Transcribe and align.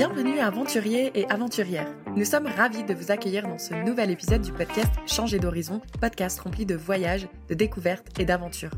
Bienvenue 0.00 0.38
aventuriers 0.38 1.10
et 1.14 1.28
aventurières. 1.28 1.94
Nous 2.16 2.24
sommes 2.24 2.46
ravis 2.46 2.84
de 2.84 2.94
vous 2.94 3.10
accueillir 3.10 3.46
dans 3.46 3.58
ce 3.58 3.74
nouvel 3.84 4.10
épisode 4.10 4.40
du 4.40 4.50
podcast 4.50 4.90
Changer 5.06 5.38
d'horizon, 5.38 5.82
podcast 6.00 6.40
rempli 6.40 6.64
de 6.64 6.74
voyages, 6.74 7.28
de 7.50 7.54
découvertes 7.54 8.18
et 8.18 8.24
d'aventures. 8.24 8.70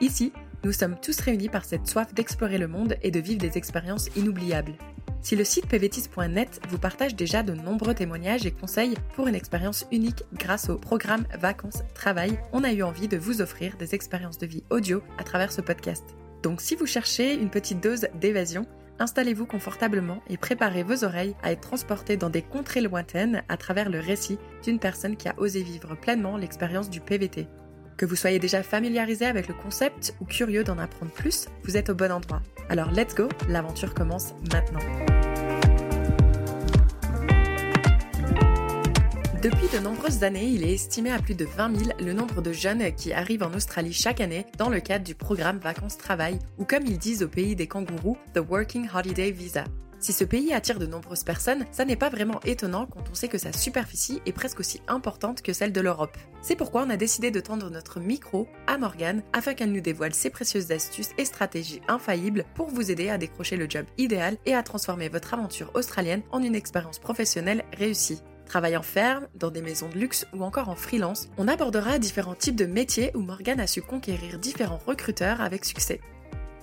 Ici, 0.00 0.32
nous 0.64 0.72
sommes 0.72 0.96
tous 0.98 1.20
réunis 1.20 1.50
par 1.50 1.66
cette 1.66 1.86
soif 1.86 2.14
d'explorer 2.14 2.56
le 2.56 2.66
monde 2.66 2.96
et 3.02 3.10
de 3.10 3.20
vivre 3.20 3.42
des 3.42 3.58
expériences 3.58 4.08
inoubliables. 4.16 4.72
Si 5.20 5.36
le 5.36 5.44
site 5.44 5.66
pvtis.net 5.66 6.62
vous 6.70 6.78
partage 6.78 7.14
déjà 7.14 7.42
de 7.42 7.52
nombreux 7.52 7.92
témoignages 7.92 8.46
et 8.46 8.50
conseils 8.50 8.94
pour 9.14 9.28
une 9.28 9.34
expérience 9.34 9.86
unique 9.92 10.24
grâce 10.32 10.70
au 10.70 10.78
programme 10.78 11.26
Vacances 11.38 11.82
Travail, 11.92 12.40
on 12.54 12.64
a 12.64 12.72
eu 12.72 12.82
envie 12.82 13.06
de 13.06 13.18
vous 13.18 13.42
offrir 13.42 13.76
des 13.76 13.94
expériences 13.94 14.38
de 14.38 14.46
vie 14.46 14.64
audio 14.70 15.02
à 15.18 15.24
travers 15.24 15.52
ce 15.52 15.60
podcast. 15.60 16.16
Donc 16.42 16.62
si 16.62 16.74
vous 16.74 16.86
cherchez 16.86 17.34
une 17.34 17.50
petite 17.50 17.82
dose 17.82 18.06
d'évasion, 18.18 18.64
installez-vous 19.00 19.46
confortablement 19.46 20.22
et 20.28 20.36
préparez 20.36 20.84
vos 20.84 21.02
oreilles 21.02 21.34
à 21.42 21.50
être 21.50 21.62
transportés 21.62 22.16
dans 22.16 22.30
des 22.30 22.42
contrées 22.42 22.80
lointaines 22.80 23.42
à 23.48 23.56
travers 23.56 23.90
le 23.90 23.98
récit 23.98 24.38
d'une 24.62 24.78
personne 24.78 25.16
qui 25.16 25.28
a 25.28 25.34
osé 25.38 25.62
vivre 25.62 25.96
pleinement 25.96 26.36
l'expérience 26.36 26.90
du 26.90 27.00
PVT. 27.00 27.48
Que 27.96 28.06
vous 28.06 28.16
soyez 28.16 28.38
déjà 28.38 28.62
familiarisé 28.62 29.26
avec 29.26 29.48
le 29.48 29.54
concept 29.54 30.14
ou 30.20 30.24
curieux 30.24 30.64
d'en 30.64 30.78
apprendre 30.78 31.12
plus, 31.12 31.48
vous 31.64 31.76
êtes 31.76 31.90
au 31.90 31.94
bon 31.94 32.12
endroit. 32.12 32.42
Alors 32.68 32.92
let's 32.92 33.14
go, 33.14 33.28
l'aventure 33.48 33.94
commence 33.94 34.32
maintenant. 34.52 34.80
Depuis 39.42 39.68
de 39.72 39.78
nombreuses 39.78 40.22
années, 40.22 40.48
il 40.48 40.64
est 40.64 40.74
estimé 40.74 41.10
à 41.10 41.18
plus 41.18 41.34
de 41.34 41.46
20 41.46 41.74
000 41.74 41.90
le 41.98 42.12
nombre 42.12 42.42
de 42.42 42.52
jeunes 42.52 42.92
qui 42.94 43.14
arrivent 43.14 43.42
en 43.42 43.54
Australie 43.54 43.94
chaque 43.94 44.20
année 44.20 44.44
dans 44.58 44.68
le 44.68 44.80
cadre 44.80 45.02
du 45.02 45.14
programme 45.14 45.56
Vacances-Travail 45.56 46.38
ou 46.58 46.66
comme 46.66 46.84
ils 46.84 46.98
disent 46.98 47.22
au 47.22 47.28
pays 47.28 47.56
des 47.56 47.66
kangourous, 47.66 48.18
The 48.34 48.40
Working 48.46 48.86
Holiday 48.94 49.30
Visa. 49.30 49.64
Si 49.98 50.12
ce 50.12 50.24
pays 50.24 50.52
attire 50.52 50.78
de 50.78 50.84
nombreuses 50.84 51.24
personnes, 51.24 51.64
ça 51.72 51.86
n'est 51.86 51.96
pas 51.96 52.10
vraiment 52.10 52.40
étonnant 52.44 52.84
quand 52.84 53.04
on 53.10 53.14
sait 53.14 53.28
que 53.28 53.38
sa 53.38 53.54
superficie 53.54 54.20
est 54.26 54.32
presque 54.32 54.60
aussi 54.60 54.82
importante 54.88 55.40
que 55.40 55.54
celle 55.54 55.72
de 55.72 55.80
l'Europe. 55.80 56.18
C'est 56.42 56.56
pourquoi 56.56 56.82
on 56.82 56.90
a 56.90 56.98
décidé 56.98 57.30
de 57.30 57.40
tendre 57.40 57.70
notre 57.70 57.98
micro 57.98 58.46
à 58.66 58.76
Morgane 58.76 59.22
afin 59.32 59.54
qu'elle 59.54 59.72
nous 59.72 59.80
dévoile 59.80 60.12
ses 60.12 60.28
précieuses 60.28 60.70
astuces 60.70 61.12
et 61.16 61.24
stratégies 61.24 61.80
infaillibles 61.88 62.44
pour 62.54 62.68
vous 62.68 62.90
aider 62.90 63.08
à 63.08 63.16
décrocher 63.16 63.56
le 63.56 63.70
job 63.70 63.86
idéal 63.96 64.36
et 64.44 64.54
à 64.54 64.62
transformer 64.62 65.08
votre 65.08 65.32
aventure 65.32 65.70
australienne 65.72 66.22
en 66.30 66.42
une 66.42 66.54
expérience 66.54 66.98
professionnelle 66.98 67.64
réussie. 67.78 68.20
Travail 68.50 68.76
en 68.76 68.82
ferme, 68.82 69.28
dans 69.36 69.52
des 69.52 69.62
maisons 69.62 69.88
de 69.88 69.96
luxe 69.96 70.26
ou 70.34 70.42
encore 70.42 70.70
en 70.70 70.74
freelance, 70.74 71.28
on 71.38 71.46
abordera 71.46 72.00
différents 72.00 72.34
types 72.34 72.56
de 72.56 72.66
métiers 72.66 73.12
où 73.14 73.20
Morgane 73.20 73.60
a 73.60 73.68
su 73.68 73.80
conquérir 73.80 74.40
différents 74.40 74.80
recruteurs 74.84 75.40
avec 75.40 75.64
succès. 75.64 76.00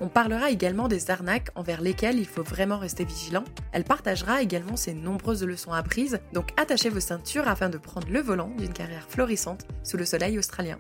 On 0.02 0.10
parlera 0.10 0.52
également 0.52 0.90
des 0.90 1.10
arnaques 1.12 1.48
envers 1.56 1.80
lesquelles 1.80 2.20
il 2.20 2.26
faut 2.26 2.44
vraiment 2.44 2.78
rester 2.78 3.06
vigilant. 3.06 3.46
Elle 3.72 3.86
partagera 3.86 4.42
également 4.42 4.76
ses 4.76 4.94
nombreuses 4.94 5.46
leçons 5.46 5.72
apprises, 5.72 6.20
donc 6.34 6.50
attachez 6.58 6.90
vos 6.90 7.00
ceintures 7.00 7.48
afin 7.48 7.70
de 7.70 7.78
prendre 7.78 8.10
le 8.10 8.20
volant 8.20 8.50
d'une 8.58 8.74
carrière 8.74 9.08
florissante 9.08 9.66
sous 9.86 9.96
le 9.96 10.04
soleil 10.04 10.38
australien. 10.38 10.78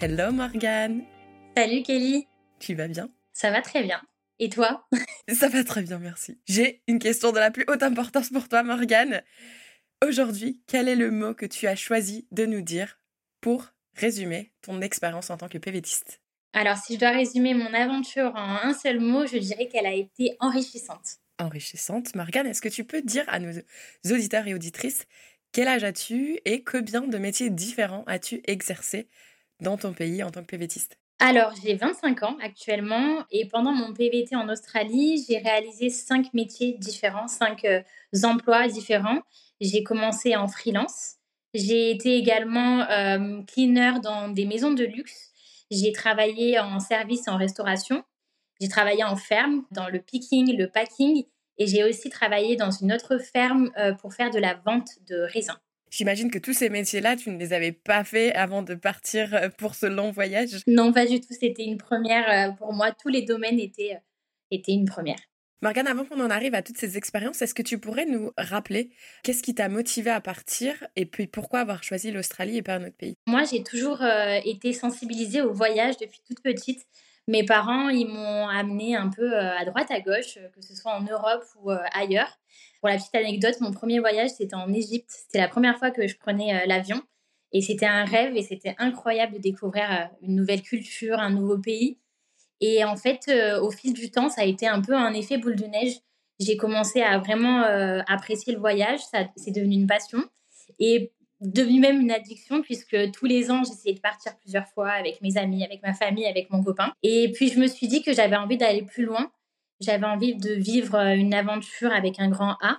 Hello 0.00 0.30
Morgane 0.30 1.02
Salut 1.56 1.82
Kelly 1.82 2.28
Tu 2.60 2.76
vas 2.76 2.86
bien? 2.86 3.08
Ça 3.32 3.50
va 3.50 3.60
très 3.60 3.82
bien. 3.82 4.00
Et 4.42 4.48
toi 4.48 4.88
Ça 5.32 5.48
va 5.48 5.62
très 5.62 5.82
bien, 5.82 6.00
merci. 6.00 6.36
J'ai 6.48 6.82
une 6.88 6.98
question 6.98 7.30
de 7.30 7.38
la 7.38 7.52
plus 7.52 7.64
haute 7.68 7.84
importance 7.84 8.30
pour 8.30 8.48
toi, 8.48 8.64
Morgane. 8.64 9.22
Aujourd'hui, 10.04 10.60
quel 10.66 10.88
est 10.88 10.96
le 10.96 11.12
mot 11.12 11.32
que 11.32 11.46
tu 11.46 11.68
as 11.68 11.76
choisi 11.76 12.26
de 12.32 12.44
nous 12.44 12.60
dire 12.60 12.98
pour 13.40 13.68
résumer 13.94 14.52
ton 14.60 14.80
expérience 14.80 15.30
en 15.30 15.36
tant 15.36 15.48
que 15.48 15.58
PVTiste? 15.58 16.20
Alors, 16.54 16.76
si 16.76 16.94
je 16.94 16.98
dois 16.98 17.12
résumer 17.12 17.54
mon 17.54 17.72
aventure 17.72 18.32
en 18.34 18.56
un 18.64 18.74
seul 18.74 18.98
mot, 18.98 19.26
je 19.26 19.38
dirais 19.38 19.68
qu'elle 19.68 19.86
a 19.86 19.94
été 19.94 20.36
enrichissante. 20.40 21.18
Enrichissante. 21.38 22.12
Morgane, 22.16 22.48
est-ce 22.48 22.62
que 22.62 22.68
tu 22.68 22.82
peux 22.82 23.00
dire 23.00 23.24
à 23.28 23.38
nos 23.38 23.52
auditeurs 24.10 24.48
et 24.48 24.54
auditrices 24.54 25.06
quel 25.52 25.68
âge 25.68 25.84
as-tu 25.84 26.40
et 26.46 26.64
combien 26.64 27.02
de 27.02 27.18
métiers 27.18 27.50
différents 27.50 28.02
as-tu 28.08 28.40
exercé 28.46 29.06
dans 29.60 29.76
ton 29.76 29.92
pays 29.92 30.24
en 30.24 30.32
tant 30.32 30.40
que 30.40 30.46
PVTiste? 30.46 30.98
Alors, 31.24 31.52
j'ai 31.62 31.76
25 31.76 32.24
ans 32.24 32.36
actuellement 32.42 33.24
et 33.30 33.46
pendant 33.46 33.70
mon 33.70 33.94
PVT 33.94 34.34
en 34.34 34.48
Australie, 34.48 35.24
j'ai 35.28 35.38
réalisé 35.38 35.88
cinq 35.88 36.34
métiers 36.34 36.72
différents, 36.80 37.28
cinq 37.28 37.64
euh, 37.64 37.80
emplois 38.24 38.66
différents. 38.66 39.20
J'ai 39.60 39.84
commencé 39.84 40.34
en 40.34 40.48
freelance. 40.48 41.18
J'ai 41.54 41.92
été 41.92 42.16
également 42.16 42.80
euh, 42.90 43.40
cleaner 43.46 44.00
dans 44.02 44.30
des 44.30 44.46
maisons 44.46 44.72
de 44.72 44.82
luxe. 44.82 45.30
J'ai 45.70 45.92
travaillé 45.92 46.58
en 46.58 46.80
service 46.80 47.28
en 47.28 47.36
restauration. 47.36 48.02
J'ai 48.60 48.68
travaillé 48.68 49.04
en 49.04 49.14
ferme, 49.14 49.62
dans 49.70 49.88
le 49.88 50.00
picking, 50.00 50.58
le 50.58 50.68
packing. 50.68 51.22
Et 51.56 51.68
j'ai 51.68 51.84
aussi 51.84 52.10
travaillé 52.10 52.56
dans 52.56 52.72
une 52.72 52.92
autre 52.92 53.18
ferme 53.18 53.70
euh, 53.78 53.94
pour 53.94 54.12
faire 54.12 54.30
de 54.30 54.40
la 54.40 54.54
vente 54.54 54.88
de 55.08 55.20
raisins. 55.32 55.60
J'imagine 55.92 56.30
que 56.30 56.38
tous 56.38 56.54
ces 56.54 56.70
métiers-là, 56.70 57.16
tu 57.16 57.30
ne 57.30 57.38
les 57.38 57.52
avais 57.52 57.72
pas 57.72 58.02
faits 58.02 58.34
avant 58.34 58.62
de 58.62 58.74
partir 58.74 59.34
euh, 59.34 59.50
pour 59.58 59.74
ce 59.74 59.84
long 59.84 60.10
voyage. 60.10 60.62
Non, 60.66 60.90
pas 60.90 61.04
du 61.04 61.20
tout. 61.20 61.34
C'était 61.38 61.64
une 61.64 61.76
première 61.76 62.30
euh, 62.30 62.52
pour 62.52 62.72
moi. 62.72 62.92
Tous 62.92 63.10
les 63.10 63.20
domaines 63.20 63.60
étaient, 63.60 63.96
euh, 63.96 63.98
étaient 64.50 64.72
une 64.72 64.86
première. 64.86 65.18
Morgane, 65.60 65.86
avant 65.86 66.06
qu'on 66.06 66.20
en 66.20 66.30
arrive 66.30 66.54
à 66.54 66.62
toutes 66.62 66.78
ces 66.78 66.96
expériences, 66.96 67.42
est-ce 67.42 67.52
que 67.52 67.60
tu 67.60 67.78
pourrais 67.78 68.06
nous 68.06 68.32
rappeler 68.38 68.88
qu'est-ce 69.22 69.42
qui 69.42 69.54
t'a 69.54 69.68
motivé 69.68 70.10
à 70.10 70.22
partir 70.22 70.82
et 70.96 71.04
puis 71.04 71.26
pourquoi 71.26 71.60
avoir 71.60 71.82
choisi 71.82 72.10
l'Australie 72.10 72.56
et 72.56 72.62
pas 72.62 72.76
un 72.76 72.84
autre 72.84 72.96
pays? 72.96 73.14
Moi, 73.26 73.44
j'ai 73.44 73.62
toujours 73.62 74.02
été 74.44 74.72
sensibilisée 74.72 75.40
au 75.40 75.52
voyage 75.52 75.98
depuis 75.98 76.20
toute 76.26 76.42
petite. 76.42 76.84
Mes 77.28 77.44
parents, 77.44 77.90
ils 77.90 78.08
m'ont 78.08 78.48
amené 78.48 78.96
un 78.96 79.08
peu 79.08 79.36
à 79.36 79.64
droite, 79.64 79.92
à 79.92 80.00
gauche, 80.00 80.36
que 80.52 80.62
ce 80.62 80.74
soit 80.74 80.94
en 80.94 81.02
Europe 81.02 81.44
ou 81.62 81.70
ailleurs. 81.92 82.40
Pour 82.82 82.88
la 82.88 82.96
petite 82.96 83.14
anecdote, 83.14 83.60
mon 83.60 83.70
premier 83.70 84.00
voyage, 84.00 84.30
c'était 84.30 84.56
en 84.56 84.72
Égypte. 84.72 85.08
C'était 85.08 85.38
la 85.38 85.46
première 85.46 85.78
fois 85.78 85.92
que 85.92 86.08
je 86.08 86.18
prenais 86.18 86.52
euh, 86.52 86.66
l'avion. 86.66 87.00
Et 87.52 87.60
c'était 87.60 87.86
un 87.86 88.04
rêve 88.04 88.36
et 88.36 88.42
c'était 88.42 88.74
incroyable 88.76 89.34
de 89.34 89.38
découvrir 89.38 89.84
euh, 89.84 90.04
une 90.20 90.34
nouvelle 90.34 90.62
culture, 90.62 91.20
un 91.20 91.30
nouveau 91.30 91.58
pays. 91.58 92.00
Et 92.60 92.82
en 92.82 92.96
fait, 92.96 93.20
euh, 93.28 93.60
au 93.60 93.70
fil 93.70 93.92
du 93.92 94.10
temps, 94.10 94.28
ça 94.28 94.40
a 94.40 94.44
été 94.46 94.66
un 94.66 94.80
peu 94.80 94.96
un 94.96 95.12
effet 95.12 95.38
boule 95.38 95.54
de 95.54 95.66
neige. 95.66 95.94
J'ai 96.40 96.56
commencé 96.56 97.02
à 97.02 97.18
vraiment 97.18 97.62
apprécier 98.08 98.52
le 98.52 98.58
voyage. 98.58 98.98
Ça, 98.98 99.28
c'est 99.36 99.52
devenu 99.52 99.74
une 99.74 99.86
passion 99.86 100.24
et 100.80 101.12
devenu 101.40 101.78
même 101.78 102.00
une 102.00 102.10
addiction 102.10 102.62
puisque 102.62 102.96
tous 103.12 103.26
les 103.26 103.52
ans, 103.52 103.62
j'essayais 103.62 103.94
de 103.94 104.00
partir 104.00 104.36
plusieurs 104.40 104.66
fois 104.66 104.90
avec 104.90 105.20
mes 105.20 105.36
amis, 105.36 105.62
avec 105.62 105.84
ma 105.84 105.94
famille, 105.94 106.26
avec 106.26 106.50
mon 106.50 106.64
copain. 106.64 106.92
Et 107.04 107.30
puis, 107.32 107.48
je 107.48 107.60
me 107.60 107.68
suis 107.68 107.86
dit 107.86 108.02
que 108.02 108.12
j'avais 108.12 108.34
envie 108.34 108.56
d'aller 108.56 108.82
plus 108.82 109.04
loin 109.04 109.30
j'avais 109.82 110.06
envie 110.06 110.34
de 110.36 110.52
vivre 110.52 110.94
euh, 110.94 111.14
une 111.14 111.34
aventure 111.34 111.92
avec 111.92 112.20
un 112.20 112.28
grand 112.28 112.56
A. 112.62 112.78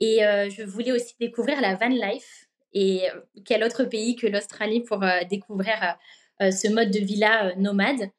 Et 0.00 0.24
euh, 0.24 0.48
je 0.50 0.62
voulais 0.62 0.92
aussi 0.92 1.14
découvrir 1.18 1.60
la 1.60 1.74
van 1.74 1.88
life. 1.88 2.46
Et 2.72 3.10
euh, 3.10 3.20
quel 3.44 3.64
autre 3.64 3.84
pays 3.84 4.14
que 4.14 4.26
l'Australie 4.26 4.82
pour 4.82 5.02
découvrir 5.28 5.96
ce 6.40 6.68
mode 6.72 6.92
de 6.92 7.00
vie-là 7.00 7.56
nomade. 7.56 8.10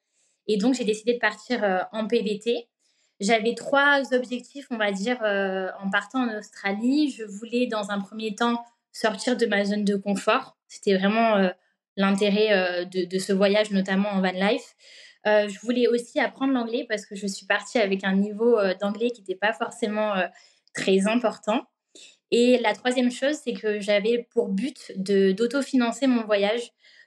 Et 0.48 0.58
donc, 0.58 0.74
j'ai 0.74 0.84
décidé 0.84 1.14
de 1.14 1.20
partir 1.20 1.88
en 1.94 2.06
PVT. 2.06 2.68
J'avais 3.22 3.56
trois 3.56 4.14
objectifs, 4.14 4.68
on 4.72 4.76
va 4.76 4.92
dire, 4.92 5.20
en 5.22 5.90
partant 5.90 6.28
en 6.28 6.38
Australie. 6.38 7.16
Je 7.18 7.24
voulais, 7.24 7.68
dans 7.68 7.92
un 7.92 8.02
premier 8.02 8.36
temps, 8.36 8.62
sortir 8.92 9.38
de 9.38 9.46
ma 9.46 9.64
zone 9.64 9.86
de 9.86 9.96
confort. 9.96 10.58
C'était 10.68 10.98
vraiment 10.98 11.50
l'intérêt 11.96 12.86
de, 12.88 13.20
ce 13.20 13.32
voyage, 13.32 13.72
notamment 13.72 14.10
en 14.10 14.20
van 14.20 14.34
life. 14.34 14.76
Euh, 15.28 15.48
je 15.50 15.60
voulais 15.60 15.88
aussi 15.88 16.20
apprendre 16.20 16.54
l'anglais 16.54 16.86
parce 16.88 17.06
que 17.06 17.16
je 17.16 17.28
suis 17.28 17.46
partie 17.46 17.78
avec 17.78 18.04
un 18.04 18.16
niveau 18.16 18.58
euh, 18.58 18.74
d'anglais 18.80 19.12
qui 19.12 19.22
n'était 19.22 19.36
pas 19.36 19.54
forcément 19.54 20.16
euh, 20.16 20.28
très 20.74 21.08
important. 21.08 21.62
Et 22.32 22.60
la 22.60 22.74
troisième 22.74 23.12
chose, 23.12 23.36
c'est 23.44 23.54
que 23.54 23.80
j'avais 23.80 24.28
pour 24.32 24.50
but 24.50 24.94
d'autofinancer 24.96 26.08
mon 26.08 26.24
voyage. 26.24 26.62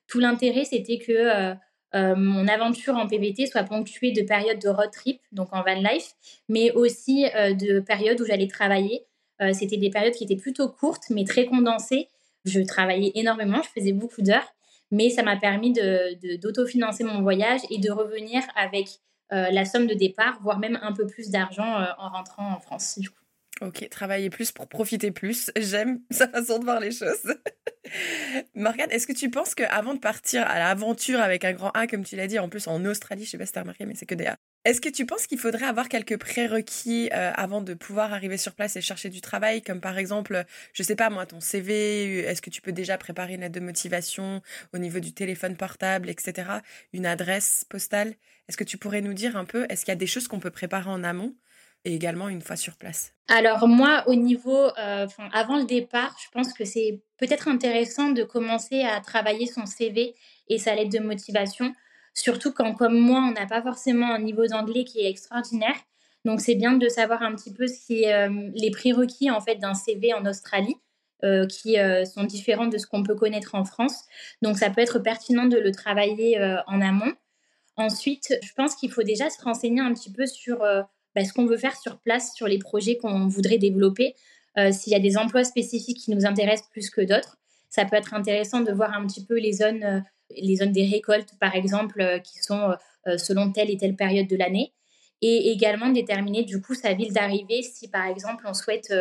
Tout 0.09 0.19
l'intérêt, 0.19 0.65
c'était 0.65 0.99
que 0.99 1.55
mon 1.95 2.49
aventure 2.49 2.97
en 2.97 3.06
PVT 3.06 3.47
soit 3.47 3.62
ponctuée 3.62 4.11
de 4.11 4.23
périodes 4.23 4.58
de 4.58 4.69
road 4.69 4.91
trip, 4.91 5.20
donc 5.31 5.53
en 5.53 5.62
van 5.62 5.81
life, 5.81 6.15
mais 6.49 6.73
aussi 6.73 7.23
de 7.23 7.79
périodes 7.79 8.20
où 8.20 8.26
j'allais 8.26 8.49
travailler. 8.49 9.06
C'était 9.53 9.76
des 9.76 9.91
périodes 9.91 10.15
qui 10.15 10.25
étaient 10.25 10.35
plutôt 10.35 10.69
courtes, 10.69 11.05
mais 11.08 11.23
très 11.23 11.47
condensées. 11.47 12.08
Je 12.44 12.61
travaillais 12.61 13.12
énormément, 13.15 13.62
je 13.62 13.69
faisais 13.69 13.93
beaucoup 13.93 14.23
d'heures 14.23 14.53
mais 14.93 15.11
ça 15.11 15.23
m'a 15.25 15.37
permis 15.37 15.73
d'autofinancer 15.73 17.03
de, 17.03 17.09
mon 17.09 17.23
voyage 17.23 17.62
et 17.71 17.79
de 17.79 17.91
revenir 17.91 18.43
avec 18.55 18.87
euh, 19.33 19.50
la 19.50 19.65
somme 19.65 19.87
de 19.87 19.94
départ, 19.94 20.39
voire 20.43 20.59
même 20.59 20.79
un 20.83 20.93
peu 20.93 21.06
plus 21.06 21.31
d'argent 21.31 21.81
euh, 21.81 21.87
en 21.99 22.11
rentrant 22.11 22.53
en 22.53 22.61
France. 22.61 23.00
Ok, 23.62 23.88
travailler 23.91 24.29
plus 24.29 24.50
pour 24.50 24.69
profiter 24.69 25.12
plus. 25.12 25.53
J'aime 25.56 26.00
sa 26.11 26.26
façon 26.26 26.59
de 26.59 26.64
voir 26.64 26.81
les 26.81 26.91
choses. 26.91 27.37
Morgane, 28.56 28.91
est-ce 28.91 29.06
que 29.06 29.12
tu 29.12 29.31
penses 29.31 29.55
qu'avant 29.55 29.94
de 29.94 30.00
partir 30.00 30.44
à 30.49 30.59
l'aventure 30.59 31.20
avec 31.20 31.44
un 31.44 31.53
grand 31.53 31.70
A, 31.70 31.87
comme 31.87 32.03
tu 32.05 32.17
l'as 32.17 32.26
dit, 32.26 32.41
en 32.41 32.49
plus 32.49 32.67
en 32.67 32.85
Australie, 32.85 33.25
je 33.25 33.31
sais 33.31 33.38
pas 33.38 33.47
si 33.47 33.53
tu 33.53 33.59
as 33.61 33.62
remarqué, 33.62 33.87
mais 33.87 33.94
c'est 33.94 34.06
que 34.06 34.17
des 34.17 34.26
A, 34.26 34.37
est-ce 34.64 34.81
que 34.81 34.88
tu 34.88 35.06
penses 35.06 35.29
qu'il 35.29 35.38
faudrait 35.38 35.67
avoir 35.67 35.88
quelques 35.88 36.19
prérequis 36.19 37.09
euh, 37.12 37.31
avant 37.35 37.61
de 37.61 37.75
pouvoir 37.75 38.12
arriver 38.12 38.37
sur 38.37 38.53
place 38.55 38.75
et 38.75 38.81
chercher 38.81 39.11
du 39.11 39.20
travail, 39.20 39.62
comme 39.62 39.81
par 39.81 39.97
exemple, 39.97 40.44
je 40.73 40.82
sais 40.82 40.97
pas 40.97 41.08
moi, 41.08 41.25
ton 41.25 41.38
CV, 41.38 42.19
est-ce 42.20 42.43
que 42.43 42.50
tu 42.50 42.62
peux 42.62 42.73
déjà 42.73 42.99
préparer 42.99 43.35
une 43.35 43.43
lettre 43.43 43.55
de 43.55 43.65
motivation 43.65 44.43
au 44.73 44.79
niveau 44.79 44.99
du 44.99 45.12
téléphone 45.12 45.56
portable, 45.56 46.11
etc., 46.11 46.49
une 46.93 47.06
adresse 47.06 47.65
postale? 47.69 48.15
Est-ce 48.49 48.56
que 48.56 48.65
tu 48.65 48.76
pourrais 48.76 49.03
nous 49.03 49.15
dire 49.15 49.37
un 49.37 49.44
peu, 49.44 49.67
est-ce 49.69 49.85
qu'il 49.85 49.93
y 49.93 49.97
a 49.97 49.97
des 49.97 50.08
choses 50.08 50.26
qu'on 50.26 50.41
peut 50.41 50.50
préparer 50.50 50.91
en 50.91 51.05
amont 51.05 51.37
et 51.84 51.94
également 51.94 52.29
une 52.29 52.43
fois 52.43 52.56
sur 52.56 52.76
place 52.76 53.12
Alors 53.29 53.67
moi, 53.67 54.05
au 54.06 54.14
niveau, 54.14 54.69
euh, 54.79 55.06
avant 55.32 55.56
le 55.56 55.64
départ, 55.64 56.17
je 56.23 56.31
pense 56.31 56.52
que 56.52 56.64
c'est 56.64 57.02
peut-être 57.19 57.49
intéressant 57.49 58.11
de 58.11 58.23
commencer 58.23 58.82
à 58.82 59.00
travailler 59.00 59.46
son 59.46 59.67
CV 59.67 60.14
et 60.49 60.58
sa 60.58 60.75
lettre 60.75 60.93
de 60.93 61.00
motivation, 61.00 61.75
surtout 62.14 62.52
quand, 62.52 62.75
comme 62.75 62.99
moi, 62.99 63.20
on 63.29 63.32
n'a 63.32 63.46
pas 63.46 63.62
forcément 63.62 64.12
un 64.12 64.20
niveau 64.20 64.46
d'anglais 64.46 64.84
qui 64.84 65.00
est 65.00 65.11
extraordinaire. 65.11 65.76
Donc 66.25 66.40
c'est 66.40 66.55
bien 66.55 66.75
de 66.75 66.88
savoir 66.88 67.23
un 67.23 67.34
petit 67.34 67.52
peu 67.52 67.67
ce 67.67 67.84
qui 67.84 68.05
est, 68.05 68.12
euh, 68.12 68.50
les 68.55 68.70
prérequis 68.70 69.31
en 69.31 69.40
fait 69.40 69.56
d'un 69.56 69.75
CV 69.75 70.14
en 70.14 70.25
Australie. 70.26 70.76
Euh, 71.25 71.46
qui 71.46 71.76
sont 72.05 72.25
différents 72.25 72.67
de 72.67 72.79
ce 72.79 72.87
qu'on 72.88 73.05
peut 73.05 73.14
connaître 73.14 73.55
en 73.55 73.64
France. 73.64 74.06
Donc 74.43 74.58
ça 74.58 74.70
peut 74.70 74.81
être 74.81 74.99
pertinent 74.99 75.44
de 75.44 75.56
le 75.56 75.70
travailler 75.70 76.37
en 76.67 76.81
amont. 76.81 77.12
Ensuite, 77.76 78.34
je 78.43 78.52
pense 78.55 78.75
qu'il 78.75 78.90
faut 78.90 79.05
déjà 79.05 79.31
se 79.31 79.40
renseigner 79.40 79.81
un 79.81 79.94
petit 79.94 80.11
peu 80.11 80.26
sur 80.26 80.64
bah, 81.14 81.25
ce 81.25 81.32
qu'on 81.32 81.47
veut 81.47 81.56
faire 81.56 81.76
sur 81.76 81.99
place, 81.99 82.35
sur 82.35 82.47
les 82.47 82.59
projets 82.59 82.97
qu'on 82.97 83.26
voudrait 83.26 83.59
développer. 83.59 84.14
Euh, 84.59 84.70
s'il 84.73 84.93
y 84.93 84.97
a 84.97 85.00
des 85.00 85.17
emplois 85.17 85.44
spécifiques 85.44 85.99
qui 85.99 86.11
nous 86.11 86.26
intéressent 86.26 86.69
plus 86.70 86.91
que 86.91 87.00
d'autres, 87.00 87.38
ça 87.70 87.85
peut 87.85 87.97
être 87.97 88.14
intéressant 88.14 88.61
de 88.61 88.73
voir 88.73 88.93
un 88.94 89.06
petit 89.06 89.25
peu 89.25 89.38
les 89.38 89.53
zones, 89.53 89.82
euh, 89.82 90.00
les 90.37 90.56
zones 90.56 90.73
des 90.73 90.87
récoltes, 90.87 91.35
par 91.41 91.55
exemple, 91.55 92.00
euh, 92.00 92.19
qui 92.19 92.38
sont 92.38 92.75
selon 93.17 93.50
telle 93.50 93.69
et 93.69 93.76
telle 93.76 93.97
période 93.97 94.29
de 94.29 94.37
l'année. 94.37 94.73
Et 95.23 95.50
également 95.50 95.88
déterminer 95.88 96.44
du 96.44 96.61
coup 96.61 96.75
sa 96.75 96.93
ville 96.94 97.12
d'arrivée 97.12 97.62
si 97.62 97.88
par 97.88 98.06
exemple 98.06 98.44
on 98.47 98.55
souhaite 98.55 98.94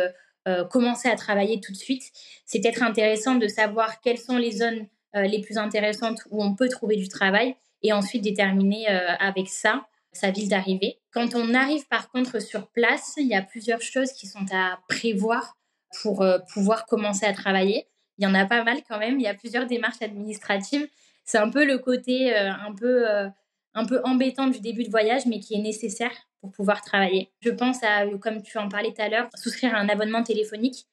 commencer 0.70 1.08
à 1.08 1.14
travailler 1.14 1.60
tout 1.60 1.70
de 1.70 1.76
suite. 1.76 2.02
C'est 2.44 2.60
peut-être 2.60 2.82
intéressant 2.82 3.36
de 3.36 3.46
savoir 3.46 4.00
quelles 4.00 4.18
sont 4.18 4.38
les 4.38 4.50
zones 4.50 4.88
les 5.14 5.40
plus 5.40 5.56
intéressantes 5.56 6.18
où 6.30 6.42
on 6.42 6.56
peut 6.56 6.68
trouver 6.68 6.96
du 6.96 7.06
travail 7.06 7.54
et 7.84 7.92
ensuite 7.92 8.22
déterminer 8.22 8.88
avec 8.88 9.48
ça 9.48 9.86
sa 10.12 10.30
ville 10.30 10.48
d'arrivée. 10.48 10.98
Quand 11.10 11.34
on 11.34 11.54
arrive 11.54 11.86
par 11.88 12.10
contre 12.10 12.40
sur 12.40 12.68
place, 12.68 13.14
il 13.16 13.26
y 13.26 13.34
a 13.34 13.42
plusieurs 13.42 13.80
choses 13.80 14.12
qui 14.12 14.26
sont 14.26 14.46
à 14.52 14.78
prévoir 14.88 15.56
pour 16.00 16.22
euh, 16.22 16.38
pouvoir 16.52 16.86
commencer 16.86 17.26
à 17.26 17.32
travailler. 17.32 17.86
Il 18.18 18.24
y 18.24 18.26
en 18.26 18.34
a 18.34 18.44
pas 18.44 18.62
mal 18.62 18.78
quand 18.88 18.98
même, 18.98 19.18
il 19.18 19.22
y 19.22 19.28
a 19.28 19.34
plusieurs 19.34 19.66
démarches 19.66 20.02
administratives. 20.02 20.86
C'est 21.24 21.38
un 21.38 21.50
peu 21.50 21.64
le 21.64 21.78
côté 21.78 22.36
euh, 22.36 22.50
un, 22.50 22.74
peu, 22.74 23.10
euh, 23.10 23.28
un 23.74 23.86
peu 23.86 24.00
embêtant 24.04 24.46
du 24.46 24.60
début 24.60 24.84
de 24.84 24.90
voyage, 24.90 25.26
mais 25.26 25.40
qui 25.40 25.54
est 25.54 25.62
nécessaire 25.62 26.12
pour 26.40 26.50
pouvoir 26.52 26.82
travailler. 26.82 27.30
Je 27.40 27.50
pense 27.50 27.82
à, 27.82 28.06
comme 28.20 28.42
tu 28.42 28.58
en 28.58 28.68
parlais 28.68 28.92
tout 28.92 29.02
à 29.02 29.08
l'heure, 29.08 29.28
souscrire 29.36 29.74
un 29.74 29.88
abonnement 29.88 30.22
téléphonique. 30.22 30.86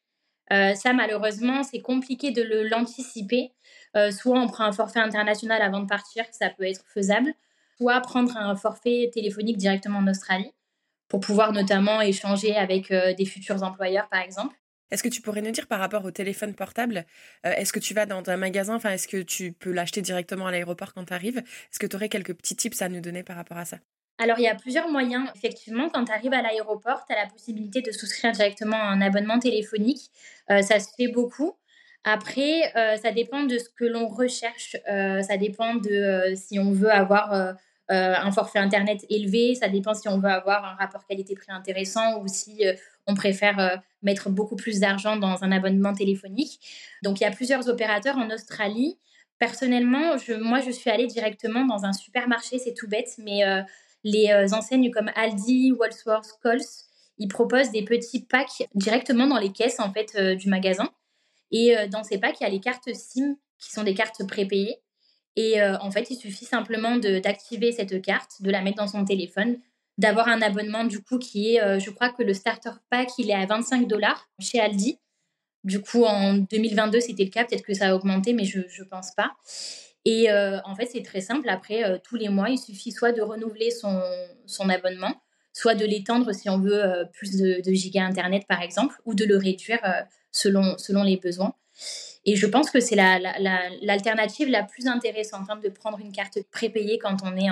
ça, 0.52 0.94
malheureusement, 0.94 1.64
c'est 1.64 1.80
compliqué 1.80 2.30
de 2.30 2.44
l'anticiper. 2.70 3.52
soit 4.12 4.40
on 4.40 4.48
prend 4.48 4.66
un 4.66 4.72
forfait 4.72 5.00
international 5.00 5.64
avant 5.64 5.80
de 5.80 5.88
partir, 5.88 6.24
ça 6.32 6.52
peut 6.52 6.66
être 6.66 6.84
faisable 6.94 7.34
soit 7.80 8.02
prendre 8.02 8.36
un 8.36 8.56
forfait 8.56 9.10
téléphonique 9.14 9.58
directement 9.58 10.00
en 10.00 10.08
Australie 10.08 10.52
pour 11.08 11.20
pouvoir 11.20 11.54
notamment 11.54 12.02
échanger 12.02 12.56
avec 12.56 12.92
euh, 12.92 13.14
des 13.14 13.26
futurs 13.26 13.64
employeurs, 13.64 14.08
par 14.10 14.22
exemple? 14.22 14.56
Est-ce 14.92 15.04
que 15.04 15.10
tu 15.10 15.22
pourrais 15.22 15.42
nous 15.42 15.52
dire 15.52 15.68
par 15.68 15.80
rapport 15.80 16.04
au 16.04 16.12
téléphone 16.12 16.54
portable, 16.54 17.06
euh, 17.46 17.52
est-ce 17.52 17.72
que 17.74 17.80
tu 17.80 17.94
vas 17.94 18.06
dans 18.06 18.28
un 18.28 18.38
magasin, 18.38 18.76
enfin, 18.76 18.92
est-ce 18.92 19.08
que 19.08 19.22
tu 19.22 19.52
peux 19.52 19.72
l'acheter 19.72 20.02
directement 20.02 20.48
à 20.48 20.52
l'aéroport 20.52 20.94
quand 20.94 21.06
tu 21.06 21.14
arrives? 21.14 21.38
Est-ce 21.38 21.80
que 21.80 21.88
tu 21.88 21.96
aurais 21.96 22.10
quelques 22.10 22.34
petits 22.34 22.56
tips 22.56 22.82
à 22.82 22.90
nous 22.90 23.02
donner 23.02 23.24
par 23.24 23.36
rapport 23.36 23.58
à 23.58 23.66
ça? 23.66 23.78
Alors, 24.18 24.38
il 24.38 24.44
y 24.44 24.48
a 24.48 24.56
plusieurs 24.56 24.90
moyens. 24.90 25.30
Effectivement, 25.36 25.90
quand 25.90 26.06
tu 26.06 26.12
arrives 26.12 26.34
à 26.34 26.42
l'aéroport, 26.42 27.06
tu 27.08 27.16
as 27.16 27.24
la 27.24 27.30
possibilité 27.30 27.82
de 27.82 27.92
souscrire 27.92 28.34
directement 28.34 28.76
un 28.76 29.00
abonnement 29.00 29.40
téléphonique. 29.40 30.12
Euh, 30.52 30.62
ça 30.62 30.80
se 30.80 30.90
fait 30.98 31.08
beaucoup. 31.08 31.54
Après, 32.04 32.72
ça 33.04 33.12
dépend 33.12 33.44
de 33.44 33.58
ce 33.58 33.68
que 33.70 33.84
l'on 33.84 34.08
recherche. 34.08 34.78
ça 34.86 35.38
dépend 35.38 35.76
de 35.76 36.34
si 36.34 36.58
on 36.58 36.72
veut 36.72 36.90
avoir 36.90 37.58
euh, 37.92 38.14
un 38.16 38.32
forfait 38.32 38.60
Internet 38.60 39.04
élevé. 39.10 39.56
Ça 39.56 39.68
dépend 39.68 39.96
si 39.96 40.08
on 40.08 40.20
veut 40.20 40.30
avoir 40.30 40.64
un 40.64 40.76
rapport 40.76 41.06
qualité-prix 41.08 41.52
intéressant 41.52 42.22
ou 42.22 42.28
si 42.28 42.68
euh, 42.68 42.74
on 43.08 43.16
préfère 43.16 43.58
euh, 43.60 43.76
mettre 44.04 44.30
beaucoup 44.30 44.56
plus 44.56 44.80
d'argent 44.80 45.18
dans 45.18 45.44
un 45.44 45.52
abonnement 45.52 45.94
téléphonique. 45.94 46.60
Donc, 47.02 47.20
il 47.20 47.24
y 47.24 47.28
a 47.28 47.32
plusieurs 47.32 47.68
opérateurs 47.68 48.18
en 48.18 48.30
Australie. 48.30 49.00
Personnellement, 49.40 50.18
moi, 50.40 50.60
je 50.60 50.70
suis 50.70 50.92
allée 50.92 51.08
directement 51.08 51.66
dans 51.66 51.86
un 51.86 51.94
supermarché, 51.94 52.60
c'est 52.60 52.74
tout 52.74 52.88
bête, 52.88 53.16
mais 53.18 53.42
les 54.04 54.54
enseignes 54.54 54.92
comme 54.92 55.10
Aldi, 55.16 55.72
Walsworth, 55.72 56.40
Coles, 56.44 56.60
ils 57.18 57.30
proposent 57.30 57.72
des 57.72 57.86
petits 57.86 58.26
packs 58.26 58.68
directement 58.76 59.28
dans 59.28 59.38
les 59.38 59.54
caisses 59.54 59.80
en 59.80 59.94
fait 59.94 60.36
du 60.36 60.50
magasin. 60.50 60.90
Et 61.52 61.74
dans 61.90 62.04
ces 62.04 62.18
packs, 62.18 62.42
il 62.42 62.44
y 62.44 62.48
a 62.48 62.50
les 62.50 62.60
cartes 62.60 62.94
SIM 62.94 63.38
qui 63.60 63.72
sont 63.72 63.84
des 63.84 63.94
cartes 63.94 64.28
prépayées. 64.28 64.82
Et 65.36 65.62
euh, 65.62 65.78
en 65.80 65.92
fait, 65.92 66.10
il 66.10 66.16
suffit 66.16 66.46
simplement 66.46 66.98
d'activer 66.98 67.72
cette 67.72 68.02
carte, 68.02 68.42
de 68.42 68.52
la 68.52 68.62
mettre 68.62 68.78
dans 68.78 68.88
son 68.88 69.06
téléphone, 69.06 69.58
d'avoir 69.98 70.28
un 70.28 70.42
abonnement 70.42 70.86
du 70.86 71.02
coup 71.02 71.18
qui 71.18 71.56
est, 71.56 71.62
euh, 71.62 71.80
je 71.80 71.90
crois 71.92 72.10
que 72.10 72.24
le 72.24 72.34
starter 72.34 72.72
pack, 72.90 73.10
il 73.18 73.30
est 73.30 73.36
à 73.36 73.46
25 73.46 73.88
dollars 73.88 74.30
chez 74.40 74.60
Aldi. 74.60 75.00
Du 75.64 75.82
coup, 75.82 76.06
en 76.06 76.36
2022, 76.36 77.02
c'était 77.02 77.26
le 77.26 77.30
cas. 77.30 77.44
Peut-être 77.44 77.64
que 77.64 77.74
ça 77.74 77.90
a 77.90 77.96
augmenté, 77.96 78.34
mais 78.34 78.46
je 78.46 78.60
ne 78.60 78.84
pense 78.86 79.12
pas. 79.12 79.32
Et 80.06 80.32
euh, 80.32 80.60
en 80.64 80.76
fait, 80.76 80.86
c'est 80.86 81.04
très 81.04 81.20
simple. 81.20 81.50
Après, 81.50 82.00
tous 82.02 82.16
les 82.16 82.30
mois, 82.30 82.50
il 82.50 82.58
suffit 82.58 82.92
soit 82.92 83.12
de 83.12 83.22
renouveler 83.22 83.70
son, 83.70 84.02
son 84.46 84.70
abonnement, 84.70 85.22
soit 85.52 85.76
de 85.76 85.86
l'étendre 85.86 86.34
si 86.34 86.50
on 86.50 86.60
veut 86.60 86.82
plus 87.12 87.36
de, 87.36 87.62
de 87.62 87.74
giga 87.74 88.06
Internet, 88.06 88.44
par 88.48 88.62
exemple, 88.62 88.96
ou 89.04 89.14
de 89.14 89.26
le 89.26 89.36
réduire 89.36 89.82
selon, 90.32 90.78
selon 90.78 91.04
les 91.04 91.18
besoins. 91.18 91.54
Et 92.30 92.36
je 92.36 92.46
pense 92.46 92.70
que 92.70 92.80
c'est 92.80 92.96
l'alternative 92.96 94.50
la, 94.50 94.62
plus 94.62 94.86
intéressante 94.86 95.50
hein, 95.50 95.60
de 95.64 95.68
prendre 95.70 95.98
une 96.00 96.12
carte 96.12 96.38
prépayée 96.52 97.00
quand 97.00 97.18
on 97.24 97.36
est 97.36 97.50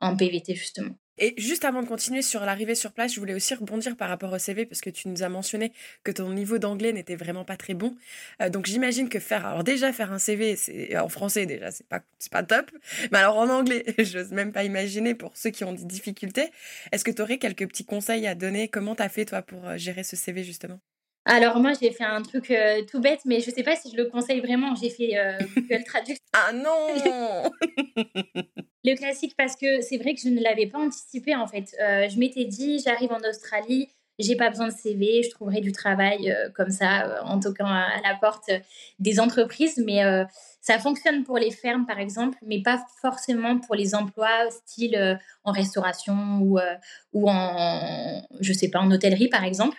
en, 0.00 0.16
PVT, 0.16 0.54
justement. 0.54 0.94
Et 1.18 1.34
juste 1.36 1.66
avant 1.66 1.82
de 1.82 1.86
continuer 1.86 2.22
sur 2.22 2.40
l'arrivée 2.46 2.74
sur 2.74 2.92
place, 2.92 3.12
je 3.12 3.20
voulais 3.20 3.34
aussi 3.34 3.52
rebondir 3.52 3.98
par 3.98 4.08
rapport 4.08 4.32
au 4.32 4.38
CV 4.38 4.64
parce 4.64 4.80
que 4.80 4.88
tu 4.88 5.08
nous 5.08 5.22
as 5.22 5.28
mentionné 5.28 5.74
que 6.04 6.10
ton 6.10 6.32
niveau 6.32 6.56
d'anglais 6.56 6.94
n'était 6.94 7.16
vraiment 7.16 7.44
pas 7.44 7.58
très 7.58 7.74
bon. 7.74 7.96
Euh, 8.40 8.48
donc 8.48 8.64
j'imagine 8.64 9.10
que 9.10 9.18
faire, 9.18 9.44
alors 9.44 9.62
déjà 9.62 9.92
faire 9.92 10.10
un 10.10 10.18
CV, 10.18 10.56
en 10.96 11.10
français 11.10 11.44
déjà, 11.44 11.70
c'est 11.70 11.86
pas 11.86 12.00
pas 12.30 12.44
top. 12.44 12.70
Mais 13.12 13.18
alors 13.18 13.36
en 13.36 13.50
anglais, 13.50 13.84
j'ose 13.98 14.30
même 14.30 14.52
pas 14.52 14.64
imaginer 14.64 15.14
pour 15.14 15.36
ceux 15.36 15.50
qui 15.50 15.64
ont 15.64 15.74
des 15.74 15.84
difficultés. 15.84 16.50
Est-ce 16.92 17.04
que 17.04 17.10
tu 17.10 17.20
aurais 17.20 17.36
quelques 17.36 17.68
petits 17.68 17.84
conseils 17.84 18.26
à 18.26 18.34
donner? 18.34 18.68
Comment 18.68 18.94
tu 18.94 19.02
as 19.02 19.10
fait 19.10 19.26
toi 19.26 19.42
pour 19.42 19.66
euh, 19.66 19.76
gérer 19.76 20.02
ce 20.04 20.16
CV 20.16 20.44
justement? 20.44 20.80
Alors 21.28 21.60
moi, 21.60 21.72
j'ai 21.80 21.90
fait 21.90 22.04
un 22.04 22.22
truc 22.22 22.50
euh, 22.50 22.82
tout 22.90 23.00
bête, 23.00 23.20
mais 23.26 23.40
je 23.40 23.50
sais 23.50 23.62
pas 23.62 23.76
si 23.76 23.90
je 23.90 23.96
le 23.96 24.06
conseille 24.06 24.40
vraiment. 24.40 24.74
J'ai 24.74 24.88
fait 24.88 25.18
euh, 25.18 25.38
Google 25.54 25.84
Traduction. 25.84 26.24
ah 26.32 26.52
non 26.54 27.50
Le 28.84 28.96
classique 28.96 29.34
parce 29.36 29.54
que 29.54 29.82
c'est 29.82 29.98
vrai 29.98 30.14
que 30.14 30.20
je 30.20 30.28
ne 30.28 30.40
l'avais 30.40 30.66
pas 30.66 30.78
anticipé 30.78 31.34
en 31.34 31.46
fait. 31.46 31.76
Euh, 31.80 32.08
je 32.08 32.18
m'étais 32.18 32.46
dit, 32.46 32.80
j'arrive 32.82 33.12
en 33.12 33.20
Australie, 33.28 33.90
j'ai 34.18 34.36
pas 34.36 34.50
besoin 34.50 34.68
de 34.68 34.72
CV, 34.72 35.22
je 35.22 35.30
trouverai 35.30 35.60
du 35.60 35.72
travail 35.72 36.34
comme 36.54 36.70
ça 36.70 37.22
en 37.24 37.38
toquant 37.38 37.66
à, 37.66 37.88
la 38.02 38.16
porte 38.20 38.50
des 38.98 39.20
entreprises, 39.20 39.82
mais 39.84 40.02
ça 40.68 40.78
fonctionne 40.78 41.24
pour 41.24 41.38
les 41.38 41.50
fermes, 41.50 41.86
par 41.86 41.98
exemple, 41.98 42.36
mais 42.44 42.60
pas 42.60 42.84
forcément 43.00 43.58
pour 43.58 43.74
les 43.74 43.94
emplois 43.94 44.50
style 44.50 44.96
euh, 44.96 45.14
en 45.42 45.50
restauration 45.50 46.40
ou, 46.42 46.58
euh, 46.58 46.74
ou 47.14 47.30
en, 47.30 48.22
je 48.40 48.52
sais 48.52 48.68
pas, 48.68 48.80
en 48.80 48.90
hôtellerie, 48.90 49.28
par 49.28 49.44
exemple. 49.44 49.78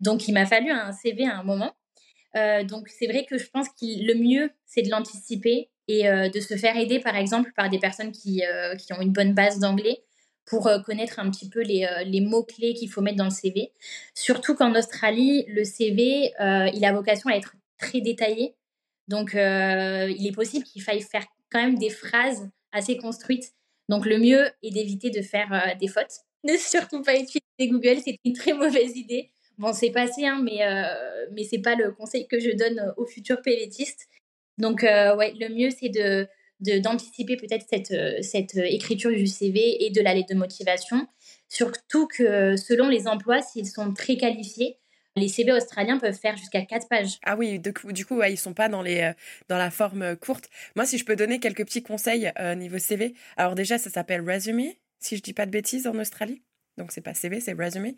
Donc, 0.00 0.28
il 0.28 0.32
m'a 0.32 0.46
fallu 0.46 0.70
un 0.70 0.92
CV 0.92 1.26
à 1.26 1.36
un 1.36 1.42
moment. 1.42 1.74
Euh, 2.36 2.64
donc, 2.64 2.88
c'est 2.88 3.06
vrai 3.06 3.26
que 3.28 3.36
je 3.36 3.50
pense 3.50 3.68
que 3.68 3.84
le 3.84 4.14
mieux, 4.14 4.50
c'est 4.64 4.80
de 4.80 4.88
l'anticiper 4.88 5.68
et 5.88 6.04
de 6.04 6.40
se 6.40 6.56
faire 6.56 6.76
aider, 6.76 7.00
par 7.00 7.16
exemple, 7.16 7.52
par 7.56 7.68
des 7.68 7.80
personnes 7.80 8.12
qui, 8.12 8.44
qui 8.78 8.92
ont 8.92 9.00
une 9.00 9.10
bonne 9.10 9.34
base 9.34 9.58
d'anglais 9.58 10.04
pour 10.46 10.68
connaître 10.84 11.20
un 11.20 11.30
petit 11.30 11.48
peu 11.48 11.62
les, 11.62 11.86
les 12.06 12.20
mots-clés 12.20 12.74
qu'il 12.74 12.90
faut 12.90 13.00
mettre 13.02 13.18
dans 13.18 13.24
le 13.24 13.30
CV. 13.30 13.72
Surtout 14.14 14.56
qu'en 14.56 14.74
Australie, 14.74 15.44
le 15.48 15.64
CV, 15.64 16.32
il 16.38 16.84
a 16.84 16.92
vocation 16.92 17.30
à 17.30 17.36
être 17.36 17.54
très 17.78 18.00
détaillé. 18.00 18.54
Donc, 19.10 19.34
euh, 19.34 20.08
il 20.16 20.26
est 20.28 20.32
possible 20.32 20.64
qu'il 20.64 20.82
faille 20.82 21.02
faire 21.02 21.26
quand 21.50 21.60
même 21.60 21.76
des 21.76 21.90
phrases 21.90 22.48
assez 22.70 22.96
construites. 22.96 23.52
Donc, 23.88 24.06
le 24.06 24.18
mieux 24.18 24.46
est 24.62 24.70
d'éviter 24.70 25.10
de 25.10 25.20
faire 25.20 25.52
euh, 25.52 25.74
des 25.78 25.88
fautes. 25.88 26.20
Ne 26.42 26.56
surtout 26.56 27.02
pas 27.02 27.16
utiliser 27.16 27.42
Google, 27.60 28.00
c'est 28.02 28.16
une 28.24 28.32
très 28.32 28.54
mauvaise 28.54 28.96
idée. 28.96 29.30
Bon, 29.58 29.74
c'est 29.74 29.90
passé, 29.90 30.24
hein, 30.24 30.40
mais, 30.42 30.66
euh, 30.66 31.26
mais 31.32 31.44
ce 31.44 31.56
n'est 31.56 31.60
pas 31.60 31.74
le 31.74 31.92
conseil 31.92 32.26
que 32.26 32.40
je 32.40 32.56
donne 32.56 32.94
aux 32.96 33.04
futurs 33.04 33.42
PVTistes. 33.42 34.08
Donc, 34.56 34.80
ouais, 34.80 35.34
le 35.38 35.54
mieux, 35.54 35.68
c'est 35.68 35.90
de, 35.90 36.26
d'anticiper 36.60 37.36
peut-être 37.36 37.66
cette, 37.68 38.24
cette 38.24 38.56
écriture 38.56 39.10
du 39.10 39.26
CV 39.26 39.84
et 39.84 39.90
de 39.90 40.00
la 40.00 40.14
lettre 40.14 40.30
de 40.30 40.38
motivation. 40.38 41.06
Surtout 41.48 42.06
que 42.06 42.56
selon 42.56 42.88
les 42.88 43.08
emplois, 43.08 43.42
s'ils 43.42 43.68
sont 43.68 43.92
très 43.92 44.16
qualifiés, 44.16 44.80
les 45.16 45.28
CV 45.28 45.52
australiens 45.52 45.98
peuvent 45.98 46.18
faire 46.18 46.36
jusqu'à 46.36 46.62
4 46.62 46.88
pages. 46.88 47.18
Ah 47.24 47.36
oui, 47.36 47.58
du 47.58 47.72
coup, 47.72 47.92
du 47.92 48.06
coup 48.06 48.22
ils 48.22 48.38
sont 48.38 48.54
pas 48.54 48.68
dans, 48.68 48.82
les, 48.82 49.00
euh, 49.00 49.12
dans 49.48 49.58
la 49.58 49.70
forme 49.70 50.02
euh, 50.02 50.16
courte. 50.16 50.48
Moi, 50.76 50.86
si 50.86 50.98
je 50.98 51.04
peux 51.04 51.16
donner 51.16 51.40
quelques 51.40 51.64
petits 51.64 51.82
conseils 51.82 52.32
euh, 52.38 52.54
niveau 52.54 52.78
CV. 52.78 53.14
Alors 53.36 53.54
déjà, 53.54 53.78
ça 53.78 53.90
s'appelle 53.90 54.28
Resume, 54.28 54.72
si 55.00 55.16
je 55.16 55.22
dis 55.22 55.32
pas 55.32 55.46
de 55.46 55.50
bêtises, 55.50 55.86
en 55.86 55.98
Australie. 55.98 56.42
Donc 56.78 56.92
c'est 56.92 57.00
pas 57.00 57.14
CV, 57.14 57.40
c'est 57.40 57.52
Resume. 57.52 57.92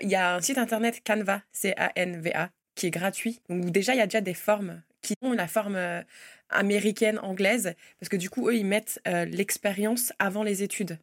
Il 0.00 0.08
y 0.08 0.14
a 0.14 0.34
un 0.34 0.40
site 0.40 0.58
internet 0.58 1.02
Canva, 1.04 1.42
C-A-N-V-A, 1.52 2.50
qui 2.74 2.86
est 2.86 2.90
gratuit. 2.90 3.40
Donc 3.48 3.70
déjà, 3.70 3.94
il 3.94 3.98
y 3.98 4.00
a 4.00 4.06
déjà 4.06 4.20
des 4.20 4.34
formes 4.34 4.82
ont 5.22 5.32
la 5.32 5.48
forme 5.48 5.78
américaine, 6.50 7.18
anglaise, 7.20 7.74
parce 8.00 8.08
que 8.08 8.16
du 8.16 8.30
coup, 8.30 8.48
eux, 8.48 8.56
ils 8.56 8.66
mettent 8.66 9.00
l'expérience 9.06 10.12
avant 10.18 10.42
les 10.42 10.62
études. 10.62 10.98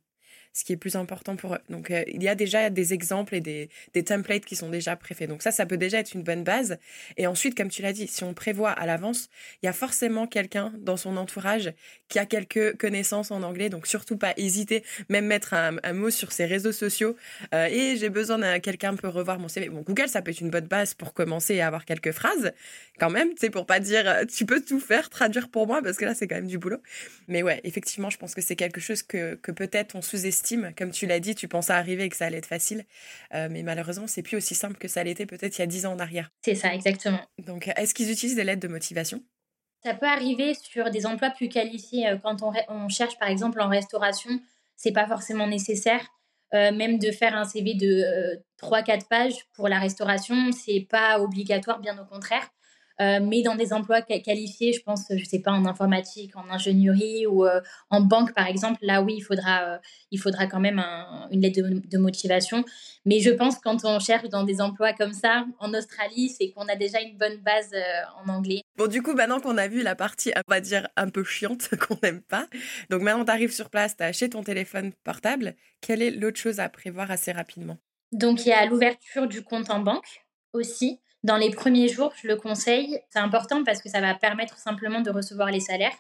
Ce 0.55 0.63
qui 0.63 0.71
est 0.71 0.77
plus 0.77 0.95
important 0.95 1.35
pour 1.35 1.53
eux. 1.53 1.59
Donc, 1.69 1.91
euh, 1.91 2.03
il 2.07 2.23
y 2.23 2.29
a 2.29 2.33
déjà 2.33 2.69
des 2.69 2.93
exemples 2.93 3.35
et 3.35 3.41
des, 3.41 3.69
des 3.93 4.03
templates 4.03 4.45
qui 4.45 4.55
sont 4.55 4.69
déjà 4.69 4.95
préfaits. 4.95 5.27
Donc, 5.27 5.43
ça, 5.43 5.51
ça 5.51 5.65
peut 5.65 5.75
déjà 5.75 5.99
être 5.99 6.13
une 6.13 6.23
bonne 6.23 6.45
base. 6.45 6.77
Et 7.17 7.27
ensuite, 7.27 7.57
comme 7.57 7.67
tu 7.67 7.81
l'as 7.81 7.91
dit, 7.91 8.07
si 8.07 8.23
on 8.23 8.33
prévoit 8.33 8.71
à 8.71 8.85
l'avance, 8.85 9.29
il 9.61 9.65
y 9.65 9.69
a 9.69 9.73
forcément 9.73 10.27
quelqu'un 10.27 10.71
dans 10.79 10.95
son 10.95 11.17
entourage 11.17 11.73
qui 12.07 12.19
a 12.19 12.25
quelques 12.25 12.77
connaissances 12.77 13.31
en 13.31 13.43
anglais. 13.43 13.67
Donc, 13.67 13.85
surtout 13.85 14.15
pas 14.15 14.33
hésiter, 14.37 14.85
même 15.09 15.25
mettre 15.25 15.53
un, 15.53 15.75
mot 15.91 16.09
sur 16.09 16.31
ses 16.31 16.45
réseaux 16.45 16.71
sociaux. 16.71 17.17
Euh, 17.53 17.67
et 17.67 17.97
j'ai 17.97 18.09
besoin 18.09 18.39
d'un 18.39 18.59
quelqu'un 18.59 18.95
peut 18.95 19.09
revoir 19.09 19.39
mon 19.39 19.49
CV. 19.49 19.67
Bon, 19.67 19.81
Google, 19.81 20.07
ça 20.07 20.21
peut 20.21 20.31
être 20.31 20.39
une 20.39 20.51
bonne 20.51 20.67
base 20.67 20.93
pour 20.93 21.13
commencer 21.13 21.59
à 21.59 21.67
avoir 21.67 21.83
quelques 21.83 22.13
phrases, 22.13 22.53
quand 22.97 23.09
même, 23.09 23.31
tu 23.31 23.41
sais, 23.41 23.49
pour 23.49 23.65
pas 23.65 23.81
dire 23.81 24.07
euh, 24.07 24.23
tu 24.23 24.45
peux 24.45 24.61
tout 24.61 24.79
faire, 24.79 25.09
traduire 25.09 25.49
pour 25.49 25.67
moi, 25.67 25.81
parce 25.81 25.97
que 25.97 26.05
là, 26.05 26.15
c'est 26.15 26.27
quand 26.27 26.35
même 26.35 26.47
du 26.47 26.57
boulot. 26.57 26.79
Mais 27.27 27.43
ouais, 27.43 27.59
effectivement, 27.65 28.09
je 28.09 28.17
pense 28.17 28.33
que 28.35 28.41
c'est 28.41 28.55
quelque 28.55 28.79
chose 28.79 29.03
que, 29.03 29.35
que 29.35 29.51
peut-être 29.51 29.95
on 29.95 30.01
sous-estime. 30.01 30.44
Comme 30.77 30.91
tu 30.91 31.05
l'as 31.05 31.19
dit, 31.19 31.35
tu 31.35 31.47
pensais 31.47 31.73
arriver 31.73 32.05
et 32.05 32.09
que 32.09 32.15
ça 32.15 32.25
allait 32.25 32.37
être 32.37 32.45
facile. 32.45 32.85
Euh, 33.33 33.47
mais 33.49 33.63
malheureusement, 33.63 34.07
c'est 34.07 34.21
plus 34.21 34.37
aussi 34.37 34.55
simple 34.55 34.77
que 34.77 34.87
ça 34.87 35.03
l'était 35.03 35.25
peut-être 35.25 35.57
il 35.57 35.61
y 35.61 35.63
a 35.63 35.67
dix 35.67 35.85
ans 35.85 35.93
en 35.93 35.99
arrière. 35.99 36.29
C'est 36.43 36.55
ça, 36.55 36.73
exactement. 36.73 37.21
Donc, 37.39 37.71
est-ce 37.75 37.93
qu'ils 37.93 38.11
utilisent 38.11 38.35
des 38.35 38.43
lettres 38.43 38.61
de 38.61 38.67
motivation? 38.67 39.23
Ça 39.83 39.93
peut 39.93 40.07
arriver 40.07 40.53
sur 40.55 40.89
des 40.89 41.05
emplois 41.05 41.29
plus 41.29 41.49
qualifiés. 41.49 42.07
Euh, 42.07 42.17
quand 42.17 42.41
on, 42.41 42.51
on 42.69 42.89
cherche, 42.89 43.17
par 43.19 43.29
exemple, 43.29 43.61
en 43.61 43.69
restauration, 43.69 44.31
c'est 44.75 44.91
pas 44.91 45.07
forcément 45.07 45.47
nécessaire. 45.47 46.05
Euh, 46.53 46.71
même 46.71 46.99
de 46.99 47.11
faire 47.11 47.35
un 47.35 47.43
CV 47.43 47.73
de 47.73 48.39
3-4 48.61 49.07
pages 49.07 49.45
pour 49.53 49.67
la 49.67 49.79
restauration, 49.79 50.51
c'est 50.51 50.87
pas 50.89 51.19
obligatoire, 51.19 51.79
bien 51.79 51.97
au 51.97 52.05
contraire. 52.05 52.47
Euh, 53.01 53.19
mais 53.21 53.41
dans 53.41 53.55
des 53.55 53.73
emplois 53.73 54.01
qualifiés, 54.01 54.71
je 54.71 54.81
pense, 54.81 55.05
je 55.09 55.23
sais 55.25 55.39
pas, 55.39 55.51
en 55.51 55.65
informatique, 55.65 56.35
en 56.35 56.49
ingénierie 56.49 57.27
ou 57.27 57.45
euh, 57.45 57.61
en 57.89 58.01
banque, 58.01 58.33
par 58.33 58.47
exemple, 58.47 58.79
là, 58.81 59.01
oui, 59.01 59.15
il 59.17 59.21
faudra, 59.21 59.63
euh, 59.63 59.77
il 60.11 60.19
faudra 60.19 60.47
quand 60.47 60.59
même 60.59 60.79
une 61.31 61.41
lettre 61.41 61.61
de, 61.61 61.97
motivation. 61.97 62.63
Mais 63.05 63.19
je 63.19 63.31
pense 63.31 63.57
quand 63.59 63.83
on 63.83 63.99
cherche 63.99 64.29
dans 64.29 64.43
des 64.43 64.61
emplois 64.61 64.93
comme 64.93 65.13
ça, 65.13 65.45
en 65.59 65.73
Australie, 65.73 66.29
c'est 66.29 66.51
qu'on 66.51 66.67
a 66.67 66.75
déjà 66.75 67.01
une 67.01 67.17
bonne 67.17 67.37
base 67.37 67.71
en 68.23 68.29
anglais. 68.29 68.61
Bon, 68.77 68.87
du 68.87 69.01
coup, 69.01 69.13
maintenant 69.13 69.39
qu'on 69.39 69.57
a 69.57 69.67
vu 69.67 69.81
la 69.81 69.95
partie, 69.95 70.31
on 70.35 70.51
va 70.51 70.61
dire, 70.61 70.87
un 70.95 71.09
peu 71.09 71.23
chiante, 71.23 71.69
qu'on 71.87 71.97
n'aime 72.03 72.21
pas, 72.21 72.47
donc 72.89 73.01
maintenant, 73.01 73.25
tu 73.25 73.31
arrives 73.31 73.53
sur 73.53 73.69
place, 73.69 73.97
tu 73.97 74.03
as 74.03 74.07
acheté 74.07 74.29
ton 74.29 74.43
téléphone 74.43 74.91
portable, 75.03 75.55
quelle 75.81 76.01
est 76.01 76.11
l'autre 76.11 76.39
chose 76.39 76.59
à 76.59 76.69
prévoir 76.69 77.11
assez 77.11 77.31
rapidement? 77.31 77.77
Donc, 78.11 78.45
il 78.45 78.49
y 78.49 78.53
a 78.53 78.65
l'ouverture 78.65 79.27
du 79.27 79.41
compte 79.43 79.69
en 79.69 79.79
banque 79.79 80.25
aussi. 80.53 81.01
Dans 81.25 81.37
les 81.37 81.49
premiers 81.49 81.87
jours, 81.87 82.13
je 82.21 82.27
le 82.27 82.35
conseille. 82.35 82.99
C'est 83.09 83.17
important 83.17 83.63
parce 83.63 83.81
que 83.81 83.89
ça 83.89 83.99
va 83.99 84.13
permettre 84.13 84.59
simplement 84.59 85.01
de 85.01 85.09
recevoir 85.09 85.49
les 85.49 85.59
salaires 85.59 85.97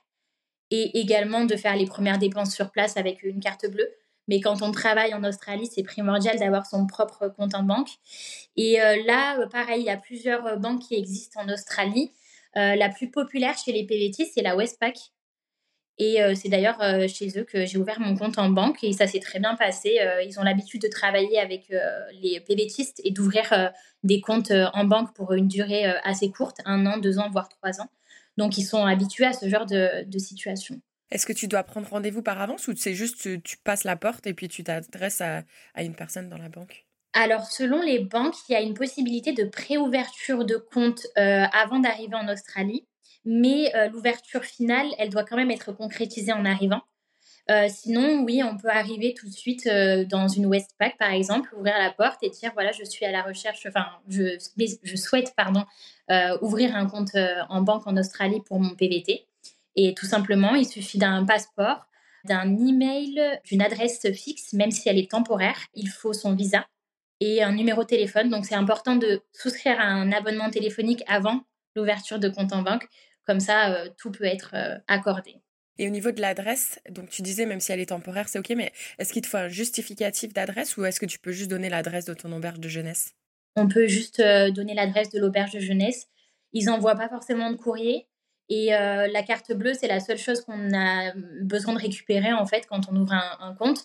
et 0.69 0.99
également 0.99 1.45
de 1.45 1.55
faire 1.55 1.75
les 1.75 1.87
premières 1.87 2.19
dépenses 2.19 2.53
sur 2.53 2.69
place 2.69 2.95
avec 2.95 3.23
une 3.23 3.39
carte 3.39 3.65
bleue. 3.65 3.89
Mais 4.27 4.39
quand 4.39 4.61
on 4.61 4.69
travaille 4.69 5.15
en 5.15 5.23
Australie, 5.23 5.65
c'est 5.65 5.81
primordial 5.81 6.37
d'avoir 6.37 6.67
son 6.67 6.85
propre 6.85 7.27
compte 7.27 7.55
en 7.55 7.63
banque. 7.63 7.89
Et 8.55 8.79
euh, 8.79 9.01
là, 9.07 9.39
euh, 9.39 9.47
pareil, 9.47 9.81
il 9.81 9.85
y 9.85 9.89
a 9.89 9.97
plusieurs 9.97 10.45
euh, 10.45 10.57
banques 10.57 10.83
qui 10.83 10.93
existent 10.93 11.41
en 11.41 11.49
Australie. 11.49 12.11
la 12.53 12.89
plus 12.89 13.09
populaire 13.09 13.57
chez 13.57 13.71
les 13.71 13.83
PVT, 13.83 14.29
c'est 14.31 14.43
la 14.43 14.55
Westpac. 14.55 14.95
Et 15.97 16.17
c'est 16.35 16.49
d'ailleurs 16.49 16.77
chez 17.07 17.39
eux 17.39 17.45
que 17.45 17.65
j'ai 17.65 17.77
ouvert 17.77 18.01
mon 18.01 18.17
compte 18.17 18.37
en 18.37 18.49
banque 18.49 18.83
et 18.83 18.91
ça 18.91 19.07
s'est 19.07 19.21
très 19.21 19.39
bien 19.39 19.55
passé. 19.55 19.97
ils 20.27 20.37
ont 20.39 20.43
l'habitude 20.43 20.81
de 20.81 20.89
travailler 20.89 21.39
avec 21.39 21.73
les 22.21 22.41
PVTistes 22.41 22.99
et 23.05 23.11
d'ouvrir 23.11 23.71
des 24.03 24.19
comptes 24.19 24.51
en 24.73 24.83
banque 24.83 25.15
pour 25.15 25.31
une 25.31 25.47
durée 25.47 25.85
assez 26.03 26.29
courte, 26.31 26.57
un 26.65 26.85
an, 26.85 26.97
deux 26.97 27.17
ans, 27.17 27.29
voire 27.29 27.47
trois 27.47 27.79
ans. 27.79 27.89
Donc 28.37 28.57
ils 28.57 28.65
sont 28.65 28.85
habitués 28.85 29.25
à 29.25 29.33
ce 29.33 29.47
genre 29.47 29.65
de, 29.65 30.05
situation. 30.17 30.81
Est-ce 31.11 31.25
que 31.25 31.33
tu 31.33 31.47
dois 31.47 31.63
prendre 31.63 31.87
rendez-vous 31.87 32.21
par 32.21 32.41
avance 32.41 32.67
ou 32.67 32.75
c'est 32.75 32.93
juste 32.93 33.41
tu, 33.43 33.57
passes 33.63 33.83
la 33.83 33.95
porte 33.95 34.27
et 34.27 34.33
puis 34.33 34.49
tu 34.49 34.63
t'adresses 34.63 35.21
à, 35.21 35.43
à 35.75 35.83
une 35.83 35.95
personne 35.95 36.29
dans 36.29 36.37
la 36.37 36.49
banque? 36.49 36.85
Alors, 37.13 37.45
selon 37.45 37.81
les 37.81 37.99
banques, 37.99 38.35
il 38.49 38.51
y 38.51 38.55
a 38.55 38.61
une 38.61 38.73
possibilité 38.73 39.31
de 39.31 39.45
préouverture 39.45 40.43
de 40.43 40.57
compte 40.57 41.07
avant 41.15 41.79
d'arriver 41.79 42.15
en 42.15 42.27
Australie 42.27 42.85
mais 43.25 43.75
euh, 43.75 43.89
l'ouverture 43.89 44.43
finale, 44.43 44.87
elle 44.97 45.09
doit 45.09 45.23
quand 45.23 45.35
même 45.35 45.51
être 45.51 45.71
concrétisée 45.71 46.31
en 46.31 46.45
arrivant. 46.45 46.81
Euh, 47.51 47.67
sinon, 47.69 48.23
oui, 48.23 48.41
on 48.43 48.57
peut 48.57 48.69
arriver 48.69 49.13
tout 49.13 49.27
de 49.27 49.33
suite 49.33 49.67
euh, 49.67 50.03
dans 50.03 50.27
une 50.27 50.47
Westpac, 50.47 50.97
par 50.97 51.11
exemple, 51.11 51.53
ouvrir 51.55 51.77
la 51.77 51.91
porte 51.91 52.23
et 52.23 52.29
dire 52.29 52.51
voilà, 52.53 52.71
je 52.71 52.83
suis 52.83 53.05
à 53.05 53.11
la 53.11 53.21
recherche, 53.21 53.65
enfin, 53.67 53.85
je, 54.07 54.95
souhaite, 54.95 55.33
pardon, 55.35 55.65
ouvrir 56.41 56.75
un 56.75 56.87
compte 56.87 57.15
en 57.49 57.61
banque 57.61 57.85
en 57.87 57.97
Australie 57.97 58.41
pour 58.45 58.59
mon 58.59 58.75
PVT. 58.75 59.27
Et 59.75 59.93
tout 59.93 60.05
simplement, 60.05 60.55
il 60.55 60.65
suffit 60.65 60.97
d'un 60.97 61.25
passeport, 61.25 61.85
d'un 62.23 62.57
email, 62.57 63.21
d'une 63.43 63.61
adresse 63.61 64.11
fixe, 64.13 64.53
même 64.53 64.71
si 64.71 64.87
elle 64.89 64.97
est 64.97 65.11
temporaire. 65.11 65.57
Il 65.75 65.89
faut 65.89 66.13
son 66.13 66.33
visa 66.33 66.65
et 67.19 67.43
un 67.43 67.53
numéro 67.53 67.83
de 67.83 67.87
téléphone. 67.87 68.29
Donc, 68.29 68.45
c'est 68.45 68.55
important 68.55 68.95
de 68.95 69.21
souscrire 69.33 69.79
à 69.79 69.85
un 69.85 70.11
abonnement 70.11 70.49
téléphonique 70.49 71.03
avant 71.07 71.41
l'ouverture 71.75 72.19
de 72.19 72.29
compte 72.29 72.53
en 72.53 72.61
banque 72.61 72.87
comme 73.25 73.39
ça, 73.39 73.73
euh, 73.73 73.89
tout 73.97 74.11
peut 74.11 74.25
être 74.25 74.51
euh, 74.53 74.77
accordé. 74.87 75.35
Et 75.77 75.87
au 75.87 75.91
niveau 75.91 76.11
de 76.11 76.21
l'adresse, 76.21 76.79
donc 76.89 77.09
tu 77.09 77.21
disais 77.21 77.45
même 77.45 77.59
si 77.59 77.71
elle 77.71 77.81
est 77.81 77.87
temporaire, 77.87 78.29
c'est 78.29 78.39
ok, 78.39 78.53
mais 78.55 78.71
est-ce 78.97 79.11
qu'il 79.11 79.21
te 79.21 79.27
faut 79.27 79.37
un 79.37 79.49
justificatif 79.49 80.33
d'adresse 80.33 80.77
ou 80.77 80.85
est-ce 80.85 80.99
que 80.99 81.05
tu 81.05 81.19
peux 81.19 81.31
juste 81.31 81.49
donner 81.49 81.69
l'adresse 81.69 82.05
de 82.05 82.13
ton 82.13 82.31
auberge 82.31 82.59
de 82.59 82.69
jeunesse? 82.69 83.13
On 83.57 83.67
peut 83.67 83.87
juste 83.87 84.19
euh, 84.19 84.51
donner 84.51 84.73
l'adresse 84.73 85.09
de 85.09 85.19
l'auberge 85.19 85.51
de 85.51 85.59
jeunesse. 85.59 86.07
Ils 86.53 86.65
n'envoient 86.65 86.95
pas 86.95 87.09
forcément 87.09 87.51
de 87.51 87.57
courrier. 87.57 88.07
Et 88.47 88.67
la 88.67 89.23
carte 89.23 89.51
bleue, 89.53 89.73
c'est 89.73 89.87
la 89.87 89.99
seule 89.99 90.19
chose 90.19 90.41
qu'on 90.41 90.71
a 90.71 91.13
besoin 91.41 91.73
de 91.73 91.79
récupérer 91.79 92.31
en 92.31 92.45
fait 92.45 92.67
quand 92.67 92.81
on 92.91 92.95
ouvre 92.95 93.11
un, 93.11 93.37
un 93.39 93.55
compte. 93.55 93.79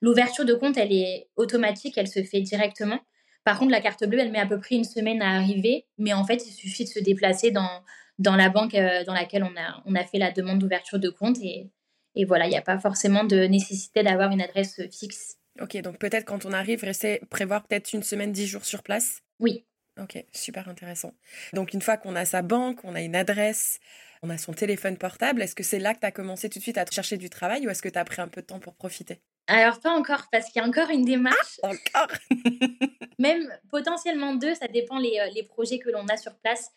L'ouverture 0.00 0.44
de 0.44 0.54
compte, 0.54 0.78
elle 0.78 0.92
est 0.92 1.26
automatique, 1.34 1.98
elle 1.98 2.06
se 2.06 2.22
fait 2.22 2.40
directement. 2.40 3.00
Par 3.42 3.58
contre, 3.58 3.72
la 3.72 3.80
carte 3.80 4.04
bleue, 4.06 4.20
elle 4.20 4.30
met 4.30 4.38
à 4.38 4.46
peu 4.46 4.60
près 4.60 4.76
une 4.76 4.84
semaine 4.84 5.20
à 5.20 5.34
arriver, 5.34 5.86
mais 5.98 6.12
en 6.12 6.24
fait, 6.24 6.46
il 6.46 6.52
suffit 6.52 6.84
de 6.84 6.90
se 6.90 7.00
déplacer 7.00 7.50
dans, 7.50 7.82
dans 8.18 8.36
la 8.36 8.48
banque 8.48 8.74
euh, 8.74 9.04
dans 9.04 9.14
laquelle 9.14 9.44
on 9.44 9.56
a, 9.56 9.82
on 9.86 9.94
a 9.94 10.04
fait 10.04 10.18
la 10.18 10.30
demande 10.30 10.58
d'ouverture 10.58 10.98
de 10.98 11.08
compte. 11.08 11.38
Et, 11.42 11.70
et 12.14 12.24
voilà, 12.24 12.46
il 12.46 12.50
n'y 12.50 12.56
a 12.56 12.62
pas 12.62 12.78
forcément 12.78 13.24
de 13.24 13.44
nécessité 13.46 14.02
d'avoir 14.02 14.30
une 14.30 14.42
adresse 14.42 14.80
fixe. 14.90 15.36
Ok, 15.60 15.76
donc 15.82 15.98
peut-être 15.98 16.24
quand 16.24 16.46
on 16.46 16.52
arrive, 16.52 16.82
rester, 16.82 17.20
prévoir 17.30 17.64
peut-être 17.66 17.92
une 17.92 18.02
semaine, 18.02 18.32
dix 18.32 18.46
jours 18.46 18.64
sur 18.64 18.82
place? 18.82 19.20
Oui. 19.38 19.64
Ok, 20.00 20.24
super 20.32 20.68
intéressant. 20.68 21.12
Donc 21.52 21.72
une 21.72 21.80
fois 21.80 21.96
qu'on 21.96 22.16
a 22.16 22.24
sa 22.24 22.42
banque, 22.42 22.80
on 22.84 22.96
a 22.96 23.00
une 23.00 23.14
adresse, 23.14 23.78
on 24.22 24.30
a 24.30 24.38
son 24.38 24.52
téléphone 24.52 24.96
portable, 24.96 25.40
est-ce 25.42 25.54
que 25.54 25.62
c'est 25.62 25.78
là 25.78 25.94
que 25.94 26.00
tu 26.00 26.06
as 26.06 26.10
commencé 26.10 26.48
tout 26.48 26.58
de 26.58 26.64
suite 26.64 26.78
à 26.78 26.84
chercher 26.90 27.16
du 27.16 27.30
travail 27.30 27.66
ou 27.66 27.70
est-ce 27.70 27.82
que 27.82 27.88
tu 27.88 27.98
as 27.98 28.04
pris 28.04 28.20
un 28.20 28.26
peu 28.26 28.40
de 28.40 28.46
temps 28.46 28.58
pour 28.58 28.74
profiter? 28.74 29.20
Alors, 29.46 29.78
pas 29.80 29.90
encore, 29.90 30.24
parce 30.32 30.50
qu'il 30.50 30.60
y 30.60 30.64
a 30.64 30.68
encore 30.68 30.88
une 30.90 31.04
démarche. 31.04 31.60
Ah, 31.62 31.68
encore 31.68 32.16
Même 33.18 33.46
potentiellement 33.70 34.34
deux, 34.34 34.54
ça 34.54 34.68
dépend 34.68 34.98
les, 34.98 35.18
euh, 35.20 35.30
les 35.34 35.42
projets 35.42 35.78
que 35.78 35.90
l'on 35.90 36.06
a 36.06 36.16
sur 36.16 36.34
place. 36.36 36.70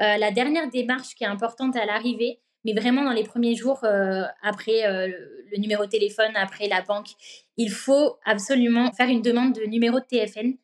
Euh, 0.00 0.16
la 0.16 0.30
dernière 0.30 0.70
démarche 0.70 1.14
qui 1.16 1.24
est 1.24 1.28
importante 1.28 1.76
à 1.76 1.84
l'arrivée, 1.84 2.40
mais 2.64 2.74
vraiment 2.74 3.02
dans 3.02 3.12
les 3.12 3.24
premiers 3.24 3.56
jours 3.56 3.82
euh, 3.82 4.22
après 4.40 4.82
le 4.86 5.58
numéro 5.58 5.84
de 5.84 5.90
téléphone, 5.90 6.30
après 6.36 6.68
la 6.68 6.80
banque, 6.80 7.08
il 7.56 7.70
faut 7.70 8.18
absolument 8.24 8.92
faire 8.92 9.08
une 9.08 9.20
demande 9.20 9.52
de 9.54 9.64
numéro 9.64 9.98
de 9.98 10.04
TFN. 10.04 10.54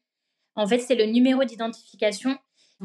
En 0.55 0.67
fait, 0.67 0.79
c'est 0.79 0.95
le 0.95 1.07
numéro 1.07 1.43
d'identification 1.45 2.39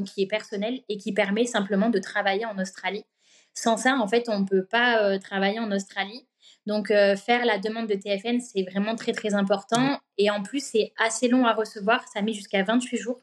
qui 0.08 0.24
est 0.24 0.28
personnel 0.28 0.82
et 0.90 0.98
qui 0.98 1.14
permet 1.14 1.46
simplement 1.46 1.92
de 1.92 2.00
travailler 2.00 2.46
en 2.46 2.58
Australie. 2.58 3.06
Sans 3.54 3.78
ça, 3.78 3.98
en 4.00 4.08
fait, 4.08 4.30
on 4.30 4.40
ne 4.40 4.46
peut 4.48 4.66
pas 4.66 5.20
travailler 5.20 5.60
en 5.60 5.72
Australie. 5.72 6.26
Donc, 6.66 6.92
euh, 6.92 7.16
faire 7.16 7.46
la 7.46 7.58
demande 7.58 7.88
de 7.88 7.96
TFN, 7.96 8.40
c'est 8.40 8.64
vraiment 8.64 8.96
très, 8.96 9.12
très 9.12 9.34
important. 9.34 10.00
Et 10.18 10.30
en 10.30 10.42
plus, 10.42 10.64
c'est 10.64 10.94
assez 10.98 11.28
long 11.28 11.46
à 11.46 11.54
recevoir. 11.54 12.06
Ça 12.14 12.22
met 12.22 12.34
jusqu'à 12.34 12.64
28 12.64 12.98
jours. 12.98 13.20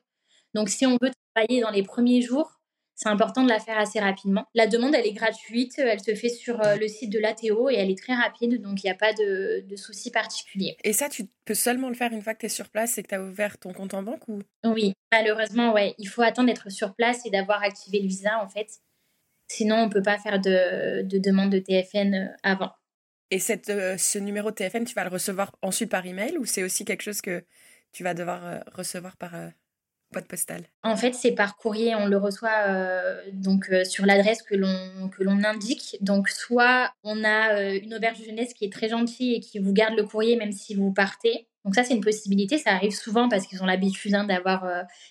Donc, 0.54 0.68
si 0.68 0.84
on 0.86 0.98
veut 1.00 1.10
travailler 1.34 1.60
dans 1.60 1.70
les 1.70 1.82
premiers 1.82 2.20
jours, 2.20 2.60
c'est 3.02 3.08
important 3.08 3.42
de 3.42 3.48
la 3.48 3.60
faire 3.60 3.78
assez 3.78 3.98
rapidement. 3.98 4.44
La 4.54 4.66
demande, 4.66 4.94
elle 4.94 5.06
est 5.06 5.14
gratuite. 5.14 5.78
Elle 5.78 6.00
se 6.00 6.14
fait 6.14 6.28
sur 6.28 6.60
euh, 6.60 6.76
le 6.76 6.86
site 6.86 7.10
de 7.10 7.18
l'ATO 7.18 7.70
et 7.70 7.76
elle 7.76 7.90
est 7.90 7.98
très 7.98 8.12
rapide. 8.12 8.60
Donc, 8.60 8.82
il 8.82 8.86
n'y 8.86 8.90
a 8.90 8.94
pas 8.94 9.14
de, 9.14 9.64
de 9.66 9.76
souci 9.76 10.10
particulier. 10.10 10.76
Et 10.84 10.92
ça, 10.92 11.08
tu 11.08 11.24
peux 11.46 11.54
seulement 11.54 11.88
le 11.88 11.94
faire 11.94 12.12
une 12.12 12.20
fois 12.20 12.34
que 12.34 12.40
tu 12.40 12.46
es 12.46 12.50
sur 12.50 12.68
place 12.68 12.98
et 12.98 13.02
que 13.02 13.08
tu 13.08 13.14
as 13.14 13.22
ouvert 13.22 13.56
ton 13.56 13.72
compte 13.72 13.94
en 13.94 14.02
banque 14.02 14.28
ou? 14.28 14.40
Oui, 14.64 14.92
malheureusement, 15.12 15.72
ouais. 15.72 15.94
Il 15.96 16.08
faut 16.08 16.20
attendre 16.20 16.48
d'être 16.48 16.70
sur 16.70 16.94
place 16.94 17.24
et 17.24 17.30
d'avoir 17.30 17.62
activé 17.62 18.00
le 18.00 18.06
visa, 18.06 18.38
en 18.42 18.48
fait. 18.48 18.68
Sinon, 19.48 19.76
on 19.76 19.86
ne 19.86 19.90
peut 19.90 20.02
pas 20.02 20.18
faire 20.18 20.38
de, 20.38 21.02
de 21.02 21.18
demande 21.18 21.50
de 21.50 21.58
TFN 21.58 22.14
euh, 22.14 22.26
avant. 22.42 22.70
Et 23.30 23.38
euh, 23.68 23.96
ce 23.96 24.18
numéro 24.18 24.50
de 24.50 24.56
TFN, 24.56 24.84
tu 24.84 24.94
vas 24.94 25.04
le 25.04 25.10
recevoir 25.10 25.54
ensuite 25.62 25.90
par 25.90 26.04
email 26.04 26.36
ou 26.38 26.44
c'est 26.44 26.64
aussi 26.64 26.84
quelque 26.84 27.02
chose 27.02 27.20
que 27.20 27.44
tu 27.92 28.02
vas 28.02 28.14
devoir 28.14 28.44
euh, 28.44 28.58
recevoir 28.74 29.16
par 29.16 29.36
euh, 29.36 29.48
boîte 30.12 30.26
postale? 30.26 30.64
En 30.82 30.96
fait, 30.96 31.14
c'est 31.14 31.32
par 31.32 31.56
courrier. 31.56 31.94
On 31.94 32.06
le 32.06 32.16
reçoit 32.16 32.66
donc 33.32 33.70
sur 33.84 34.04
l'adresse 34.04 34.42
que 34.42 34.56
l'on 34.56 35.08
que 35.08 35.22
l'on 35.22 35.44
indique. 35.44 35.96
Donc, 36.00 36.28
soit 36.28 36.92
on 37.04 37.22
a 37.22 37.62
une 37.74 37.94
auberge 37.94 38.18
de 38.18 38.24
jeunesse 38.24 38.52
qui 38.52 38.64
est 38.64 38.72
très 38.72 38.88
gentille 38.88 39.36
et 39.36 39.40
qui 39.40 39.60
vous 39.60 39.72
garde 39.72 39.94
le 39.96 40.02
courrier 40.02 40.34
même 40.34 40.50
si 40.50 40.74
vous 40.74 40.92
partez. 40.92 41.46
Donc 41.64 41.76
ça, 41.76 41.84
c'est 41.84 41.94
une 41.94 42.00
possibilité. 42.00 42.58
Ça 42.58 42.72
arrive 42.72 42.90
souvent 42.90 43.28
parce 43.28 43.46
qu'ils 43.46 43.62
ont 43.62 43.66
l'habitude 43.66 44.14
hein, 44.16 44.24
d'avoir 44.24 44.66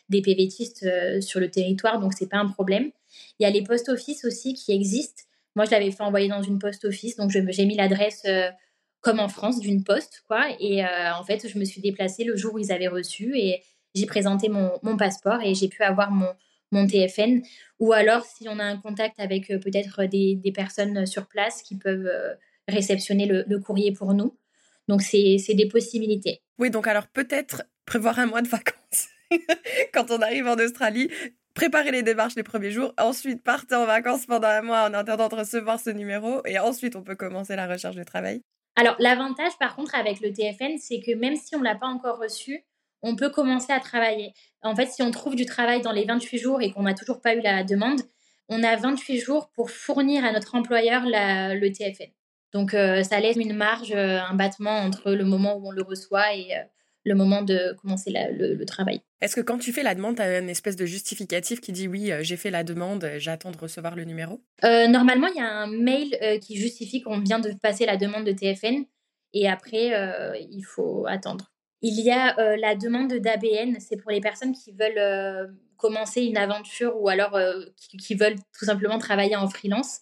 des 0.10 0.22
PVTistes 0.22 1.22
sur 1.22 1.40
le 1.40 1.50
territoire, 1.50 2.02
donc 2.02 2.14
c'est 2.14 2.28
pas 2.28 2.40
un 2.40 2.50
problème. 2.50 2.92
Il 3.40 3.44
y 3.44 3.46
a 3.46 3.50
les 3.50 3.64
post 3.64 3.88
office 3.88 4.26
aussi 4.26 4.54
qui 4.54 4.74
existent 4.74 5.24
moi, 5.60 5.66
je 5.66 5.72
l'avais 5.72 5.92
fait 5.92 6.04
envoyer 6.04 6.30
dans 6.30 6.42
une 6.42 6.58
post 6.58 6.86
office, 6.86 7.18
donc 7.18 7.32
j'ai 7.32 7.66
mis 7.66 7.76
l'adresse 7.76 8.24
euh, 8.26 8.48
comme 9.02 9.20
en 9.20 9.28
France, 9.28 9.60
d'une 9.60 9.84
poste, 9.84 10.24
quoi. 10.26 10.48
Et 10.62 10.86
en 10.86 11.22
fait, 11.26 11.50
je 11.50 11.60
me 11.60 11.66
suis 11.66 11.82
déplacée 11.82 12.24
le 12.24 12.38
jour 12.38 12.54
où 12.54 12.60
ils 12.60 12.72
avaient 12.72 12.88
reçu 12.88 13.38
et 13.38 13.62
j'ai 13.94 14.06
présenté 14.06 14.48
mon, 14.48 14.80
passeport 14.98 15.42
et 15.42 15.54
j'ai 15.56 15.68
pu 15.68 15.84
avoir 15.84 16.12
mon, 16.12 16.88
TFN. 16.88 17.42
Ou 17.80 17.92
alors, 17.92 18.24
si 18.24 18.48
on 18.48 18.58
a 18.58 18.64
un 18.64 18.78
contact 18.78 19.20
avec 19.20 19.48
peut-être 19.48 20.06
des, 20.06 20.40
personnes 20.56 21.06
sur 21.06 21.28
place 21.28 21.62
qui 21.62 21.76
peuvent 21.76 22.10
réceptionner 22.70 23.26
le 23.26 23.60
courrier 23.60 23.92
pour 23.92 24.14
nous. 24.14 24.38
Donc, 24.88 25.02
c'est 25.02 25.54
des 25.56 25.68
possibilités. 25.68 26.42
Oui, 26.58 26.70
donc 26.70 26.88
alors 26.88 27.08
peut-être 27.08 27.64
prévoir 27.86 28.18
un 28.18 28.28
mois 28.28 28.42
de 28.42 28.48
vacances 28.48 29.10
quand 29.94 30.12
on 30.12 30.22
arrive 30.22 30.48
en 30.48 30.56
Australie, 30.56 31.10
préparer 31.54 31.92
les 31.92 32.04
démarches 32.04 32.36
les 32.36 32.44
premiers 32.44 32.72
jours, 32.72 32.94
ensuite 32.98 33.44
partir 33.44 33.80
en 33.80 33.86
vacances 33.86 34.26
pendant 34.26 34.48
un 34.48 34.62
mois 34.62 34.90
en 34.90 34.94
attendant 34.94 35.28
de 35.28 35.36
recevoir 35.36 35.80
ce 35.80 35.90
numéro, 35.90 36.42
et 36.46 36.60
ensuite 36.60 36.96
on 36.96 37.04
peut 37.04 37.16
commencer 37.16 37.56
la 37.56 37.68
recherche 37.68 37.96
de 37.96 38.04
travail. 38.04 38.42
Alors 38.76 38.96
l'avantage 39.00 39.58
par 39.60 39.76
contre 39.76 39.96
avec 39.96 40.22
le 40.22 40.32
TFN, 40.32 40.78
c'est 40.78 41.02
que 41.02 41.14
même 41.16 41.36
si 41.36 41.56
on 41.56 41.60
ne 41.60 41.66
l'a 41.66 41.76
pas 41.76 41.88
encore 41.88 42.20
reçu, 42.20 42.64
on 43.02 43.16
peut 43.16 43.30
commencer 43.30 43.72
à 43.72 43.80
travailler. 43.80 44.34
En 44.62 44.76
fait, 44.76 44.88
si 44.88 45.02
on 45.02 45.12
trouve 45.12 45.36
du 45.36 45.46
travail 45.46 45.82
dans 45.82 45.92
les 45.92 46.06
28 46.06 46.38
jours 46.38 46.62
et 46.62 46.72
qu'on 46.72 46.84
n'a 46.84 46.94
toujours 46.94 47.22
pas 47.22 47.36
eu 47.36 47.42
la 47.42 47.64
demande, 47.64 48.02
on 48.50 48.64
a 48.64 48.76
28 48.76 49.20
jours 49.20 49.50
pour 49.52 49.70
fournir 49.72 50.26
à 50.26 50.32
notre 50.32 50.56
employeur 50.56 51.04
le 51.06 51.70
TFN. 51.70 52.12
Donc 52.52 52.74
euh, 52.74 53.04
ça 53.04 53.20
laisse 53.20 53.38
une 53.38 53.56
marge, 53.56 53.92
euh, 53.92 54.20
un 54.20 54.34
battement 54.34 54.80
entre 54.80 55.12
le 55.12 55.24
moment 55.24 55.58
où 55.58 55.68
on 55.68 55.72
le 55.72 55.84
reçoit 55.84 56.34
et 56.34 56.56
euh, 56.56 56.64
le 57.06 57.16
moment 57.16 57.42
de 57.42 57.76
commencer 57.82 58.12
le, 58.14 58.64
travail. 58.66 59.02
Est-ce 59.22 59.36
que 59.36 59.42
quand 59.42 59.58
tu 59.58 59.72
fais 59.72 59.84
la 59.84 59.96
demande, 59.96 60.18
tu 60.18 60.22
as 60.22 60.40
une 60.40 60.50
espèce 60.50 60.76
de 60.76 60.86
justificatif 60.86 61.62
qui 61.62 61.72
dit 61.72 61.88
oui, 61.88 62.12
j'ai 62.22 62.38
fait 62.38 62.52
la 62.52 62.64
demande, 62.64 63.10
j'attends 63.18 63.52
de 63.52 63.58
recevoir 63.58 63.96
le 63.96 64.04
numéro? 64.04 64.42
Normalement, 64.64 65.28
il 65.28 65.38
y 65.38 65.42
a 65.42 65.50
un 65.50 65.68
mail 65.68 66.40
qui 66.42 66.58
justifie 66.58 67.02
qu'on 67.02 67.20
vient 67.20 67.40
de 67.40 67.52
passer 67.62 67.86
la 67.86 67.98
demande 67.98 68.26
de 68.26 68.32
TFN 68.32 68.84
et 69.34 69.48
après, 69.48 69.92
il 70.52 70.64
faut 70.64 71.06
attendre. 71.08 71.52
Il 71.82 72.00
y 72.02 72.12
a 72.12 72.36
la 72.58 72.76
demande 72.76 73.14
d'ABN, 73.14 73.78
c'est 73.80 73.98
pour 73.98 74.12
les 74.12 74.22
personnes 74.22 74.54
qui 74.54 74.74
veulent 74.74 75.52
commencer 75.78 76.22
une 76.22 76.38
aventure 76.38 77.02
ou 77.02 77.10
alors 77.10 77.40
qui, 77.78 78.16
veulent 78.16 78.36
tout 78.58 78.66
simplement 78.66 79.00
travailler 79.00 79.36
en 79.36 79.48
freelance. 79.48 80.02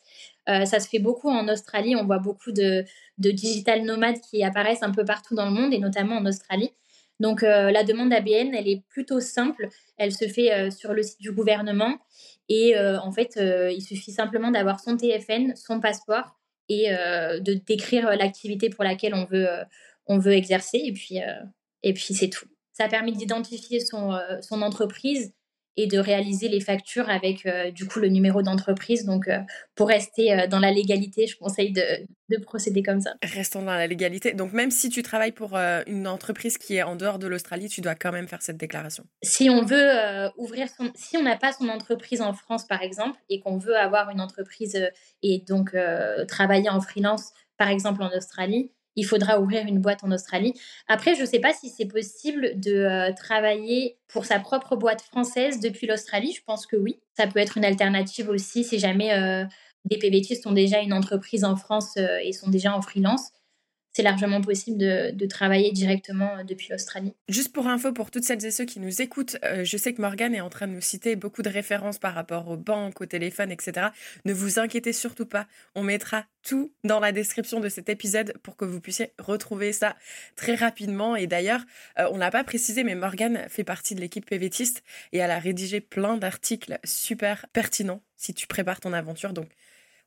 Euh, 0.50 0.66
ça 0.66 0.80
se 0.80 0.88
fait 0.88 1.00
beaucoup 1.00 1.30
en 1.30 1.48
Australie. 1.48 1.96
On 1.96 2.06
voit 2.06 2.20
beaucoup 2.20 2.52
de, 2.52 2.86
digital 3.18 3.84
nomades 3.84 4.20
qui 4.30 4.44
apparaissent 4.44 4.84
un 4.84 4.92
peu 4.92 5.04
partout 5.04 5.36
dans 5.36 5.46
le 5.46 5.52
monde 5.52 5.74
et 5.74 5.80
notamment 5.80 6.18
en 6.18 6.26
Australie. 6.26 6.72
Donc 7.20 7.44
euh, 7.44 7.72
la 7.72 7.84
demande 7.84 8.14
ABN, 8.14 8.54
elle 8.54 8.68
est 8.68 8.84
plutôt 8.90 9.20
simple. 9.20 9.70
Elle 9.98 10.12
se 10.12 10.28
fait 10.28 10.54
euh, 10.54 10.72
sur 10.72 10.94
le 10.94 11.04
site 11.04 11.20
du 11.20 11.32
gouvernement 11.32 11.98
et 12.50 12.80
en 12.80 13.12
fait, 13.12 13.38
il 13.38 13.82
suffit 13.82 14.14
simplement 14.14 14.52
d'avoir 14.52 14.80
son 14.80 14.96
TFN, 14.96 15.54
son 15.58 15.82
passeport 15.82 16.38
et 16.70 16.88
de 16.90 17.54
décrire 17.56 18.16
l'activité 18.16 18.70
pour 18.70 18.86
laquelle 18.86 19.14
on 19.14 19.26
veut, 19.26 19.50
on 20.06 20.18
veut 20.18 20.32
exercer 20.32 20.78
et 20.82 20.94
puis, 20.94 21.20
puis 21.82 22.14
c'est 22.14 22.30
tout. 22.30 22.46
Ça 22.72 22.88
permet 22.88 23.12
d'identifier 23.12 23.82
son, 23.82 24.18
son 24.40 24.62
entreprise 24.62 25.34
et 25.78 25.86
de 25.86 26.00
réaliser 26.00 26.50
les 26.50 26.60
factures 26.60 27.10
avec 27.10 27.46
euh, 27.46 27.70
du 27.70 27.88
coup 27.88 28.00
le 28.00 28.10
numéro 28.10 28.42
d'entreprise. 28.42 29.06
Donc 29.06 29.28
euh, 29.28 29.38
pour 29.76 29.88
rester 29.88 30.34
euh, 30.34 30.48
dans 30.48 30.60
la 30.60 30.72
légalité, 30.72 31.28
je 31.28 31.38
conseille 31.38 31.72
de, 31.72 31.84
de, 32.30 32.38
procéder 32.42 32.82
comme 32.82 33.00
ça. 33.00 33.14
Restons 33.24 33.62
dans 33.62 33.76
la 33.76 33.86
légalité. 33.86 34.34
Donc 34.34 34.54
même 34.54 34.72
si 34.72 34.90
tu 34.90 35.04
travailles 35.04 35.32
pour 35.32 35.56
une 35.56 36.08
entreprise 36.08 36.58
qui 36.58 36.76
est 36.76 36.84
en 36.84 36.96
dehors 36.96 37.20
de 37.20 37.28
l'Australie, 37.28 37.70
tu 37.70 37.82
dois 37.82 37.96
quand 37.96 38.12
même 38.12 38.28
faire 38.28 38.42
cette 38.42 38.58
déclaration. 38.58 39.06
Si 39.24 39.50
on 39.50 39.64
veut 39.64 40.30
ouvrir 40.38 40.68
son, 40.70 40.92
si 40.96 41.16
on 41.18 41.24
n'a 41.24 41.38
pas 41.38 41.54
son 41.54 41.70
entreprise 41.70 42.22
en 42.22 42.34
France 42.34 42.66
par 42.66 42.82
exemple 42.82 43.20
et 43.30 43.40
qu'on 43.40 43.58
veut 43.58 43.78
avoir 43.78 44.10
une 44.10 44.22
entreprise 44.22 44.78
et 45.22 45.44
donc 45.48 45.76
travailler 46.28 46.70
en 46.70 46.82
freelance 46.82 47.32
par 47.58 47.70
exemple 47.70 48.02
en 48.04 48.10
Australie, 48.16 48.72
il 48.98 49.06
faudra 49.06 49.40
ouvrir 49.40 49.66
une 49.66 49.80
boîte 49.80 50.04
en 50.04 50.12
Australie. 50.12 50.54
Après, 50.88 51.16
je 51.16 51.22
ne 51.22 51.26
sais 51.26 51.40
pas 51.40 51.54
si 51.54 51.70
c'est 51.70 51.86
possible 51.86 52.60
de 52.60 52.74
euh, 52.74 53.14
travailler 53.14 53.98
pour 54.10 54.26
sa 54.26 54.40
propre 54.40 54.76
boîte 54.76 55.02
française 55.02 55.62
depuis 55.62 55.88
l'Australie. 55.88 56.34
Je 56.36 56.44
pense 56.44 56.66
que 56.66 56.76
oui. 56.76 57.00
Ça 57.16 57.28
peut 57.28 57.40
être 57.40 57.58
une 57.58 57.66
alternative 57.66 58.30
aussi 58.30 58.64
si 58.64 58.80
jamais 58.80 59.14
euh, 59.14 59.46
des 59.86 59.98
PVTistes 59.98 60.46
ont 60.48 60.52
déjà 60.52 60.80
une 60.80 60.94
entreprise 60.94 61.46
en 61.46 61.56
France 61.56 61.96
euh, 61.98 62.18
et 62.22 62.34
sont 62.34 62.50
déjà 62.50 62.76
en 62.76 62.82
freelance 62.82 63.30
c'est 63.98 64.04
largement 64.04 64.42
possible 64.42 64.78
de, 64.78 65.26
travailler 65.26 65.72
directement 65.72 66.38
euh, 66.38 66.44
depuis 66.44 66.70
l'Australie. 66.70 67.14
Juste 67.28 67.52
pour 67.52 67.66
info, 67.68 67.92
pour 67.92 68.12
toutes 68.12 68.24
celles 68.24 68.46
et 68.46 68.52
ceux 68.52 68.66
qui 68.66 68.80
nous 68.80 69.02
écoutent, 69.02 69.38
euh, 69.44 69.64
je 69.64 69.76
sais 69.76 69.92
que 69.92 70.02
Morgane 70.02 70.36
est 70.36 70.42
en 70.42 70.50
train 70.50 70.68
de 70.68 70.74
nous 70.74 70.82
citer 70.82 71.16
beaucoup 71.16 71.42
de 71.42 71.50
références 71.50 71.98
par 71.98 72.14
rapport 72.14 72.48
aux 72.48 72.58
banques, 72.58 73.02
au 73.02 73.08
téléphone, 73.08 73.52
etc. 73.52 73.88
Ne 74.24 74.34
vous 74.34 74.60
inquiétez 74.60 74.94
surtout 74.94 75.26
pas, 75.26 75.48
on 75.74 75.82
mettra 75.82 76.26
tout 76.44 76.72
dans 76.84 77.00
la 77.00 77.12
description 77.12 77.60
de 77.60 77.70
cet 77.70 77.90
épisode 77.90 78.38
pour 78.44 78.56
que 78.56 78.66
vous 78.66 78.80
puissiez 78.80 79.14
retrouver 79.18 79.74
ça 79.74 79.96
très 80.36 80.54
rapidement. 80.54 81.16
Et 81.16 81.26
d'ailleurs, 81.26 81.62
euh, 81.98 82.08
on 82.12 82.18
l'a 82.18 82.30
pas 82.30 82.44
précisé, 82.44 82.84
mais 82.84 82.94
Morgane 82.94 83.48
fait 83.50 83.64
partie 83.64 83.96
de 83.96 84.00
l'équipe 84.00 84.28
PVTiste 84.28 84.84
et 85.12 85.18
elle 85.18 85.32
a 85.32 85.40
rédigé 85.40 85.82
plein 85.82 86.18
d'articles 86.18 86.78
super 86.84 87.48
pertinents 87.52 88.04
si 88.16 88.36
tu 88.36 88.46
prépares 88.46 88.80
ton 88.80 88.94
aventure. 88.94 89.34
Donc, 89.34 89.50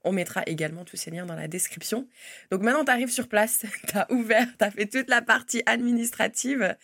on 0.04 0.12
mettra 0.12 0.42
également 0.46 0.84
tous 0.84 0.96
ces 0.96 1.10
liens 1.10 1.26
dans 1.26 1.34
la 1.34 1.48
description. 1.48 2.06
Donc 2.50 2.62
maintenant, 2.62 2.84
tu 2.84 2.90
arrives 2.90 3.10
sur 3.10 3.28
place, 3.28 3.64
tu 3.88 3.96
as 3.96 4.10
ouvert, 4.12 4.46
tu 4.58 4.64
as 4.64 4.70
fait 4.70 4.86
toute 4.86 5.08
la 5.08 5.22
partie 5.22 5.62
administrative. 5.66 6.76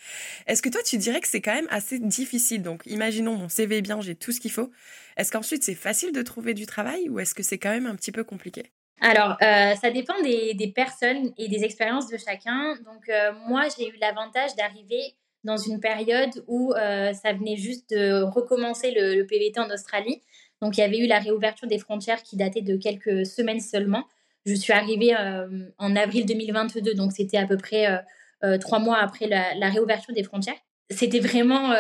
Est-ce 0.46 0.62
que 0.62 0.68
toi, 0.68 0.82
tu 0.84 0.98
dirais 0.98 1.20
que 1.20 1.28
c'est 1.28 1.40
quand 1.40 1.54
même 1.54 1.68
assez 1.70 1.98
difficile? 1.98 2.62
Donc 2.62 2.82
imaginons, 2.86 3.36
mon 3.36 3.48
CV 3.48 3.78
est 3.78 3.82
bien, 3.82 4.00
j'ai 4.00 4.14
tout 4.14 4.32
ce 4.32 4.40
qu'il 4.40 4.52
faut. 4.52 4.70
Est-ce 5.16 5.32
qu'ensuite, 5.32 5.62
c'est 5.62 5.74
facile 5.74 6.12
de 6.12 6.22
trouver 6.22 6.54
du 6.54 6.66
travail 6.66 7.08
ou 7.08 7.18
est-ce 7.18 7.34
que 7.34 7.42
c'est 7.42 7.58
quand 7.58 7.70
même 7.70 7.86
un 7.86 7.94
petit 7.94 8.12
peu 8.12 8.24
compliqué? 8.24 8.70
Alors, 9.00 9.36
euh, 9.42 9.74
ça 9.74 9.90
dépend 9.90 10.20
des, 10.22 10.72
personnes 10.74 11.32
et 11.36 11.48
des 11.48 11.64
expériences 11.64 12.08
de 12.08 12.16
chacun. 12.16 12.76
Donc, 12.84 13.08
euh, 13.08 13.32
moi, 13.46 13.64
j'ai 13.76 13.88
eu 13.88 13.96
l'avantage 14.00 14.54
d'arriver 14.56 15.14
dans 15.44 15.56
une 15.56 15.80
période 15.80 16.30
où 16.46 16.72
euh, 16.72 17.12
ça 17.12 17.32
venait 17.32 17.56
juste 17.56 17.90
de 17.90 18.22
recommencer 18.22 18.90
le, 18.90 19.14
le, 19.14 19.26
PVT 19.26 19.60
en 19.60 19.70
Australie. 19.70 20.22
Donc 20.62 20.76
il 20.76 20.80
y 20.80 20.82
avait 20.82 20.98
eu 20.98 21.06
la 21.06 21.18
réouverture 21.18 21.68
des 21.68 21.78
frontières 21.78 22.22
qui 22.22 22.36
datait 22.36 22.62
de 22.62 22.76
quelques 22.76 23.26
semaines 23.26 23.60
seulement. 23.60 24.04
Je 24.46 24.54
suis 24.54 24.72
arrivée 24.72 25.14
euh, 25.18 25.68
en 25.78 25.96
avril 25.96 26.24
2022, 26.24 26.94
donc 26.94 27.12
c'était 27.12 27.36
à 27.36 27.46
peu 27.46 27.56
près 27.56 27.88
euh, 27.88 27.98
euh, 28.44 28.58
trois 28.58 28.78
mois 28.78 28.98
après 28.98 29.26
la, 29.26 29.68
réouverture 29.68 30.14
des 30.14 30.22
frontières. 30.22 30.54
C'était 30.88 31.18
vraiment 31.18 31.72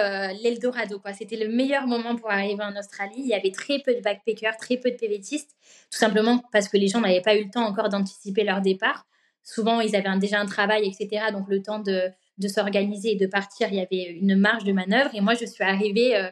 l'Eldorado, 0.42 0.98
quoi. 0.98 1.12
C'était 1.12 1.36
le 1.36 1.48
meilleur 1.48 1.86
moment 1.86 2.16
pour 2.16 2.28
arriver 2.28 2.64
en 2.64 2.76
Australie. 2.76 3.18
Il 3.18 3.28
y 3.28 3.34
avait 3.34 3.52
très 3.52 3.78
peu 3.78 3.94
de 3.94 4.00
backpackers, 4.00 4.56
très 4.56 4.78
peu 4.78 4.90
de 4.90 4.96
PVTistes, 4.96 5.52
tout 5.92 5.98
simplement 5.98 6.42
parce 6.50 6.68
que 6.68 6.76
les 6.76 6.88
gens 6.88 7.00
n'avaient 7.00 7.20
pas 7.20 7.36
eu 7.36 7.44
le 7.44 7.50
temps 7.50 7.64
encore 7.64 7.88
d'anticiper 7.88 8.42
leur 8.42 8.62
départ. 8.62 9.06
Souvent, 9.44 9.80
ils 9.80 9.94
avaient 9.94 10.18
déjà 10.18 10.40
un 10.40 10.46
travail, 10.46 10.88
etc. 10.88 11.26
Donc 11.30 11.46
le 11.48 11.62
temps 11.62 11.78
de, 11.78 12.10
de 12.38 12.48
s'organiser 12.48 13.12
et 13.12 13.16
de 13.16 13.28
partir, 13.28 13.68
il 13.70 13.76
y 13.76 13.80
avait 13.80 14.10
une 14.10 14.34
marge 14.34 14.64
de 14.64 14.72
manœuvre. 14.72 15.10
Et 15.14 15.20
moi, 15.20 15.34
je 15.34 15.46
suis 15.46 15.62
arrivée 15.62 16.30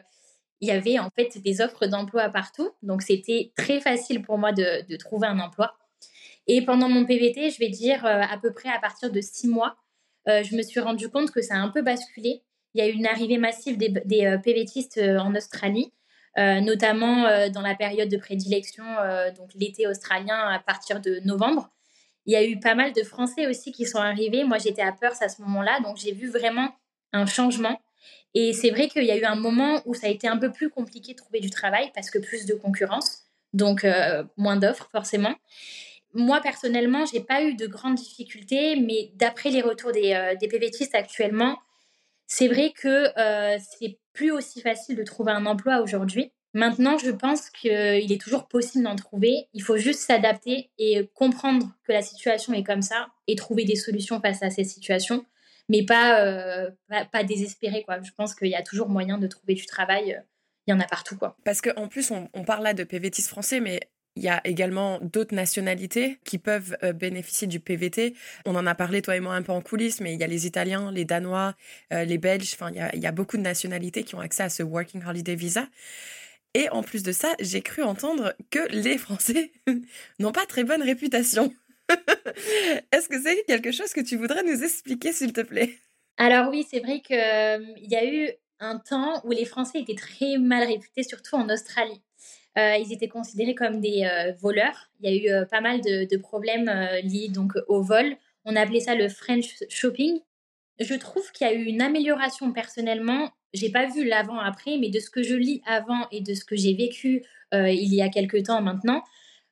il 0.65 0.69
y 0.69 0.71
avait 0.71 0.97
en 0.97 1.09
fait 1.11 1.37
des 1.37 1.61
offres 1.61 1.85
d'emploi 1.85 2.29
partout. 2.29 2.71
Donc, 2.81 3.03
c'était 3.03 3.51
très 3.55 3.79
facile 3.79 4.23
pour 4.23 4.39
moi 4.39 4.51
de, 4.51 4.95
trouver 4.97 5.27
un 5.27 5.39
emploi. 5.39 5.77
Et 6.47 6.65
pendant 6.65 6.89
mon 6.89 7.05
PVT, 7.05 7.51
je 7.51 7.59
vais 7.59 7.69
dire 7.69 8.03
euh, 8.05 8.21
à 8.21 8.37
peu 8.41 8.51
près 8.51 8.69
à 8.69 8.79
partir 8.79 9.11
de 9.11 9.21
six 9.21 9.47
mois, 9.47 9.77
euh, 10.27 10.41
je 10.43 10.55
me 10.55 10.63
suis 10.63 10.79
rendu 10.79 11.09
compte 11.09 11.29
que 11.31 11.41
ça 11.41 11.55
a 11.55 11.57
un 11.59 11.69
peu 11.69 11.83
basculé. 11.83 12.41
Il 12.73 12.79
y 12.79 12.81
a 12.81 12.87
eu 12.87 12.93
une 12.93 13.05
arrivée 13.05 13.37
massive 13.37 13.77
des, 13.77 13.89
des 13.89 14.25
euh, 14.25 14.37
PVTistes 14.39 14.99
en 14.99 15.35
Australie, 15.35 15.91
notamment 16.37 17.47
dans 17.47 17.61
la 17.61 17.75
période 17.75 18.09
de 18.09 18.17
prédilection, 18.17 18.83
donc 19.37 19.51
l'été 19.55 19.87
australien 19.87 20.37
à 20.37 20.59
partir 20.59 20.99
de 20.99 21.21
novembre. 21.23 21.69
Il 22.25 22.33
y 22.33 22.35
a 22.35 22.43
eu 22.43 22.59
pas 22.59 22.75
mal 22.75 22.91
de 22.91 23.03
Français 23.03 23.47
aussi 23.47 23.71
qui 23.71 23.85
sont 23.85 23.99
arrivés. 23.99 24.43
Moi, 24.43 24.57
j'étais 24.57 24.81
à 24.81 24.91
Perth 24.91 25.21
à 25.21 25.29
ce 25.29 25.41
moment-là, 25.43 25.79
donc 25.79 25.95
j'ai 25.95 26.11
vu 26.11 26.27
vraiment 26.29 26.75
un 27.13 27.25
changement. 27.25 27.79
Et 28.35 28.51
c'est 28.51 28.69
vrai 28.69 28.89
qu'il 28.89 29.05
y 29.05 29.11
a 29.11 29.17
eu 29.17 29.23
un 29.23 29.35
moment 29.35 29.81
où 29.85 29.93
ça 29.93 30.07
a 30.07 30.09
été 30.09 30.27
un 30.27 30.37
peu 30.37 30.51
plus 30.51 30.69
compliqué 30.69 31.13
de 31.13 31.17
trouver 31.17 31.39
du 31.39 31.49
travail 31.49 31.89
parce 31.95 32.11
que 32.11 32.19
plus 32.19 32.45
de 32.45 32.53
concurrence, 32.53 33.23
donc 33.53 33.85
euh, 33.85 34.25
moins 34.35 34.57
d'offres 34.57 34.89
forcément. 34.91 35.33
Moi, 36.13 36.41
personnellement, 36.41 37.05
j'ai 37.05 37.21
pas 37.21 37.43
eu 37.43 37.55
de 37.55 37.65
grandes 37.65 37.95
difficultés, 37.95 38.75
mais 38.75 39.11
d'après 39.15 39.49
les 39.49 39.61
retours 39.61 39.93
des, 39.93 40.13
euh, 40.13 40.35
PVTistes 40.47 40.95
actuellement, 40.95 41.57
c'est 42.27 42.47
vrai 42.47 42.73
que 42.75 43.17
euh, 43.17 43.57
c'est 43.79 43.99
plus 44.11 44.31
aussi 44.31 44.61
facile 44.61 44.97
de 44.97 45.03
trouver 45.03 45.31
un 45.31 45.45
emploi 45.45 45.79
aujourd'hui. 45.81 46.31
Maintenant, 46.53 46.97
je 46.97 47.11
pense 47.11 47.49
qu'il 47.49 48.11
est 48.11 48.21
toujours 48.21 48.47
possible 48.47 48.83
d'en 48.83 48.95
trouver. 48.95 49.47
Il 49.53 49.61
faut 49.61 49.77
juste 49.77 49.99
s'adapter 49.99 50.69
et 50.77 51.09
comprendre 51.13 51.73
que 51.85 51.91
la 51.91 52.01
situation 52.01 52.53
est 52.53 52.63
comme 52.63 52.81
ça 52.81 53.07
et 53.27 53.35
trouver 53.35 53.65
des 53.65 53.75
solutions 53.75 54.21
face 54.21 54.41
à 54.41 54.49
ces 54.49 54.63
situations 54.63 55.25
mais 55.69 55.85
euh, 55.89 56.69
pas, 56.87 57.05
pas, 57.05 57.23
désespéré. 57.23 57.83
Quoi. 57.83 58.01
Je 58.01 58.11
pense 58.11 58.35
qu'il 58.35 58.49
y 58.49 58.55
a 58.55 58.61
toujours 58.61 58.89
moyen 58.89 59.17
de 59.17 59.27
trouver 59.27 59.53
du 59.53 59.65
travail. 59.65 60.13
Euh, 60.13 60.21
il 60.67 60.71
y 60.71 60.73
en 60.73 60.79
a 60.79 60.85
partout. 60.85 61.17
Quoi. 61.17 61.37
Parce 61.43 61.61
qu'en 61.61 61.87
plus, 61.87 62.11
on, 62.11 62.43
parle 62.43 62.63
là 62.63 62.73
de 62.73 62.83
PVTis 62.83 63.23
français, 63.23 63.59
mais 63.59 63.81
il 64.15 64.23
y 64.23 64.29
a 64.29 64.41
également 64.45 64.99
d'autres 65.01 65.35
nationalités 65.35 66.19
qui 66.23 66.39
peuvent 66.39 66.75
euh, 66.81 66.91
bénéficier 66.91 67.45
du 67.47 67.59
PVT. 67.59 68.15
On 68.45 68.55
en 68.55 68.65
a 68.65 68.73
parlé, 68.73 69.01
toi 69.01 69.15
et 69.15 69.19
moi, 69.19 69.35
un 69.35 69.43
peu 69.43 69.51
en 69.51 69.61
coulisses, 69.61 70.01
mais 70.01 70.13
il 70.13 70.19
y 70.19 70.23
a 70.23 70.27
les 70.27 70.47
Italiens, 70.47 70.91
les 70.91 71.05
Danois, 71.05 71.53
les 71.91 72.17
Belges. 72.17 72.55
Il 72.71 72.77
y, 72.77 72.79
a, 72.79 72.95
il 72.95 73.01
y, 73.01 73.07
a, 73.07 73.11
beaucoup 73.11 73.37
de 73.37 73.43
nationalités 73.43 74.03
qui 74.03 74.15
ont 74.15 74.21
accès 74.21 74.43
à 74.43 74.49
ce 74.49 74.63
Working 74.63 75.03
Holiday 75.05 75.35
Visa. 75.35 75.67
Et 76.55 76.69
en 76.69 76.81
plus 76.81 77.03
de 77.03 77.11
ça, 77.11 77.35
j'ai 77.41 77.61
cru 77.61 77.83
entendre 77.83 78.33
que 78.49 78.65
les 78.71 78.97
Français 78.97 79.51
n'ont 80.19 80.31
pas 80.31 80.45
très 80.45 80.63
bonne 80.63 80.81
réputation. 80.81 81.53
Est-ce 82.91 83.09
que 83.09 83.21
c'est 83.21 83.43
quelque 83.45 83.71
chose 83.71 83.93
que 83.93 84.01
tu 84.01 84.15
voudrais 84.15 84.43
nous 84.43 84.63
expliquer, 84.63 85.11
s'il 85.11 85.33
te 85.33 85.41
plaît? 85.41 85.71
Alors 86.17 86.49
oui, 86.49 86.65
c'est 86.69 86.79
vrai 86.79 87.01
qu'il 87.01 87.15
il 87.17 87.91
y 87.91 87.95
a 87.95 88.05
eu 88.05 88.29
un 88.59 88.79
temps 88.79 89.21
où 89.25 89.31
les 89.31 89.45
Français 89.45 89.81
étaient 89.81 89.95
très 89.95 90.37
mal 90.37 90.65
réputés, 90.65 91.03
surtout 91.03 91.35
en 91.35 91.49
Australie. 91.49 92.01
ils 92.55 92.91
étaient 92.91 93.09
considérés 93.09 93.55
comme 93.55 93.81
des 93.81 94.07
voleurs. 94.39 94.89
Il 95.01 95.11
y 95.11 95.29
a 95.29 95.41
eu 95.41 95.45
pas 95.47 95.61
mal 95.61 95.81
de, 95.81 96.07
de 96.09 96.17
problèmes 96.17 96.71
liés 97.03 97.29
donc 97.29 97.53
au 97.67 97.81
vol. 97.81 98.15
On 98.45 98.55
appelait 98.55 98.79
ça 98.79 98.95
le 98.95 99.09
French 99.09 99.55
shopping. 99.69 100.19
Je 100.79 100.93
trouve 100.95 101.29
qu'il 101.31 101.47
y 101.47 101.49
a 101.49 101.53
eu 101.53 101.63
une 101.63 101.81
amélioration 101.81 102.53
personnellement. 102.53 103.31
J'ai 103.53 103.69
pas 103.69 103.87
vu 103.87 104.05
l'avant-après, 104.05 104.77
mais 104.77 104.89
de 104.89 104.99
ce 104.99 105.09
que 105.09 105.23
je 105.23 105.35
lis 105.35 105.61
avant 105.65 106.07
et 106.11 106.21
de 106.21 106.33
ce 106.33 106.45
que 106.45 106.55
j'ai 106.55 106.75
vécu 106.75 107.23
il 107.51 107.93
y 107.93 108.01
a 108.01 108.09
quelques 108.09 108.43
temps 108.43 108.61
maintenant, 108.61 109.03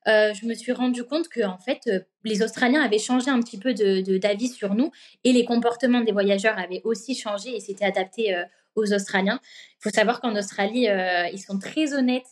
euh, 0.08 0.34
je 0.34 0.46
me 0.46 0.54
suis 0.54 0.74
rendu 0.74 1.04
compte 1.04 1.30
que 1.30 1.44
en 1.44 1.58
fait, 1.58 1.82
euh, 1.88 2.00
les 2.24 2.42
Australiens 2.44 2.82
avaient 2.82 3.00
changé 3.00 3.30
un 3.30 3.40
petit 3.40 3.58
peu 3.58 3.74
de, 3.74 4.18
d'avis 4.18 4.50
sur 4.50 4.76
nous 4.76 4.92
et 5.24 5.32
les 5.32 5.46
comportements 5.46 6.02
des 6.02 6.12
voyageurs 6.12 6.58
avaient 6.60 6.82
aussi 6.84 7.16
changé 7.16 7.56
et 7.56 7.60
s'étaient 7.60 7.86
adaptés 7.86 8.36
euh, 8.36 8.44
aux 8.76 8.92
Australiens. 8.94 9.40
Il 9.80 9.84
faut 9.84 9.96
savoir 9.96 10.20
qu'en 10.20 10.36
Australie, 10.36 10.88
ils 11.32 11.40
sont 11.40 11.60
très 11.60 11.94
honnêtes, 11.94 12.26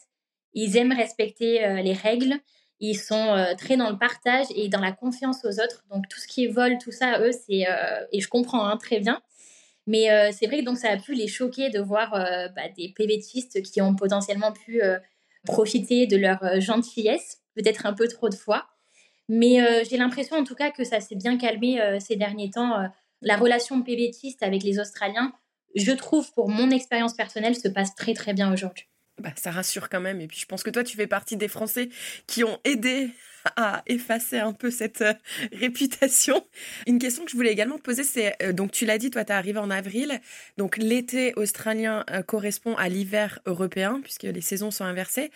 ils 0.54 0.76
aiment 0.76 0.92
respecter 0.92 1.60
les 1.84 1.94
règles, 1.94 2.34
ils 2.80 2.98
sont 2.98 3.46
très 3.60 3.78
dans 3.78 3.92
le 3.92 3.98
partage 4.00 4.48
et 4.56 4.68
dans 4.68 4.80
la 4.80 4.92
confiance 4.92 5.46
aux 5.46 5.60
autres. 5.60 5.84
Donc 5.92 6.10
tout 6.10 6.20
ce 6.20 6.28
qui 6.28 6.46
est 6.46 6.48
vol, 6.48 6.80
tout 6.80 6.92
ça, 6.92 7.20
eux, 7.20 7.30
c'est 7.32 7.68
et 8.12 8.20
je 8.20 8.28
comprends 8.28 8.66
hein, 8.66 8.78
très 8.78 9.00
bien. 9.00 9.22
Mais 9.86 10.08
c'est 10.32 10.48
vrai 10.48 10.62
que 10.62 10.66
donc 10.66 10.80
ça 10.80 10.90
a 10.90 10.98
pu 10.98 11.14
les 11.14 11.28
choquer 11.28 11.70
de 11.70 11.80
voir 11.80 12.10
bah, 12.10 12.70
des 12.76 12.90
PVTistes 12.90 13.62
qui 13.62 13.80
ont 13.80 13.94
potentiellement 13.96 14.52
pu 14.52 14.82
profiter 15.46 16.08
de 16.08 16.18
leur 16.18 16.60
gentillesse 16.60 17.41
peut-être 17.56 17.86
un 17.86 17.94
peu 17.94 18.08
trop 18.08 18.30
de 18.30 18.36
fois. 18.36 18.68
Mais 19.30 19.62
euh, 19.62 19.84
j'ai 19.90 19.98
l'impression 19.98 20.36
en 20.36 20.44
tout 20.44 20.56
cas 20.56 20.72
que 20.72 20.84
ça 20.84 21.00
s'est 21.00 21.16
bien 21.16 21.38
calmé 21.38 21.82
euh, 21.82 22.00
ces 22.00 22.16
derniers 22.16 22.50
temps. 22.50 22.80
Euh, 22.80 22.88
la 23.22 23.38
relation 23.38 23.82
PVTiste 23.82 24.44
avec 24.44 24.64
les 24.64 24.80
Australiens, 24.80 25.32
je 25.76 25.92
trouve, 25.92 26.32
pour 26.34 26.50
mon 26.50 26.70
expérience 26.70 27.14
personnelle, 27.14 27.56
se 27.56 27.68
passe 27.68 27.96
très 27.96 28.14
très 28.14 28.34
bien 28.34 28.52
aujourd'hui. 28.52 28.88
Bah, 29.20 29.30
ça 29.36 29.52
rassure 29.52 29.90
quand 29.90 30.02
même. 30.02 30.20
Et 30.20 30.28
puis 30.28 30.40
je 30.40 30.46
pense 30.46 30.64
que 30.64 30.70
toi, 30.70 30.84
tu 30.84 30.98
fais 30.98 31.08
partie 31.08 31.38
des 31.38 31.48
Français 31.48 31.90
qui 32.28 32.44
ont 32.44 32.60
aidé 32.64 33.12
à 33.56 33.84
effacer 33.88 34.40
un 34.40 34.54
peu 34.54 34.72
cette 34.72 35.02
euh, 35.02 35.14
réputation. 35.52 36.46
Une 36.88 37.00
question 37.00 37.26
que 37.26 37.32
je 37.32 37.36
voulais 37.36 37.52
également 37.52 37.78
poser, 37.78 38.04
c'est, 38.04 38.36
euh, 38.44 38.54
donc 38.54 38.72
tu 38.72 38.86
l'as 38.86 38.98
dit, 38.98 39.10
toi, 39.10 39.24
tu 39.24 39.32
es 39.32 39.36
arrivé 39.36 39.60
en 39.60 39.70
avril, 39.70 40.20
donc 40.58 40.78
l'été 40.78 41.34
australien 41.36 42.06
euh, 42.10 42.22
correspond 42.22 42.76
à 42.76 42.90
l'hiver 42.90 43.40
européen, 43.46 44.00
puisque 44.02 44.24
les 44.24 44.42
saisons 44.42 44.72
sont 44.72 44.86
inversées. 44.86 45.32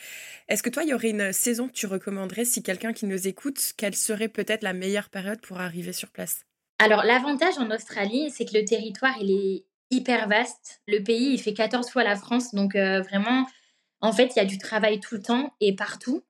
Est-ce 0.47 0.63
que 0.63 0.69
toi, 0.69 0.83
il 0.83 0.89
y 0.89 0.93
aurait 0.93 1.09
une 1.09 1.33
saison 1.33 1.67
que 1.67 1.73
tu 1.73 1.87
recommanderais 1.87 2.45
si 2.45 2.63
quelqu'un 2.63 2.93
qui 2.93 3.05
nous 3.05 3.27
écoute, 3.27 3.73
quelle 3.77 3.95
serait 3.95 4.29
peut-être 4.29 4.63
la 4.63 4.73
meilleure 4.73 5.09
période 5.09 5.41
pour 5.41 5.59
arriver 5.59 5.93
sur 5.93 6.09
place? 6.09 6.45
Alors, 6.79 7.03
l'avantage 7.03 7.57
en 7.57 7.71
Australie, 7.71 8.31
c'est 8.31 8.45
que 8.45 8.57
le 8.57 8.65
territoire, 8.65 9.15
il 9.21 9.31
est 9.31 9.65
hyper 9.91 10.27
vaste. 10.27 10.81
Le 10.87 10.99
pays, 10.99 11.33
il 11.33 11.41
fait 11.41 11.53
14 11.53 11.89
fois 11.89 12.03
la 12.03 12.17
France, 12.17 12.53
donc 12.53 12.73
vraiment, 12.73 13.47
en 14.01 14.11
fait, 14.11 14.33
il 14.35 14.39
y 14.39 14.41
a 14.41 14.45
du 14.45 14.57
travail 14.57 14.99
tout 14.99 15.15
le 15.15 15.21
temps 15.21 15.53
et 15.61 15.73
partout. 15.73 16.21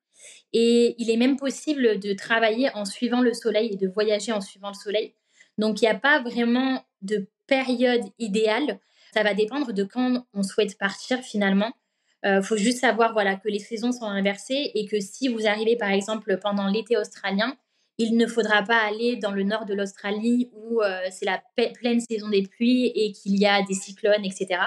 Et 0.54 0.96
il 0.98 1.10
est 1.10 1.18
même 1.18 1.38
possible 1.38 2.00
de 2.00 2.14
travailler 2.14 2.70
en 2.74 2.86
suivant 2.86 3.22
le 3.22 3.34
soleil 3.34 3.74
et 3.74 3.78
de 3.78 3.88
voyager 3.88 4.32
en 4.32 4.42
suivant 4.42 4.70
le 4.70 4.76
soleil. 4.76 5.14
Donc, 5.58 5.82
il 5.82 5.86
n'y 5.86 5.92
a 5.92 5.96
pas 5.96 6.22
vraiment 6.22 6.84
de 7.02 7.28
période 7.48 8.04
idéale. 8.20 8.80
Ça 9.14 9.24
va 9.24 9.34
dépendre 9.34 9.74
de 9.74 9.84
quand 9.84 10.26
on 10.34 10.44
souhaite 10.44 10.78
partir 10.78 11.20
finalement. 11.20 11.72
Il 12.24 12.30
euh, 12.30 12.42
faut 12.42 12.58
juste 12.58 12.80
savoir 12.80 13.14
voilà, 13.14 13.36
que 13.36 13.48
les 13.48 13.60
saisons 13.60 13.92
sont 13.92 14.06
inversées 14.06 14.72
et 14.74 14.88
que 14.88 15.00
si 15.00 15.28
vous 15.28 15.46
arrivez 15.46 15.78
par 15.78 15.92
exemple 15.92 16.40
pendant 16.42 16.68
l'été 16.68 16.98
australien, 16.98 17.56
il 17.98 18.18
ne 18.18 18.28
faudra 18.28 18.64
pas 18.64 18.78
aller 18.78 19.16
dans 19.16 19.32
le 19.32 19.44
nord 19.44 19.66
de 19.66 19.74
l'Australie 19.74 20.50
où 20.54 20.82
euh, 20.82 21.00
c'est 21.12 21.26
la 21.26 21.42
pleine 21.56 22.00
saison 22.00 22.30
des 22.30 22.44
pluies 22.44 22.92
et 22.96 23.12
qu'il 23.12 23.40
y 23.40 23.46
a 23.46 23.62
des 23.62 23.74
cyclones, 23.74 24.26
etc. 24.26 24.60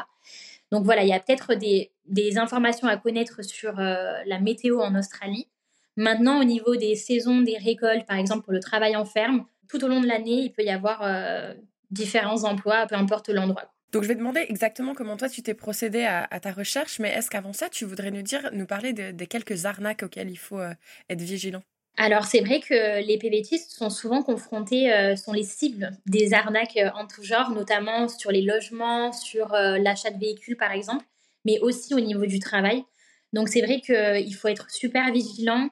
Donc 0.71 0.85
voilà, 0.85 1.03
il 1.03 1.09
y 1.09 1.13
a 1.13 1.21
peut-être 1.21 1.55
des, 1.55 2.39
informations 2.39 2.89
à 2.89 2.97
connaître 2.97 3.43
sur 3.43 3.79
euh, 3.79 4.19
la 4.27 4.41
météo 4.41 4.81
en 4.81 4.95
Australie. 4.95 5.49
Maintenant, 5.97 6.41
au 6.41 6.45
niveau 6.45 6.77
des 6.77 6.95
saisons, 6.95 7.41
des 7.41 7.57
récoltes, 7.57 8.07
par 8.07 8.17
exemple 8.17 8.45
pour 8.45 8.53
le 8.53 8.61
travail 8.61 8.95
en 8.97 9.05
ferme, 9.05 9.45
tout 9.69 9.85
au 9.85 9.89
long 9.89 10.01
de 10.01 10.07
l'année, 10.07 10.43
il 10.43 10.53
peut 10.53 10.63
y 10.63 10.71
avoir 10.71 11.03
euh, 11.03 11.55
différents 11.91 12.45
emplois, 12.45 12.87
peu 12.87 12.95
importe 12.95 13.29
l'endroit. 13.29 13.73
Donc 13.93 14.03
je 14.03 14.09
vais 14.09 14.15
demander 14.15 14.45
exactement 14.49 14.95
comment 14.95 15.17
toi 15.17 15.31
tu 15.31 15.43
t'es 15.43 15.55
procédé 15.55 16.05
à, 16.05 16.41
ta 16.41 16.53
recherche, 16.53 16.99
mais 16.99 17.09
est-ce 17.09 17.31
qu'avant 17.31 17.55
ça, 17.55 17.71
tu 17.71 17.87
voudrais 17.87 18.11
nous 18.11 18.21
dire, 18.21 18.51
nous 18.53 18.67
parler 18.67 18.93
des 18.93 19.27
quelques 19.27 19.65
arnaques 19.65 20.03
auxquelles 20.03 20.31
il 20.31 20.39
faut 20.39 20.59
euh, 20.59 20.75
être 21.09 21.23
vigilant? 21.23 21.63
Alors 21.99 22.25
c'est 22.25 22.41
vrai 22.41 22.61
que 22.61 23.05
les 23.05 23.19
PVTistes 23.19 23.73
sont 23.73 23.91
souvent 23.91 24.23
confrontés, 24.23 24.93
euh, 24.93 25.17
sont 25.17 25.33
les 25.33 25.43
cibles 25.43 25.91
des 26.07 26.33
arnaques 26.33 26.79
en 26.95 27.07
tout 27.07 27.23
genre, 27.23 27.51
notamment 27.51 28.09
sur 28.09 28.31
les 28.31 28.43
logements, 28.43 29.13
sur 29.13 29.49
l'achat 29.51 30.11
de 30.11 30.19
véhicules 30.19 30.57
par 30.57 30.73
exemple, 30.73 31.05
mais 31.45 31.59
aussi 31.61 31.95
au 31.95 32.01
niveau 32.01 32.27
du 32.27 32.39
travail. 32.39 32.85
Donc 33.33 33.49
c'est 33.49 33.61
vrai 33.61 33.81
qu'il 33.81 34.35
faut 34.35 34.49
être 34.49 34.71
super 34.71 35.13
vigilant, 35.13 35.69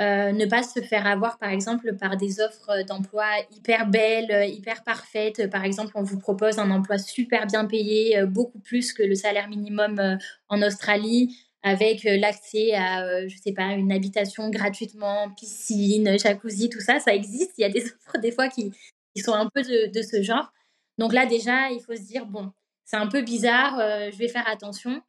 euh, 0.00 0.30
ne 0.30 0.46
pas 0.46 0.62
se 0.62 0.80
faire 0.80 1.08
avoir, 1.08 1.38
par 1.38 1.50
exemple, 1.50 1.96
par 1.96 2.16
des 2.16 2.40
offres 2.40 2.84
d'emploi 2.86 3.24
hyper 3.50 3.88
belles, 3.88 4.48
hyper 4.48 4.84
parfaites. 4.84 5.50
Par 5.50 5.64
exemple, 5.64 5.90
on 5.96 6.04
vous 6.04 6.20
propose 6.20 6.60
un 6.60 6.70
emploi 6.70 6.98
super 6.98 7.46
bien 7.48 7.64
payé, 7.64 8.16
euh, 8.16 8.26
beaucoup 8.26 8.60
plus 8.60 8.92
que 8.92 9.02
le 9.02 9.16
salaire 9.16 9.48
minimum 9.48 9.98
euh, 9.98 10.16
en 10.48 10.62
Australie, 10.62 11.36
avec 11.62 12.04
l'accès 12.04 12.74
à, 12.74 13.26
je 13.26 13.36
sais 13.36 13.52
pas, 13.52 13.72
une 13.72 13.92
habitation 13.92 14.48
gratuitement, 14.50 15.30
piscine, 15.38 16.18
jacuzzi, 16.18 16.68
tout 16.68 16.80
ça. 16.80 17.00
Ça 17.00 17.14
existe. 17.14 17.52
Il 17.58 17.62
y 17.62 17.64
a 17.64 17.68
des 17.68 17.84
offres 18.06 18.18
des 18.20 18.32
fois 18.32 18.48
qui, 18.48 18.72
sont 19.16 19.34
un 19.34 19.48
peu 19.52 19.62
de, 19.62 20.02
ce 20.02 20.22
genre. 20.22 20.52
Donc 20.98 21.12
là, 21.12 21.26
déjà, 21.26 21.70
il 21.70 21.80
faut 21.80 21.96
se 21.96 22.02
dire, 22.02 22.26
bon, 22.26 22.52
c'est 22.84 22.96
un 22.96 23.08
peu 23.08 23.22
bizarre, 23.22 23.78
je 24.12 24.16
vais 24.16 24.28
faire 24.28 24.48
attention. 24.48 25.02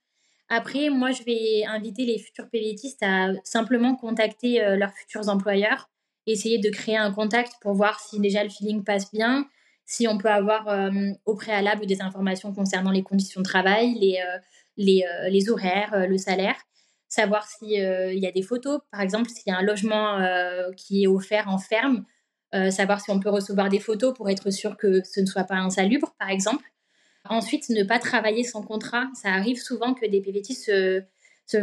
Après, 0.49 0.89
moi, 0.89 1.12
je 1.12 1.23
vais 1.23 1.63
inviter 1.65 2.05
les 2.05 2.17
futurs 2.17 2.49
PVTistes 2.49 3.03
à 3.03 3.33
simplement 3.43 3.95
contacter 3.95 4.62
euh, 4.62 4.75
leurs 4.75 4.93
futurs 4.93 5.29
employeurs, 5.29 5.89
essayer 6.25 6.57
de 6.57 6.69
créer 6.69 6.97
un 6.97 7.12
contact 7.12 7.53
pour 7.62 7.73
voir 7.73 7.99
si 7.99 8.19
déjà 8.19 8.43
le 8.43 8.49
feeling 8.49 8.83
passe 8.83 9.12
bien, 9.12 9.47
si 9.85 10.07
on 10.07 10.17
peut 10.17 10.29
avoir 10.29 10.67
euh, 10.67 10.89
au 11.25 11.35
préalable 11.35 11.85
des 11.85 12.01
informations 12.01 12.51
concernant 12.51 12.91
les 12.91 13.03
conditions 13.03 13.41
de 13.41 13.45
travail, 13.45 13.93
les, 13.99 14.17
euh, 14.17 14.39
les, 14.80 15.04
les, 15.30 15.50
horaires, 15.52 16.08
le 16.08 16.18
salaire, 16.18 16.56
savoir 17.08 17.48
s'il 17.48 17.70
y 17.70 18.28
a 18.28 18.32
des 18.32 18.42
photos, 18.42 18.80
par 18.92 19.02
exemple, 19.02 19.30
s'il 19.30 19.52
y 19.52 19.56
a 19.56 19.58
un 19.58 19.62
logement 19.62 20.18
qui 20.76 21.04
est 21.04 21.08
offert 21.08 21.48
en 21.48 21.60
ferme, 21.60 22.06
savoir 22.72 23.00
si 23.02 23.12
on 23.12 23.20
peut 23.20 23.30
recevoir 23.30 23.70
des 23.70 23.80
photos 23.80 24.15
pour 24.15 24.30
être 24.30 24.50
sûr 24.50 24.78
que 24.78 25.04
ce 25.04 25.20
ne 25.20 25.28
soit 25.28 25.44
pas 25.44 25.58
insalubre, 25.58 26.15
par 26.18 26.30
exemple. 26.30 26.63
Ensuite, 27.28 27.70
ne 27.70 27.84
pas 27.84 28.00
travailler 28.00 28.44
sans 28.44 28.63
contrat. 28.63 29.08
Ça 29.13 29.30
arrive 29.30 29.62
souvent 29.62 29.94
que 29.94 30.06
des 30.06 30.22
PVT 30.22 30.54
se, 30.54 31.04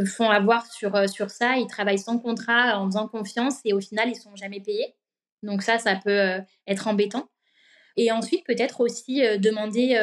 font 0.04 0.30
avoir 0.30 0.66
sur, 0.70 0.94
euh, 0.94 1.06
sur 1.06 1.30
ça. 1.30 1.56
Ils 1.56 1.66
travaillent 1.66 1.98
sans 1.98 2.18
contrat 2.18 2.78
en 2.78 2.86
faisant 2.86 3.08
confiance 3.08 3.60
et 3.64 3.72
au 3.72 3.80
final, 3.80 4.08
ils 4.08 4.16
sont 4.16 4.34
jamais 4.36 4.60
payés. 4.60 4.94
Donc 5.42 5.62
ça, 5.62 5.78
ça 5.78 5.96
peut 5.96 6.10
euh, 6.10 6.40
être 6.66 6.86
embêtant. 6.88 7.28
Et 7.96 8.10
ensuite, 8.12 8.44
peut-être 8.44 8.80
aussi 8.80 9.24
euh, 9.24 9.38
demander 9.38 9.98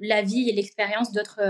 l'avis 0.00 0.48
et 0.48 0.52
l'expérience 0.52 1.12
d'autres 1.12 1.40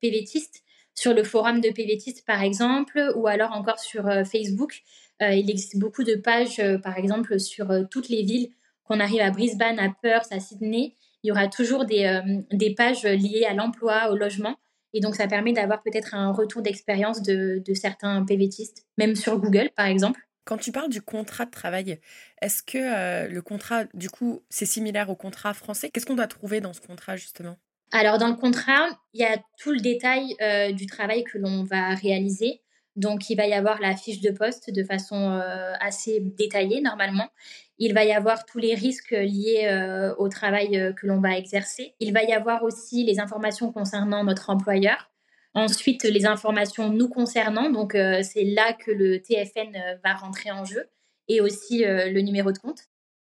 PVTistes 0.00 0.62
sur 0.94 1.12
le 1.12 1.24
forum 1.24 1.60
de 1.60 1.70
PVTistes, 1.70 2.24
par 2.24 2.42
exemple, 2.42 3.12
ou 3.16 3.26
alors 3.26 3.52
encore 3.52 3.80
sur 3.80 4.04
Facebook. 4.24 4.82
il 5.20 5.50
existe 5.50 5.76
beaucoup 5.76 6.04
de 6.04 6.14
pages, 6.14 6.62
par 6.82 6.96
exemple, 6.98 7.40
sur 7.40 7.66
toutes 7.90 8.08
les 8.08 8.22
villes, 8.22 8.50
qu'on 8.84 9.00
arrive 9.00 9.20
à 9.20 9.30
Brisbane, 9.30 9.80
à 9.80 9.92
Perth, 10.00 10.30
à 10.30 10.38
Sydney 10.38 10.94
il 11.24 11.28
y 11.28 11.30
aura 11.32 11.48
toujours 11.48 11.86
des, 11.86 12.04
euh, 12.04 12.42
des 12.52 12.74
pages 12.74 13.04
liées 13.04 13.46
à 13.48 13.54
l'emploi, 13.54 14.10
au 14.10 14.14
logement. 14.14 14.56
Et 14.92 15.00
donc, 15.00 15.16
ça 15.16 15.26
permet 15.26 15.54
d'avoir 15.54 15.82
peut-être 15.82 16.14
un 16.14 16.30
retour 16.32 16.60
d'expérience 16.60 17.22
de, 17.22 17.62
de, 17.66 17.74
certains 17.74 18.24
PVTistes, 18.24 18.86
même 18.98 19.16
sur 19.16 19.38
Google, 19.40 19.70
par 19.74 19.86
exemple. 19.86 20.20
Quand 20.44 20.58
tu 20.58 20.72
parles 20.72 20.90
du 20.90 21.00
contrat 21.00 21.46
de 21.46 21.50
travail, 21.50 21.98
est-ce 22.42 22.62
que 22.62 22.78
euh, 22.78 23.28
le 23.28 23.40
contrat, 23.40 23.84
du 23.94 24.10
coup, 24.10 24.42
c'est 24.50 24.66
similaire 24.66 25.08
au 25.08 25.16
contrat 25.16 25.54
français? 25.54 25.90
Qu'est-ce 25.90 26.04
qu'on 26.04 26.14
doit 26.14 26.26
trouver 26.26 26.60
dans 26.60 26.74
ce 26.74 26.80
contrat, 26.80 27.16
justement? 27.16 27.56
Alors, 27.92 28.18
dans 28.18 28.28
le 28.28 28.34
contrat, 28.34 28.88
il 29.14 29.20
y 29.20 29.24
a 29.24 29.38
tout 29.58 29.72
le 29.72 29.80
détail 29.80 30.34
euh, 30.42 30.72
du 30.72 30.86
travail 30.86 31.24
que 31.24 31.38
l'on 31.38 31.64
va 31.64 31.94
réaliser. 31.94 32.60
Donc, 32.96 33.30
il 33.30 33.36
va 33.36 33.46
y 33.46 33.54
avoir 33.54 33.80
la 33.80 33.96
fiche 33.96 34.20
de 34.20 34.30
poste 34.30 34.70
de 34.70 34.84
façon 34.84 35.32
euh, 35.32 35.72
assez 35.80 36.20
détaillée 36.20 36.82
normalement. 36.82 37.30
Il 37.78 37.94
va 37.94 38.04
y 38.04 38.12
avoir 38.12 38.44
tous 38.44 38.58
les 38.58 38.74
risques 38.74 39.10
liés 39.10 40.14
au 40.18 40.28
travail 40.28 40.94
que 40.96 41.08
l'on 41.08 41.20
va 41.20 41.36
exercer. 41.36 41.96
Il 41.98 42.12
va 42.12 42.22
y 42.22 42.32
avoir 42.32 42.62
aussi 42.62 43.02
les 43.02 43.18
informations 43.18 43.72
concernant 43.72 44.22
notre 44.22 44.50
employeur. 44.50 45.10
Ensuite, 45.54 46.02
les 46.04 46.26
informations 46.26 46.90
nous 46.90 47.08
concernant. 47.08 47.70
Donc, 47.70 47.92
c'est 47.92 48.44
là 48.44 48.72
que 48.72 48.90
le 48.90 49.20
TFN 49.20 49.98
va 50.02 50.14
rentrer 50.14 50.50
en 50.50 50.64
jeu 50.64 50.88
et 51.28 51.40
aussi 51.40 51.84
le 51.84 52.20
numéro 52.20 52.50
de 52.50 52.58
compte. 52.58 52.80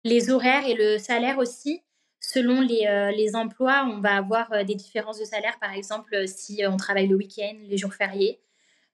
Les 0.04 0.30
horaires 0.30 0.66
et 0.66 0.74
le 0.74 0.98
salaire 0.98 1.38
aussi. 1.38 1.82
Selon 2.20 2.60
les, 2.60 3.12
les 3.16 3.34
emplois, 3.34 3.88
on 3.90 4.00
va 4.00 4.16
avoir 4.16 4.64
des 4.66 4.74
différences 4.74 5.18
de 5.18 5.24
salaire. 5.24 5.58
Par 5.58 5.72
exemple, 5.72 6.28
si 6.28 6.62
on 6.66 6.76
travaille 6.76 7.06
le 7.06 7.16
week-end, 7.16 7.56
les 7.66 7.78
jours 7.78 7.94
fériés. 7.94 8.40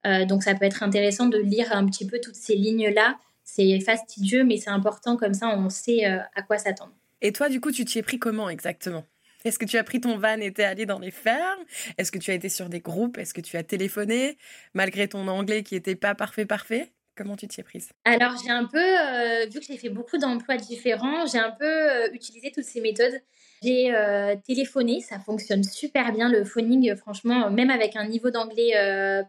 Euh, 0.07 0.25
donc 0.25 0.43
ça 0.43 0.55
peut 0.55 0.65
être 0.65 0.83
intéressant 0.83 1.27
de 1.27 1.39
lire 1.39 1.73
un 1.73 1.87
petit 1.87 2.07
peu 2.07 2.21
toutes 2.21 2.35
ces 2.35 2.55
lignes-là 2.55 3.19
C'est 3.43 3.81
fastidieux, 3.81 4.45
mais 4.45 4.59
c'est 4.59 4.71
important, 4.71 5.17
comme 5.17 5.35
ça 5.35 5.49
on 5.49 5.69
sait 5.71 6.05
à 6.05 6.43
quoi 6.43 6.59
s'attendre. 6.59 6.93
Et 7.21 7.33
toi, 7.33 7.49
du 7.49 7.61
coup, 7.61 7.73
tu 7.73 7.85
t'y 7.85 7.99
es 7.99 8.03
pris 8.03 8.19
comment 8.19 8.51
exactement? 8.51 9.05
Est-ce 9.45 9.59
que 9.59 9.65
tu 9.65 9.77
as 9.77 9.85
pris 9.85 10.01
ton 10.01 10.17
van 10.17 10.41
et 10.41 10.53
t'es 10.53 10.65
allé 10.65 10.87
dans 10.87 10.99
les 10.99 11.11
fermes? 11.11 11.65
Est-ce 11.99 12.11
que 12.11 12.19
tu 12.19 12.31
as 12.31 12.35
été 12.35 12.49
sur 12.49 12.69
des 12.69 12.81
groupes? 12.81 13.19
Est-ce 13.19 13.35
que 13.35 13.41
tu 13.41 13.57
as 13.57 13.63
téléphoné? 13.63 14.39
Malgré 14.75 15.09
ton 15.09 15.29
anglais 15.29 15.63
qui 15.63 15.75
n'était 15.75 15.97
pas 15.97 16.15
parfait 16.15 16.47
parfait 16.47 16.93
Comment 17.17 17.37
tu 17.37 17.47
t'y 17.47 17.61
es 17.61 17.63
prise? 17.63 17.91
Alors 18.05 18.35
j'ai 18.45 18.51
un 18.51 18.65
peu, 18.65 18.79
euh, 18.79 19.47
vu 19.47 19.61
que 19.61 19.67
j'ai 19.67 19.77
fait 19.77 19.89
beaucoup 19.89 20.19
d'emplois 20.19 20.57
différents, 20.57 21.27
j'ai 21.27 21.39
un 21.39 21.53
peu 21.53 21.65
euh, 21.65 22.09
utilisé 22.13 22.51
toutes 22.51 22.65
ces 22.65 22.81
méthodes. 22.81 23.21
J'ai 23.63 23.95
euh, 23.95 24.35
téléphoné, 24.45 25.01
ça 25.01 25.21
fonctionne 25.21 25.63
super 25.63 26.13
bien 26.13 26.29
le 26.29 26.45
phoning, 26.45 26.97
franchement, 26.97 27.51
même 27.51 27.71
avec 27.71 27.95
un 27.95 28.07
niveau 28.07 28.31
d'anglais 28.31 28.73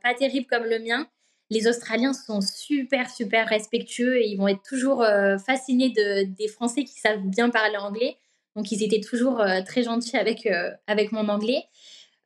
pas 0.02 0.14
terrible 0.16 0.48
comme 0.48 0.66
le 0.66 0.80
mien. 0.80 1.08
Les 1.52 1.68
Australiens 1.68 2.14
sont 2.14 2.42
super, 2.42 3.10
super 3.10 3.48
respectueux 3.48 4.18
et 4.18 4.28
ils 4.28 4.36
vont 4.36 4.48
être 4.48 4.64
toujours 4.68 5.06
fascinés 5.46 5.90
de, 5.90 6.24
des 6.24 6.48
Français 6.48 6.84
qui 6.84 7.00
savent 7.00 7.22
bien 7.22 7.50
parler 7.50 7.78
anglais. 7.78 8.18
Donc, 8.56 8.72
ils 8.72 8.84
étaient 8.84 9.02
toujours 9.02 9.42
euh, 9.42 9.62
très 9.62 9.84
gentils 9.84 10.18
avec, 10.18 10.46
euh, 10.46 10.72
avec 10.88 11.12
mon 11.12 11.28
anglais. 11.28 11.64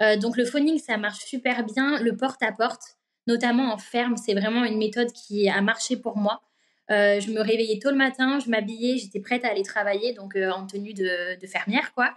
Euh, 0.01 0.15
donc, 0.15 0.37
le 0.37 0.45
phoning, 0.45 0.77
ça 0.77 0.97
marche 0.97 1.25
super 1.25 1.65
bien. 1.65 1.99
Le 1.99 2.15
porte-à-porte, 2.15 2.97
notamment 3.27 3.73
en 3.73 3.77
ferme, 3.77 4.15
c'est 4.15 4.33
vraiment 4.33 4.63
une 4.63 4.77
méthode 4.77 5.11
qui 5.11 5.49
a 5.49 5.61
marché 5.61 5.97
pour 5.97 6.17
moi. 6.17 6.41
je 6.89 7.31
me 7.31 7.41
réveillais 7.41 7.79
tôt 7.79 7.91
le 7.91 7.97
matin, 7.97 8.39
je 8.39 8.49
m'habillais, 8.49 8.97
j'étais 8.97 9.19
prête 9.19 9.45
à 9.45 9.49
aller 9.49 9.63
travailler, 9.63 10.13
donc 10.13 10.35
en 10.35 10.65
tenue 10.65 10.93
de, 10.93 11.45
fermière, 11.45 11.93
quoi. 11.93 12.15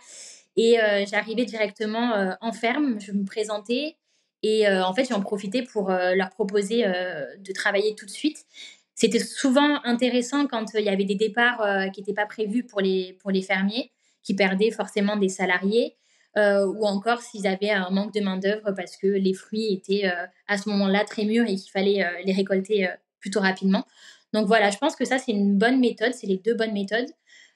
Et 0.56 0.78
j'arrivais 1.10 1.44
directement 1.44 2.34
en 2.40 2.52
ferme, 2.52 2.98
je 2.98 3.12
me 3.12 3.26
présentais, 3.26 3.96
et 4.42 4.66
en 4.66 4.94
fait, 4.94 5.04
j'en 5.10 5.20
profitais 5.20 5.60
pour 5.60 5.90
leur 5.90 6.30
proposer 6.30 6.84
de 6.84 7.52
travailler 7.52 7.94
tout 7.94 8.06
de 8.06 8.10
suite. 8.10 8.46
C'était 8.94 9.18
souvent 9.18 9.84
intéressant 9.84 10.46
quand 10.46 10.72
il 10.72 10.84
y 10.84 10.88
avait 10.88 11.04
des 11.04 11.16
départs 11.16 11.90
qui 11.92 12.00
n'étaient 12.00 12.14
pas 12.14 12.26
prévus 12.26 12.64
pour 12.64 12.80
les, 12.80 13.18
pour 13.20 13.30
les 13.30 13.42
fermiers 13.42 13.92
qui 14.22 14.34
perdaient 14.34 14.70
forcément 14.70 15.16
des 15.16 15.28
salariés. 15.28 15.96
Euh, 16.38 16.64
ou 16.66 16.86
encore 16.86 17.20
s'ils 17.20 17.46
avaient 17.46 17.70
un 17.70 17.90
manque 17.90 18.14
de 18.14 18.20
main-d'œuvre 18.20 18.72
parce 18.74 18.96
que 18.96 19.06
les 19.06 19.34
fruits 19.34 19.70
étaient 19.70 20.06
euh, 20.06 20.26
à 20.48 20.56
ce 20.56 20.70
moment-là 20.70 21.04
très 21.04 21.26
mûrs 21.26 21.46
et 21.46 21.56
qu'il 21.56 21.70
fallait 21.70 22.02
euh, 22.02 22.08
les 22.24 22.32
récolter 22.32 22.88
plutôt 23.20 23.40
rapidement. 23.40 23.84
Donc 24.32 24.46
voilà, 24.46 24.70
je 24.70 24.78
pense 24.78 24.96
que 24.96 25.04
ça, 25.04 25.18
c'est 25.18 25.32
une 25.32 25.58
bonne 25.58 25.78
méthode, 25.78 26.14
c'est 26.14 26.26
les 26.26 26.38
deux 26.38 26.54
bonnes 26.54 26.72
méthodes. 26.72 27.10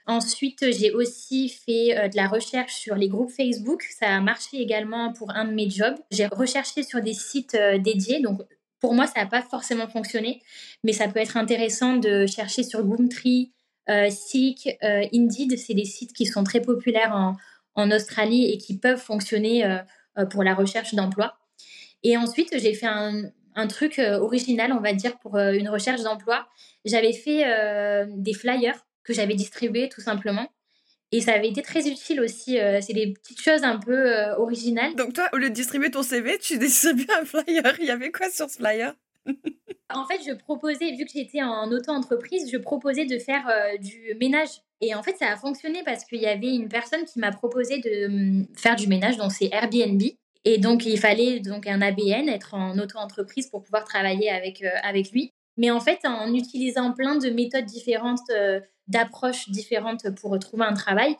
Ensuite, 0.06 0.70
j'ai 0.72 0.92
aussi 0.92 1.48
fait 1.48 2.08
de 2.10 2.16
la 2.16 2.28
recherche 2.28 2.74
sur 2.74 2.94
les 2.94 3.08
groupes 3.08 3.30
Facebook. 3.30 3.82
Ça 3.98 4.14
a 4.14 4.20
marché 4.20 4.58
également 4.58 5.12
pour 5.12 5.30
un 5.30 5.46
de 5.46 5.52
mes 5.52 5.68
jobs. 5.68 5.96
J'ai 6.12 6.26
recherché 6.26 6.84
sur 6.84 7.02
des 7.02 7.14
sites 7.14 7.56
dédiés. 7.82 8.20
Donc, 8.20 8.42
pour 8.78 8.94
moi, 8.94 9.06
ça 9.08 9.20
n'a 9.20 9.26
pas 9.26 9.42
forcément 9.42 9.88
fonctionné, 9.88 10.42
mais 10.84 10.92
ça 10.92 11.08
peut 11.08 11.18
être 11.18 11.36
intéressant 11.36 11.96
de 11.96 12.26
chercher 12.26 12.62
sur 12.62 12.84
Gumtree, 12.84 13.52
Seek, 13.88 14.76
euh, 14.82 15.06
Indeed, 15.12 15.58
c'est 15.58 15.74
des 15.74 15.84
sites 15.84 16.12
qui 16.12 16.26
sont 16.26 16.44
très 16.44 16.60
populaires 16.60 17.14
en, 17.14 17.90
Australie 17.90 18.50
et 18.50 18.56
qui 18.56 18.78
peuvent 18.78 19.00
fonctionner 19.00 19.66
euh, 19.66 20.24
pour 20.26 20.42
la 20.42 20.54
recherche 20.54 20.94
d'emploi. 20.94 21.36
Et 22.02 22.16
ensuite, 22.16 22.58
j'ai 22.58 22.72
fait 22.72 22.86
un, 22.86 23.30
truc 23.68 23.98
original, 23.98 24.72
on 24.72 24.80
va 24.80 24.94
dire, 24.94 25.18
pour 25.18 25.36
une 25.38 25.68
recherche 25.68 26.02
d'emploi. 26.02 26.46
J'avais 26.86 27.12
fait 27.12 27.44
des 28.08 28.32
flyers 28.32 28.86
que 29.02 29.12
j'avais 29.12 29.34
distribués 29.34 29.88
tout 29.88 30.00
simplement. 30.00 30.50
Et 31.12 31.20
ça 31.20 31.32
avait 31.32 31.48
été 31.48 31.62
très 31.62 31.86
utile 31.88 32.20
aussi. 32.20 32.58
c'est 32.80 32.92
des 32.94 33.12
petites 33.12 33.40
choses 33.40 33.62
un 33.62 33.78
peu 33.78 34.10
originales. 34.38 34.94
Donc 34.94 35.12
toi, 35.12 35.28
au 35.32 35.36
lieu 35.36 35.50
de 35.50 35.54
distribuer 35.54 35.90
ton 35.90 36.02
CV, 36.02 36.38
tu 36.38 36.58
distribues 36.58 37.08
un 37.18 37.24
flyer. 37.24 37.76
Il 37.78 37.86
y 37.86 37.90
avait 37.90 38.10
quoi 38.10 38.30
sur 38.30 38.48
ce 38.48 38.56
flyer? 38.56 38.94
en 39.94 40.04
fait, 40.06 40.20
je 40.26 40.32
proposais, 40.32 40.92
vu 40.92 41.04
que 41.04 41.12
j'étais 41.12 41.42
en 41.42 41.70
auto-entreprise, 41.70 42.50
je 42.50 42.56
proposais 42.56 43.06
de 43.06 43.18
faire 43.18 43.48
euh, 43.48 43.76
du 43.78 44.16
ménage. 44.20 44.48
Et 44.80 44.94
en 44.94 45.02
fait, 45.02 45.16
ça 45.16 45.30
a 45.30 45.36
fonctionné 45.36 45.82
parce 45.84 46.04
qu'il 46.04 46.20
y 46.20 46.26
avait 46.26 46.54
une 46.54 46.68
personne 46.68 47.04
qui 47.04 47.18
m'a 47.18 47.30
proposé 47.30 47.78
de 47.78 48.06
hum, 48.06 48.46
faire 48.56 48.76
du 48.76 48.88
ménage 48.88 49.16
dans 49.16 49.30
ses 49.30 49.48
Airbnb. 49.52 50.02
Et 50.44 50.58
donc, 50.58 50.86
il 50.86 50.98
fallait 50.98 51.40
donc 51.40 51.66
un 51.66 51.80
ABN, 51.80 52.28
être 52.28 52.54
en 52.54 52.78
auto-entreprise 52.78 53.48
pour 53.48 53.62
pouvoir 53.62 53.84
travailler 53.84 54.30
avec, 54.30 54.62
euh, 54.62 54.70
avec 54.82 55.12
lui. 55.12 55.32
Mais 55.56 55.70
en 55.70 55.80
fait, 55.80 56.00
en 56.04 56.34
utilisant 56.34 56.92
plein 56.92 57.16
de 57.16 57.30
méthodes 57.30 57.64
différentes, 57.64 58.28
euh, 58.30 58.60
d'approches 58.88 59.48
différentes 59.50 60.10
pour 60.20 60.38
trouver 60.38 60.64
un 60.64 60.74
travail, 60.74 61.16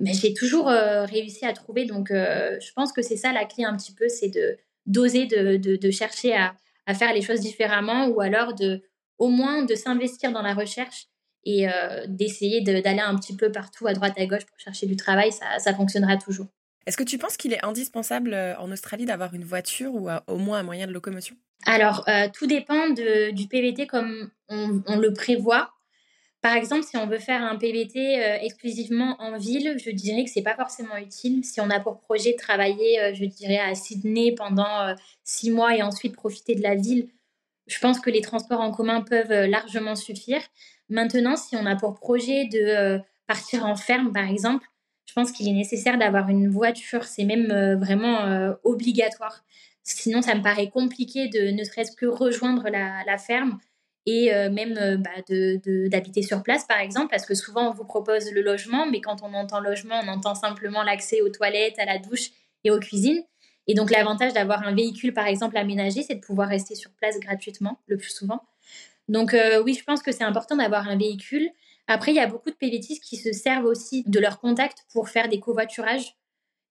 mais 0.00 0.14
j'ai 0.14 0.34
toujours 0.34 0.66
réussi 0.66 1.46
à 1.46 1.52
trouver. 1.52 1.84
Donc, 1.84 2.08
je 2.10 2.72
pense 2.74 2.90
que 2.90 3.02
c'est 3.02 3.16
ça 3.16 3.32
la 3.32 3.44
clé 3.44 3.62
un 3.62 3.76
petit 3.76 3.92
peu, 3.92 4.08
c'est 4.08 4.30
de 4.30 4.58
d'oser 4.86 5.26
de, 5.26 5.56
de, 5.56 5.90
chercher 5.92 6.34
à, 6.34 6.56
à 6.86 6.94
faire 6.94 7.12
les 7.12 7.22
choses 7.22 7.40
différemment 7.40 8.06
ou 8.08 8.20
alors 8.20 8.54
de 8.54 8.82
au 9.18 9.28
moins 9.28 9.62
de 9.64 9.74
s'investir 9.74 10.32
dans 10.32 10.42
la 10.42 10.54
recherche 10.54 11.06
et 11.44 11.68
euh, 11.68 12.04
d'essayer 12.08 12.62
d'aller 12.62 13.00
un 13.00 13.16
petit 13.16 13.36
peu 13.36 13.52
partout 13.52 13.86
à 13.86 13.92
droite 13.92 14.14
à 14.16 14.26
gauche 14.26 14.46
pour 14.46 14.58
chercher 14.58 14.86
du 14.86 14.96
travail, 14.96 15.30
ça, 15.30 15.58
ça 15.58 15.74
fonctionnera 15.74 16.16
toujours. 16.16 16.46
Est-ce 16.86 16.96
que 16.96 17.02
tu 17.02 17.18
penses 17.18 17.36
qu'il 17.36 17.52
est 17.52 17.64
indispensable 17.64 18.34
euh, 18.34 18.56
en 18.58 18.70
Australie 18.72 19.06
d'avoir 19.06 19.34
une 19.34 19.44
voiture 19.44 19.94
ou 19.94 20.08
au 20.26 20.38
moins 20.38 20.58
un 20.58 20.62
moyen 20.62 20.86
de 20.86 20.92
locomotion? 20.92 21.36
Alors, 21.66 22.04
euh, 22.08 22.28
tout 22.32 22.46
dépend 22.46 22.90
de, 22.90 23.30
du 23.30 23.46
PVT 23.46 23.86
comme 23.86 24.30
on, 24.48 24.82
on, 24.86 24.98
le 24.98 25.12
prévoit. 25.12 25.70
Par 26.44 26.56
exemple, 26.56 26.82
si 26.82 26.98
on 26.98 27.06
veut 27.06 27.18
faire 27.18 27.42
un 27.42 27.56
PVT 27.56 28.20
exclusivement 28.42 29.16
en 29.18 29.38
ville, 29.38 29.78
je 29.82 29.90
dirais 29.90 30.24
que 30.24 30.30
c'est 30.30 30.42
pas 30.42 30.54
forcément 30.54 30.98
utile. 30.98 31.42
Si 31.42 31.58
on 31.58 31.70
a 31.70 31.80
pour 31.80 32.00
projet 32.00 32.32
de 32.32 32.36
travailler, 32.36 33.14
je 33.14 33.24
dirais, 33.24 33.58
à 33.58 33.74
Sydney 33.74 34.34
pendant 34.34 34.94
six 35.22 35.50
mois 35.50 35.74
et 35.74 35.82
ensuite 35.82 36.14
profiter 36.14 36.54
de 36.54 36.62
la 36.62 36.74
ville, 36.74 37.08
je 37.66 37.78
pense 37.78 37.98
que 37.98 38.10
les 38.10 38.20
transports 38.20 38.60
en 38.60 38.72
commun 38.72 39.00
peuvent 39.00 39.32
largement 39.46 39.94
suffire. 39.94 40.42
Maintenant, 40.90 41.36
si 41.36 41.56
on 41.56 41.64
a 41.64 41.76
pour 41.76 41.94
projet 41.94 42.44
de 42.44 43.00
partir 43.26 43.64
en 43.64 43.76
ferme, 43.76 44.12
par 44.12 44.28
exemple, 44.28 44.66
je 45.06 45.14
pense 45.14 45.32
qu'il 45.32 45.48
est 45.48 45.52
nécessaire 45.52 45.96
d'avoir 45.96 46.28
une 46.28 46.50
voiture. 46.50 47.04
C'est 47.04 47.24
même 47.24 47.78
vraiment 47.80 48.54
obligatoire. 48.64 49.46
Sinon, 49.82 50.20
ça 50.20 50.34
me 50.34 50.42
paraît 50.42 50.68
compliqué 50.68 51.28
de 51.28 51.52
ne 51.52 51.64
serait-ce 51.64 51.96
que 51.96 52.04
rejoindre 52.04 52.68
la 52.68 53.16
ferme 53.16 53.58
et 54.06 54.34
euh, 54.34 54.50
même 54.50 54.76
euh, 54.78 54.96
bah, 54.96 55.10
d'habiter 55.88 56.22
sur 56.22 56.42
place, 56.42 56.64
par 56.66 56.78
exemple, 56.78 57.08
parce 57.10 57.24
que 57.24 57.34
souvent 57.34 57.70
on 57.70 57.72
vous 57.72 57.84
propose 57.84 58.30
le 58.32 58.42
logement, 58.42 58.86
mais 58.86 59.00
quand 59.00 59.22
on 59.22 59.32
entend 59.32 59.60
logement, 59.60 60.00
on 60.04 60.08
entend 60.08 60.34
simplement 60.34 60.82
l'accès 60.82 61.22
aux 61.22 61.30
toilettes, 61.30 61.78
à 61.78 61.86
la 61.86 61.98
douche 61.98 62.30
et 62.64 62.70
aux 62.70 62.78
cuisines. 62.78 63.22
Et 63.66 63.74
donc 63.74 63.90
l'avantage 63.90 64.34
d'avoir 64.34 64.66
un 64.66 64.74
véhicule, 64.74 65.14
par 65.14 65.26
exemple, 65.26 65.56
aménagé, 65.56 66.02
c'est 66.02 66.16
de 66.16 66.20
pouvoir 66.20 66.48
rester 66.48 66.74
sur 66.74 66.90
place 66.92 67.18
gratuitement, 67.18 67.78
le 67.86 67.96
plus 67.96 68.10
souvent. 68.10 68.42
Donc 69.08 69.32
euh, 69.32 69.62
oui, 69.62 69.74
je 69.74 69.84
pense 69.84 70.02
que 70.02 70.12
c'est 70.12 70.24
important 70.24 70.56
d'avoir 70.56 70.86
un 70.88 70.96
véhicule. 70.96 71.48
Après, 71.86 72.12
il 72.12 72.16
y 72.16 72.20
a 72.20 72.26
beaucoup 72.26 72.50
de 72.50 72.56
PVTistes 72.56 73.02
qui 73.02 73.16
se 73.16 73.32
servent 73.32 73.66
aussi 73.66 74.04
de 74.06 74.20
leur 74.20 74.38
contact 74.38 74.84
pour 74.92 75.08
faire 75.08 75.28
des 75.28 75.40
covoiturages. 75.40 76.14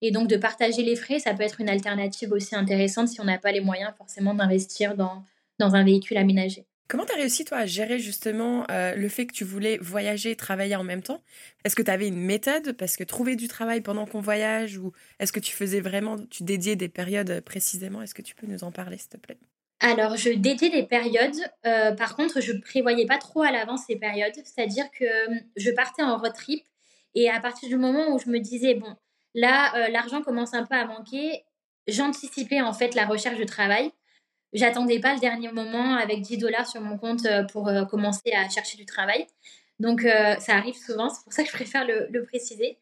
Et 0.01 0.11
donc 0.11 0.27
de 0.27 0.37
partager 0.37 0.83
les 0.83 0.95
frais, 0.95 1.17
ça 1.19 1.33
peut 1.33 1.43
être 1.43 1.61
une 1.61 1.69
alternative 1.69 2.31
aussi 2.31 2.55
intéressante 2.55 3.07
si 3.07 3.21
on 3.21 3.23
n'a 3.23 3.37
pas 3.37 3.51
les 3.51 3.61
moyens 3.61 3.93
forcément 3.97 4.33
d'investir 4.33 4.95
dans 4.95 5.23
un 5.59 5.83
véhicule 5.83 6.17
aménagé. 6.17 6.67
Comment 6.87 7.05
tu 7.05 7.15
réussi, 7.15 7.45
toi, 7.45 7.59
à 7.59 7.65
gérer 7.65 7.97
justement 7.99 8.65
euh, 8.69 8.93
le 8.95 9.09
fait 9.09 9.25
que 9.25 9.33
tu 9.33 9.43
voulais 9.43 9.77
voyager 9.81 10.31
et 10.31 10.35
travailler 10.35 10.75
en 10.75 10.83
même 10.83 11.01
temps? 11.01 11.21
Est-ce 11.63 11.75
que 11.75 11.81
tu 11.81 11.89
avais 11.89 12.07
une 12.07 12.19
méthode? 12.19 12.73
Parce 12.73 12.97
que 12.97 13.03
trouver 13.03 13.35
du 13.35 13.47
travail 13.47 13.81
pendant 13.81 14.05
qu'on 14.05 14.19
voyage, 14.19 14.77
ou 14.77 14.91
est-ce 15.19 15.31
que 15.31 15.39
tu 15.39 15.55
faisais 15.55 15.79
vraiment, 15.79 16.17
tu 16.29 16.43
dédiais 16.43 16.75
des 16.75 16.89
périodes 16.89 17.41
précisément? 17.41 18.01
Est-ce 18.01 18.13
que 18.13 18.21
tu 18.21 18.35
peux 18.35 18.47
nous 18.47 18.63
en 18.63 18.71
parler, 18.71 18.97
s'il 18.97 19.09
te 19.09 19.17
plaît? 19.17 19.37
Alors, 19.79 20.17
je 20.17 20.29
dédiais 20.29 20.69
des 20.69 20.83
périodes. 20.83 21.39
Euh, 21.65 21.93
par 21.93 22.15
contre, 22.15 22.41
je 22.41 22.51
prévoyais 22.53 23.05
pas 23.05 23.17
trop 23.17 23.41
à 23.41 23.51
l'avance 23.51 23.81
ces 23.87 23.95
périodes. 23.95 24.33
C'est-à-dire 24.35 24.85
que 24.91 25.05
euh, 25.05 25.39
je 25.55 25.71
partais 25.71 26.03
en 26.03 26.17
road 26.17 26.33
trip 26.33 26.63
et 27.15 27.29
à 27.29 27.39
partir 27.39 27.69
du 27.69 27.77
moment 27.77 28.13
où 28.13 28.19
je 28.19 28.29
me 28.29 28.39
disais, 28.39 28.75
bon, 28.75 28.95
là, 29.33 29.89
l'argent 29.89 30.21
commence 30.21 30.53
un 30.53 30.65
peu 30.65 30.75
à 30.75 30.85
manquer, 30.85 31.43
j'anticipais 31.87 32.61
en 32.61 32.73
fait 32.73 32.95
la 32.95 33.05
recherche 33.05 33.37
de 33.37 33.43
travail 33.43 33.91
j'attendais 34.53 34.99
pas 34.99 35.13
le 35.13 35.19
dernier 35.19 35.51
moment 35.51 35.95
avec 35.95 36.21
10 36.21 36.37
dollars 36.37 36.67
sur 36.67 36.81
mon 36.81 36.97
compte 36.97 37.25
euh, 37.25 37.43
pour 37.43 37.67
euh, 37.67 37.85
commencer 37.85 38.31
à 38.33 38.47
chercher 38.49 38.77
du 38.77 38.85
travail. 38.85 39.25
Donc, 39.79 40.05
euh, 40.05 40.35
ça 40.39 40.55
arrive 40.55 40.75
souvent, 40.75 41.09
c'est 41.09 41.23
pour 41.23 41.33
ça 41.33 41.43
que 41.43 41.49
je 41.49 41.53
préfère 41.53 41.85
le, 41.85 42.23
préciser. 42.25 42.77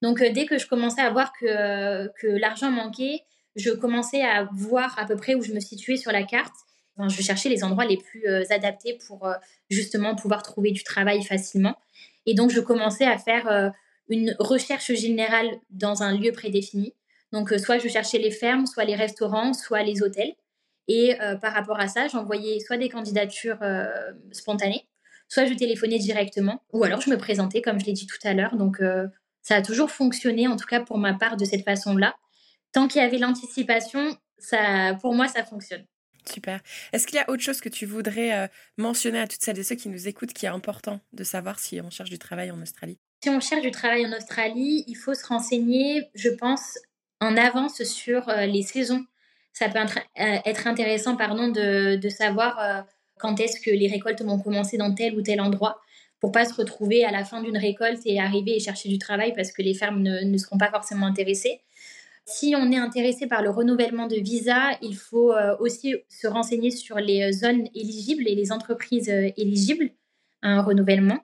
Donc, 0.00 0.22
dès 0.22 0.46
que 0.46 0.58
je 0.58 0.66
commençais 0.66 1.00
à 1.00 1.10
voir 1.10 1.32
que, 1.32 2.06
que 2.20 2.28
l'argent 2.28 2.70
manquait, 2.70 3.22
je 3.56 3.70
commençais 3.70 4.22
à 4.22 4.48
voir 4.52 4.96
à 4.98 5.04
peu 5.04 5.16
près 5.16 5.34
où 5.34 5.42
je 5.42 5.52
me 5.52 5.58
situais 5.58 5.96
sur 5.96 6.12
la 6.12 6.22
carte. 6.22 6.54
je 7.08 7.22
cherchais 7.22 7.48
les 7.48 7.64
endroits 7.64 7.84
les 7.84 7.96
plus 7.96 8.24
adaptés 8.50 8.96
pour 9.08 9.28
justement 9.68 10.14
pouvoir 10.14 10.44
trouver 10.44 10.70
du 10.70 10.84
travail 10.84 11.24
facilement. 11.24 11.76
Et 12.26 12.34
donc, 12.34 12.50
je 12.50 12.60
commençais 12.60 13.06
à 13.06 13.18
faire 13.18 13.72
une 14.08 14.36
recherche 14.38 14.92
générale 14.92 15.50
dans 15.70 16.04
un 16.04 16.16
lieu 16.16 16.30
prédéfini. 16.30 16.94
Donc, 17.32 17.52
soit 17.58 17.78
je 17.78 17.88
cherchais 17.88 18.18
les 18.18 18.30
fermes, 18.30 18.66
soit 18.66 18.84
les 18.84 18.94
restaurants, 18.94 19.52
soit 19.52 19.82
les 19.82 20.04
hôtels. 20.04 20.34
Et 20.88 21.20
euh, 21.20 21.36
par 21.36 21.52
rapport 21.52 21.78
à 21.78 21.86
ça, 21.86 22.08
j'envoyais 22.08 22.60
soit 22.60 22.78
des 22.78 22.88
candidatures 22.88 23.62
euh, 23.62 23.86
spontanées, 24.32 24.88
soit 25.28 25.44
je 25.44 25.52
téléphonais 25.52 25.98
directement, 25.98 26.62
ou 26.72 26.82
alors 26.82 27.02
je 27.02 27.10
me 27.10 27.18
présentais, 27.18 27.60
comme 27.60 27.78
je 27.78 27.84
l'ai 27.84 27.92
dit 27.92 28.06
tout 28.06 28.16
à 28.24 28.32
l'heure. 28.32 28.56
Donc, 28.56 28.80
euh, 28.80 29.06
ça 29.42 29.56
a 29.56 29.62
toujours 29.62 29.90
fonctionné, 29.90 30.48
en 30.48 30.56
tout 30.56 30.66
cas 30.66 30.80
pour 30.80 30.96
ma 30.96 31.12
part, 31.12 31.36
de 31.36 31.44
cette 31.44 31.64
façon-là. 31.64 32.16
Tant 32.72 32.88
qu'il 32.88 33.02
y 33.02 33.04
avait 33.04 33.18
l'anticipation, 33.18 34.16
ça, 34.38 34.96
pour 35.00 35.14
moi, 35.14 35.28
ça 35.28 35.44
fonctionne. 35.44 35.84
Super. 36.26 36.60
Est-ce 36.92 37.06
qu'il 37.06 37.16
y 37.16 37.20
a 37.20 37.30
autre 37.30 37.42
chose 37.42 37.60
que 37.60 37.70
tu 37.70 37.86
voudrais 37.86 38.50
mentionner 38.76 39.20
à 39.20 39.26
toutes 39.26 39.40
celles 39.40 39.58
et 39.58 39.62
ceux 39.62 39.76
qui 39.76 39.88
nous 39.88 40.08
écoutent 40.08 40.34
qui 40.34 40.44
est 40.44 40.50
important 40.50 41.00
de 41.14 41.24
savoir 41.24 41.58
si 41.58 41.80
on 41.80 41.88
cherche 41.88 42.10
du 42.10 42.18
travail 42.18 42.50
en 42.50 42.60
Australie? 42.60 42.98
Si 43.22 43.30
on 43.30 43.40
cherche 43.40 43.62
du 43.62 43.70
travail 43.70 44.04
en 44.04 44.14
Australie, 44.14 44.84
il 44.86 44.94
faut 44.94 45.14
se 45.14 45.26
renseigner, 45.26 46.10
je 46.14 46.28
pense, 46.28 46.78
en 47.20 47.34
avance 47.38 47.82
sur 47.84 48.26
les 48.26 48.62
saisons. 48.62 49.06
Ça 49.58 49.68
peut 49.68 49.78
être 50.16 50.66
intéressant 50.66 51.16
pardon, 51.16 51.48
de, 51.48 52.08
savoir 52.08 52.84
quand 53.18 53.40
est-ce 53.40 53.60
que 53.60 53.70
les 53.70 53.88
récoltes 53.88 54.22
vont 54.22 54.38
commencer 54.38 54.76
dans 54.76 54.94
tel 54.94 55.16
ou 55.16 55.22
tel 55.22 55.40
endroit 55.40 55.80
pour 56.20 56.32
pas 56.32 56.44
se 56.44 56.54
retrouver 56.54 57.04
à 57.04 57.10
la 57.10 57.24
fin 57.24 57.42
d'une 57.42 57.56
récolte 57.56 58.00
et 58.04 58.20
arriver 58.20 58.56
et 58.56 58.60
chercher 58.60 58.88
du 58.88 58.98
travail 58.98 59.32
parce 59.34 59.52
que 59.52 59.62
les 59.62 59.74
fermes 59.74 60.02
ne, 60.02 60.38
seront 60.38 60.58
pas 60.58 60.70
forcément 60.70 61.06
intéressées. 61.06 61.60
Si 62.26 62.54
on 62.56 62.70
est 62.70 62.76
intéressé 62.76 63.26
par 63.26 63.42
le 63.42 63.50
renouvellement 63.50 64.06
de 64.06 64.16
visa, 64.16 64.76
il 64.82 64.96
faut 64.96 65.32
euh, 65.32 65.56
aussi 65.60 65.96
se 66.08 66.26
renseigner 66.26 66.70
sur 66.70 66.96
les 66.96 67.32
zones 67.32 67.68
éligibles 67.74 68.28
et 68.28 68.34
les 68.34 68.52
entreprises 68.52 69.08
euh, 69.08 69.30
éligibles 69.38 69.90
à 70.42 70.48
un 70.48 70.62
renouvellement. 70.62 71.18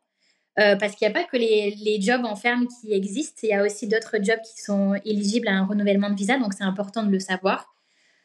Euh, 0.59 0.77
parce 0.77 0.95
qu'il 0.95 1.07
n'y 1.07 1.13
a 1.13 1.21
pas 1.21 1.25
que 1.25 1.37
les, 1.37 2.01
jobs 2.01 2.25
en 2.25 2.37
ferme 2.37 2.69
qui 2.69 2.93
existent, 2.93 3.41
il 3.43 3.51
y 3.51 3.53
a 3.53 3.65
aussi 3.65 3.89
d'autres 3.89 4.17
jobs 4.23 4.41
qui 4.41 4.63
sont 4.63 4.95
éligibles 5.05 5.49
à 5.49 5.53
un 5.53 5.67
renouvellement 5.67 6.09
de 6.09 6.15
visa, 6.15 6.39
donc 6.39 6.55
c'est 6.55 6.65
important 6.65 7.03
de 7.03 7.11
le 7.11 7.19
savoir. 7.19 7.75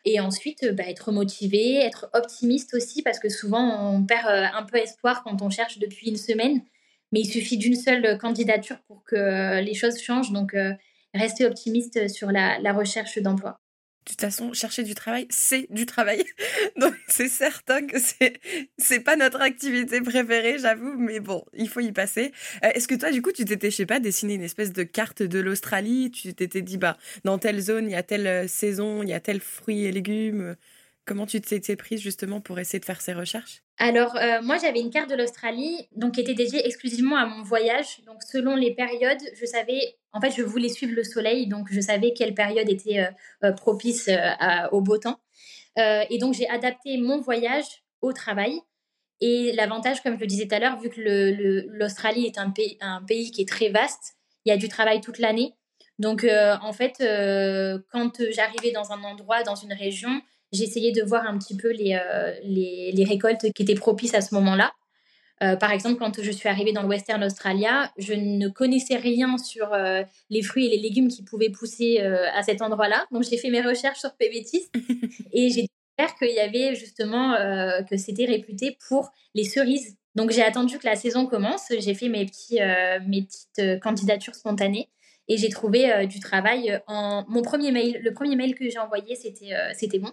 Et 0.05 0.19
ensuite, 0.19 0.65
bah, 0.73 0.83
être 0.88 1.12
motivé, 1.12 1.75
être 1.75 2.09
optimiste 2.13 2.73
aussi, 2.73 3.01
parce 3.01 3.19
que 3.19 3.29
souvent, 3.29 3.93
on 3.93 4.03
perd 4.03 4.27
euh, 4.27 4.45
un 4.53 4.63
peu 4.63 4.77
espoir 4.77 5.23
quand 5.23 5.41
on 5.41 5.49
cherche 5.49 5.77
depuis 5.79 6.09
une 6.09 6.17
semaine. 6.17 6.62
Mais 7.12 7.21
il 7.21 7.25
suffit 7.25 7.57
d'une 7.57 7.75
seule 7.75 8.17
candidature 8.17 8.79
pour 8.88 9.03
que 9.03 9.62
les 9.62 9.73
choses 9.73 9.99
changent. 9.99 10.31
Donc, 10.31 10.53
euh, 10.53 10.73
rester 11.13 11.45
optimiste 11.45 12.07
sur 12.07 12.31
la, 12.31 12.73
recherche 12.73 13.17
d'emploi 13.19 13.51
de 13.51 13.68
toute 14.09 14.21
façon, 14.21 14.53
chercher 14.53 14.83
du 14.83 14.95
travail, 14.95 15.27
c'est 15.29 15.67
du 15.71 15.85
travail. 15.85 16.23
Donc, 16.79 16.93
c'est 17.07 17.27
certain 17.27 17.85
que 17.85 17.99
c'est, 17.99 18.39
c'est 18.77 18.99
pas 18.99 19.15
notre 19.15 19.41
activité 19.41 20.01
préférée, 20.01 20.57
j'avoue, 20.59 20.97
mais 20.97 21.19
bon, 21.19 21.45
il 21.53 21.69
faut 21.69 21.79
y 21.79 21.91
passer. 21.91 22.31
Euh, 22.63 22.69
est-ce 22.73 22.87
que 22.87 22.95
toi, 22.95 23.11
du 23.11 23.21
coup, 23.21 23.31
tu 23.31 23.45
t'étais, 23.45 23.71
je 23.71 23.75
sais 23.77 23.85
pas, 23.85 23.99
dessiné 23.99 24.35
une 24.35 24.43
espèce 24.43 24.73
de 24.73 24.83
carte 24.83 25.23
de 25.23 25.39
l'Australie? 25.39 26.11
Tu 26.11 26.33
t'étais 26.33 26.61
dit, 26.61 26.77
bah, 26.77 26.97
dans 27.23 27.37
telle 27.37 27.59
zone, 27.59 27.85
il 27.85 27.91
y 27.91 27.95
a 27.95 28.03
telle 28.03 28.27
euh, 28.27 28.47
saison, 28.47 29.03
il 29.03 29.09
y 29.09 29.13
a 29.13 29.19
tel 29.19 29.39
fruits 29.39 29.85
et 29.85 29.91
légumes 29.91 30.55
Comment 31.09 31.25
tu 31.25 31.41
t'étais 31.41 31.75
prise 31.75 32.01
justement 32.01 32.39
pour 32.39 32.59
essayer 32.59 32.79
de 32.79 32.85
faire 32.85 33.01
ces 33.01 33.13
recherches? 33.13 33.63
Alors, 33.81 34.17
euh, 34.17 34.41
moi, 34.41 34.57
j'avais 34.57 34.81
une 34.81 34.89
carte 34.89 35.09
de 35.09 35.15
l'Australie 35.15 35.87
donc, 35.95 36.15
qui 36.15 36.21
était 36.21 36.33
dédiée 36.33 36.65
exclusivement 36.65 37.15
à 37.15 37.25
mon 37.25 37.43
voyage. 37.43 38.01
Donc, 38.05 38.21
selon 38.23 38.57
les 38.57 38.75
périodes, 38.75 39.21
je 39.39 39.45
savais, 39.45 39.95
en 40.11 40.19
fait, 40.19 40.31
je 40.31 40.43
voulais 40.43 40.67
suivre 40.67 40.93
le 40.93 41.05
soleil, 41.05 41.47
donc 41.47 41.69
je 41.71 41.79
savais 41.79 42.11
quelle 42.11 42.33
période 42.33 42.69
était 42.69 42.99
euh, 42.99 43.11
euh, 43.45 43.53
propice 43.53 44.09
au 44.73 44.81
beau 44.81 44.97
temps. 44.97 45.19
et 45.77 46.17
donc, 46.19 46.33
j'ai 46.33 46.49
adapté 46.49 46.97
mon 46.97 47.21
voyage 47.21 47.83
au 48.01 48.11
travail. 48.11 48.59
Et 49.21 49.53
l'avantage, 49.53 50.01
comme 50.03 50.15
je 50.15 50.21
le 50.21 50.27
disais 50.27 50.47
tout 50.47 50.55
à 50.55 50.59
l'heure, 50.59 50.77
vu 50.79 50.89
que 50.89 50.99
l'Australie 51.69 52.25
est 52.25 52.37
un 52.37 52.49
pays, 52.49 52.77
un 52.81 53.01
pays 53.03 53.31
qui 53.31 53.41
est 53.41 53.47
très 53.47 53.69
vaste, 53.69 54.17
il 54.43 54.49
y 54.49 54.51
a 54.51 54.57
du 54.57 54.67
travail 54.67 54.99
toute 54.99 55.19
l'année. 55.19 55.53
Donc, 55.99 56.25
en 56.25 56.73
fait, 56.73 56.97
quand 57.91 58.21
j'arrivais 58.31 58.71
dans 58.71 58.91
un 58.91 59.03
endroit, 59.03 59.43
dans 59.43 59.55
une 59.55 59.73
région, 59.73 60.21
j'essayais 60.51 60.91
de 60.91 61.03
voir 61.03 61.25
un 61.27 61.38
petit 61.38 61.55
peu 61.55 61.71
les, 61.71 61.93
euh, 61.93 62.33
les, 62.43 62.91
les, 62.91 63.03
récoltes 63.03 63.51
qui 63.53 63.63
étaient 63.63 63.75
propices 63.75 64.13
à 64.13 64.21
ce 64.21 64.33
moment-là. 64.35 64.71
Euh, 65.41 65.55
par 65.55 65.71
exemple, 65.71 65.97
quand 65.97 66.21
je 66.21 66.31
suis 66.31 66.49
arrivée 66.49 66.73
dans 66.73 66.81
le 66.81 66.89
Western 66.89 67.23
Australia, 67.23 67.91
je 67.97 68.13
ne 68.13 68.49
connaissais 68.49 68.97
rien 68.97 69.38
sur 69.38 69.73
euh, 69.73 70.03
les 70.29 70.41
fruits 70.41 70.65
et 70.65 70.69
les 70.69 70.81
légumes 70.81 71.07
qui 71.07 71.23
pouvaient 71.23 71.49
pousser 71.49 71.99
à 71.99 72.43
cet 72.43 72.62
endroit-là. 72.62 73.05
Donc, 73.12 73.23
j'ai 73.23 73.38
fait 73.38 73.49
mes 73.49 73.62
recherches 73.62 73.99
sur 73.99 74.13
PVTIS 74.15 74.69
et 75.31 75.49
j'ai 75.49 75.67
découvert 75.97 76.15
qu'il 76.17 76.35
y 76.35 76.39
avait 76.39 76.75
justement 76.75 77.35
que 77.89 77.95
c'était 77.95 78.25
réputé 78.25 78.77
pour 78.88 79.12
les 79.33 79.45
cerises. 79.45 79.95
Donc, 80.15 80.31
j'ai 80.31 80.43
attendu 80.43 80.77
que 80.77 80.85
la 80.85 80.97
saison 80.97 81.25
commence. 81.25 81.71
J'ai 81.79 81.93
fait 81.93 82.09
mes, 82.09 82.25
petits, 82.25 82.59
mes 83.07 83.23
petites 83.23 83.79
candidatures 83.81 84.35
spontanées 84.35 84.89
et 85.29 85.38
j'ai 85.38 85.49
trouvé 85.49 86.05
du 86.07 86.19
travail 86.19 86.81
en 86.88 87.23
mon 87.29 87.43
premier 87.43 87.71
mail. 87.71 88.01
Le 88.03 88.12
premier 88.12 88.35
mail 88.35 88.55
que 88.55 88.69
j'ai 88.69 88.79
envoyé, 88.79 89.15
c'était 89.15 89.55
c'était 89.73 89.99
bon. 89.99 90.12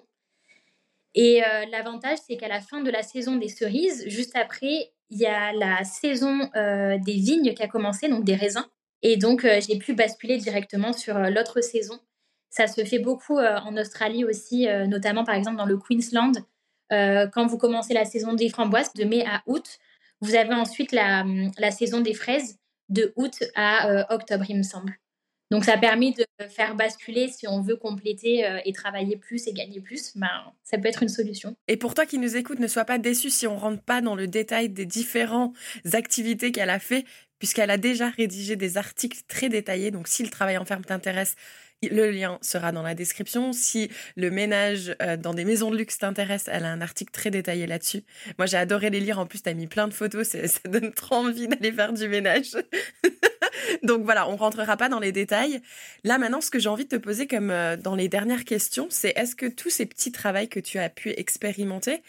Et 1.16 1.42
euh, 1.42 1.64
l'avantage, 1.72 2.18
c'est 2.28 2.36
qu'à 2.36 2.46
la 2.46 2.60
fin 2.60 2.82
de 2.82 2.90
la 2.90 3.02
saison 3.02 3.36
des 3.36 3.48
cerises, 3.48 4.04
juste 4.06 4.36
après, 4.36 4.92
il 5.08 5.18
y 5.18 5.24
a 5.24 5.52
la 5.54 5.82
saison 5.82 6.50
euh, 6.54 6.98
des 6.98 7.14
vignes 7.14 7.54
qui 7.54 7.62
a 7.62 7.68
commencé, 7.68 8.08
donc 8.08 8.24
des 8.24 8.34
raisins. 8.34 8.66
Et 9.02 9.16
donc, 9.16 9.44
euh, 9.44 9.58
j'ai 9.66 9.78
pu 9.78 9.94
basculer 9.94 10.36
directement 10.36 10.92
sur 10.92 11.18
l'autre 11.18 11.62
saison. 11.62 11.98
Ça 12.50 12.66
se 12.66 12.84
fait 12.84 12.98
beaucoup 12.98 13.38
en 13.38 13.76
Australie 13.76 14.24
aussi, 14.24 14.66
notamment 14.86 15.24
par 15.24 15.34
exemple 15.34 15.58
dans 15.58 15.66
le 15.66 15.76
Queensland. 15.76 16.32
quand 16.88 17.46
vous 17.46 17.58
commencez 17.58 17.92
la 17.92 18.06
saison 18.06 18.32
des 18.32 18.48
framboises 18.48 18.94
de 18.94 19.04
mai 19.04 19.26
à 19.26 19.42
août, 19.46 19.78
vous 20.22 20.34
avez 20.36 20.54
ensuite 20.54 20.92
la, 20.92 21.26
la 21.58 21.70
saison 21.70 22.00
des 22.00 22.14
fraises 22.14 22.58
de 22.88 23.12
août 23.16 23.44
à 23.56 24.06
octobre, 24.14 24.46
il 24.48 24.56
me 24.56 24.62
semble. 24.62 24.96
Donc 25.50 25.64
ça 25.64 25.78
permet 25.78 26.12
de 26.12 26.24
faire 26.48 26.74
basculer 26.74 27.28
si 27.28 27.46
on 27.46 27.60
veut 27.60 27.76
compléter 27.76 28.46
euh, 28.46 28.58
et 28.64 28.72
travailler 28.72 29.16
plus 29.16 29.46
et 29.46 29.52
gagner 29.52 29.80
plus, 29.80 30.12
ben, 30.16 30.28
ça 30.64 30.76
peut 30.78 30.88
être 30.88 31.02
une 31.02 31.08
solution. 31.08 31.56
Et 31.68 31.76
pour 31.76 31.94
toi 31.94 32.04
qui 32.04 32.18
nous 32.18 32.36
écoute, 32.36 32.58
ne 32.58 32.66
sois 32.66 32.84
pas 32.84 32.98
déçu 32.98 33.30
si 33.30 33.46
on 33.46 33.56
rentre 33.56 33.82
pas 33.82 34.00
dans 34.00 34.16
le 34.16 34.26
détail 34.26 34.68
des 34.68 34.86
différentes 34.86 35.54
activités 35.92 36.50
qu'elle 36.50 36.70
a 36.70 36.80
fait, 36.80 37.04
puisqu'elle 37.38 37.70
a 37.70 37.78
déjà 37.78 38.08
rédigé 38.08 38.56
des 38.56 38.76
articles 38.76 39.20
très 39.28 39.48
détaillés. 39.48 39.90
Donc 39.90 40.08
si 40.08 40.24
le 40.24 40.30
travail 40.30 40.58
en 40.58 40.64
ferme 40.64 40.84
t'intéresse, 40.84 41.36
le 41.82 42.10
lien 42.10 42.38
sera 42.40 42.72
dans 42.72 42.82
la 42.82 42.94
description. 42.94 43.52
Si 43.52 43.90
le 44.16 44.30
ménage 44.30 44.96
euh, 45.02 45.16
dans 45.16 45.34
des 45.34 45.44
maisons 45.44 45.70
de 45.70 45.76
luxe 45.76 45.98
t'intéresse, 45.98 46.48
elle 46.50 46.64
a 46.64 46.72
un 46.72 46.80
article 46.80 47.12
très 47.12 47.30
détaillé 47.30 47.66
là-dessus. 47.66 48.02
Moi, 48.38 48.46
j'ai 48.46 48.56
adoré 48.56 48.90
les 48.90 49.00
lire. 49.00 49.18
En 49.18 49.26
plus, 49.26 49.42
tu 49.42 49.48
as 49.48 49.54
mis 49.54 49.66
plein 49.66 49.86
de 49.86 49.94
photos. 49.94 50.28
Ça 50.28 50.68
donne 50.68 50.92
trop 50.92 51.16
envie 51.16 51.48
d'aller 51.48 51.72
faire 51.72 51.92
du 51.92 52.08
ménage. 52.08 52.56
Donc 53.82 54.04
voilà, 54.04 54.28
on 54.28 54.36
rentrera 54.36 54.76
pas 54.76 54.88
dans 54.88 55.00
les 55.00 55.12
détails. 55.12 55.60
Là 56.04 56.18
maintenant, 56.18 56.40
ce 56.40 56.50
que 56.50 56.58
j'ai 56.58 56.68
envie 56.68 56.84
de 56.84 56.90
te 56.90 56.96
poser 56.96 57.26
comme 57.26 57.50
euh, 57.50 57.76
dans 57.76 57.94
les 57.94 58.08
dernières 58.08 58.44
questions, 58.44 58.86
c'est 58.90 59.12
est-ce 59.16 59.36
que 59.36 59.46
tous 59.46 59.70
ces 59.70 59.86
petits 59.86 60.12
travaux 60.12 60.46
que 60.50 60.60
tu 60.60 60.78
as 60.78 60.88
pu 60.88 61.10
expérimenter, 61.10 62.02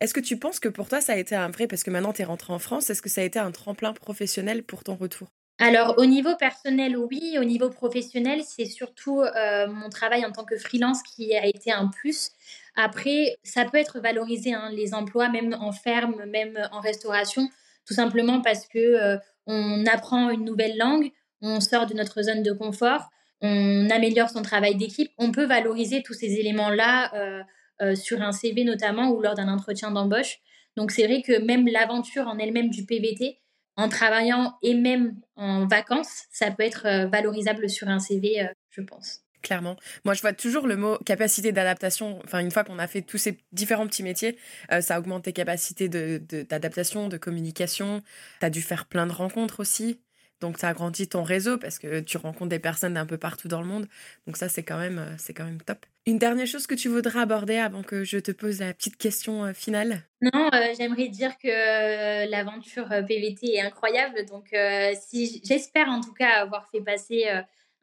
est-ce 0.00 0.14
que 0.14 0.20
tu 0.20 0.36
penses 0.36 0.60
que 0.60 0.68
pour 0.68 0.88
toi 0.88 1.00
ça 1.00 1.14
a 1.14 1.16
été 1.16 1.34
un 1.34 1.50
vrai, 1.50 1.66
parce 1.66 1.82
que 1.82 1.90
maintenant 1.90 2.12
tu 2.12 2.22
es 2.22 2.24
rentré 2.24 2.52
en 2.52 2.58
France, 2.58 2.90
est-ce 2.90 3.02
que 3.02 3.08
ça 3.08 3.22
a 3.22 3.24
été 3.24 3.38
un 3.38 3.50
tremplin 3.50 3.92
professionnel 3.92 4.62
pour 4.62 4.84
ton 4.84 4.94
retour? 4.94 5.28
Alors, 5.60 5.94
au 5.98 6.04
niveau 6.04 6.34
personnel, 6.36 6.96
oui. 6.96 7.36
Au 7.38 7.44
niveau 7.44 7.70
professionnel, 7.70 8.42
c'est 8.44 8.64
surtout 8.64 9.20
euh, 9.20 9.68
mon 9.68 9.88
travail 9.88 10.24
en 10.26 10.32
tant 10.32 10.44
que 10.44 10.56
freelance 10.56 11.00
qui 11.02 11.34
a 11.36 11.46
été 11.46 11.70
un 11.70 11.86
plus. 11.86 12.32
Après, 12.74 13.36
ça 13.44 13.64
peut 13.64 13.78
être 13.78 14.00
valorisé, 14.00 14.52
hein, 14.52 14.70
les 14.72 14.94
emplois, 14.94 15.28
même 15.28 15.56
en 15.60 15.70
ferme, 15.70 16.24
même 16.26 16.58
en 16.72 16.80
restauration, 16.80 17.48
tout 17.86 17.94
simplement 17.94 18.40
parce 18.40 18.66
que 18.66 18.78
euh, 18.78 19.16
on 19.46 19.84
apprend 19.86 20.30
une 20.30 20.44
nouvelle 20.44 20.76
langue, 20.78 21.10
on 21.40 21.60
sort 21.60 21.86
de 21.86 21.94
notre 21.94 22.22
zone 22.22 22.42
de 22.42 22.52
confort, 22.52 23.10
on 23.40 23.90
améliore 23.90 24.30
son 24.30 24.42
travail 24.42 24.74
d'équipe. 24.76 25.10
On 25.18 25.30
peut 25.30 25.44
valoriser 25.44 26.02
tous 26.02 26.14
ces 26.14 26.34
éléments-là 26.34 27.14
euh, 27.14 27.42
euh, 27.82 27.94
sur 27.94 28.22
un 28.22 28.32
CV 28.32 28.64
notamment 28.64 29.10
ou 29.10 29.20
lors 29.20 29.34
d'un 29.34 29.48
entretien 29.48 29.90
d'embauche. 29.90 30.38
Donc 30.76 30.90
c'est 30.90 31.06
vrai 31.06 31.22
que 31.22 31.44
même 31.44 31.66
l'aventure 31.68 32.26
en 32.26 32.38
elle-même 32.38 32.70
du 32.70 32.86
PVT, 32.86 33.40
en 33.76 33.88
travaillant 33.88 34.54
et 34.62 34.74
même 34.74 35.16
en 35.36 35.66
vacances, 35.66 36.24
ça 36.30 36.50
peut 36.50 36.62
être 36.62 36.86
euh, 36.86 37.06
valorisable 37.06 37.68
sur 37.68 37.88
un 37.88 37.98
CV, 37.98 38.48
je 38.70 38.80
pense 38.80 39.23
clairement. 39.44 39.76
Moi, 40.04 40.14
je 40.14 40.22
vois 40.22 40.32
toujours 40.32 40.66
le 40.66 40.76
mot 40.76 40.98
capacité 41.04 41.52
d'adaptation. 41.52 42.18
Enfin, 42.24 42.40
une 42.40 42.50
fois 42.50 42.64
qu'on 42.64 42.80
a 42.80 42.88
fait 42.88 43.02
tous 43.02 43.18
ces 43.18 43.38
différents 43.52 43.86
petits 43.86 44.02
métiers, 44.02 44.36
euh, 44.72 44.80
ça 44.80 44.98
augmente 44.98 45.24
tes 45.24 45.32
capacités 45.32 45.88
d'adaptation, 45.88 47.04
de, 47.04 47.12
de, 47.12 47.16
communication. 47.18 48.02
Tu 48.40 48.46
as 48.46 48.50
dû 48.50 48.62
faire 48.62 48.86
plein 48.86 49.06
de 49.06 49.12
rencontres 49.12 49.60
aussi. 49.60 50.00
Donc, 50.40 50.58
ça 50.58 50.68
agrandit 50.68 51.08
ton 51.08 51.22
réseau 51.22 51.58
parce 51.58 51.78
que 51.78 52.00
tu 52.00 52.16
rencontres 52.16 52.50
des 52.50 52.58
personnes 52.58 52.94
d'un 52.94 53.06
peu 53.06 53.18
partout 53.18 53.48
dans 53.48 53.60
le 53.60 53.66
monde. 53.66 53.86
Donc, 54.26 54.36
ça, 54.36 54.48
c'est 54.48 54.62
quand, 54.64 54.78
même, 54.78 54.98
euh, 54.98 55.32
quand 55.34 55.44
même 55.44 55.62
top. 55.62 55.86
Une 56.06 56.18
dernière 56.18 56.46
chose 56.46 56.66
que 56.66 56.74
tu 56.74 56.88
voudrais 56.88 57.20
aborder 57.20 57.56
avant 57.56 57.82
que 57.82 58.04
je 58.04 58.18
te 58.18 58.32
pose 58.32 58.60
la 58.60 58.74
petite 58.74 58.96
question 58.96 59.44
euh, 59.44 59.52
finale? 59.52 60.02
Non, 60.20 60.50
j'aimerais 60.76 61.08
dire 61.08 61.36
que 61.38 62.30
l'aventure 62.30 62.88
PVT 62.88 63.54
est 63.54 63.60
incroyable. 63.60 64.24
Donc, 64.26 64.54
si 64.98 65.42
j'espère 65.44 65.88
en 65.88 66.00
tout 66.00 66.14
cas 66.14 66.40
avoir 66.40 66.68
fait 66.70 66.80
passer 66.80 67.26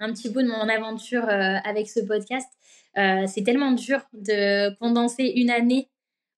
un 0.02 0.12
petit 0.12 0.30
bout 0.30 0.41
de 0.41 0.47
mon 0.47 0.68
aventure 0.68 1.24
euh, 1.30 1.58
avec 1.64 1.89
ce 1.89 2.02
podcast. 2.02 2.47
Euh, 2.97 3.26
c'est 3.28 3.43
tellement 3.43 3.72
dur 3.72 4.02
de 4.14 4.76
condenser 4.78 5.32
une 5.36 5.49
année 5.49 5.89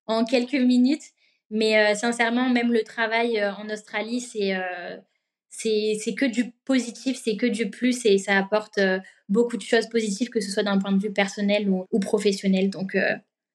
en 0.05 0.26
quelques 0.26 0.53
minutes, 0.53 1.03
mais 1.49 1.78
euh, 1.78 1.95
sincèrement, 1.95 2.49
même 2.49 2.72
le 2.72 2.84
travail 2.84 3.43
en 3.43 3.70
Australie, 3.70 4.22
c'est 4.22 4.53
c'est 5.49 6.16
que 6.16 6.26
du 6.26 6.51
positif, 6.66 7.20
c'est 7.24 7.38
que 7.38 7.45
du 7.45 7.70
plus 7.70 8.05
et 8.05 8.18
ça 8.18 8.38
apporte 8.38 8.80
beaucoup 9.30 9.55
de 9.55 9.61
choses 9.61 9.88
positives, 9.88 10.30
que 10.30 10.41
ce 10.41 10.51
soit 10.51 10.64
d'un 10.64 10.80
point 10.80 10.91
de 10.91 11.01
vue 11.01 11.14
personnel 11.14 11.70
ou, 11.70 11.86
ou 11.91 11.99
professionnel. 11.99 12.72
Donc, 12.72 12.97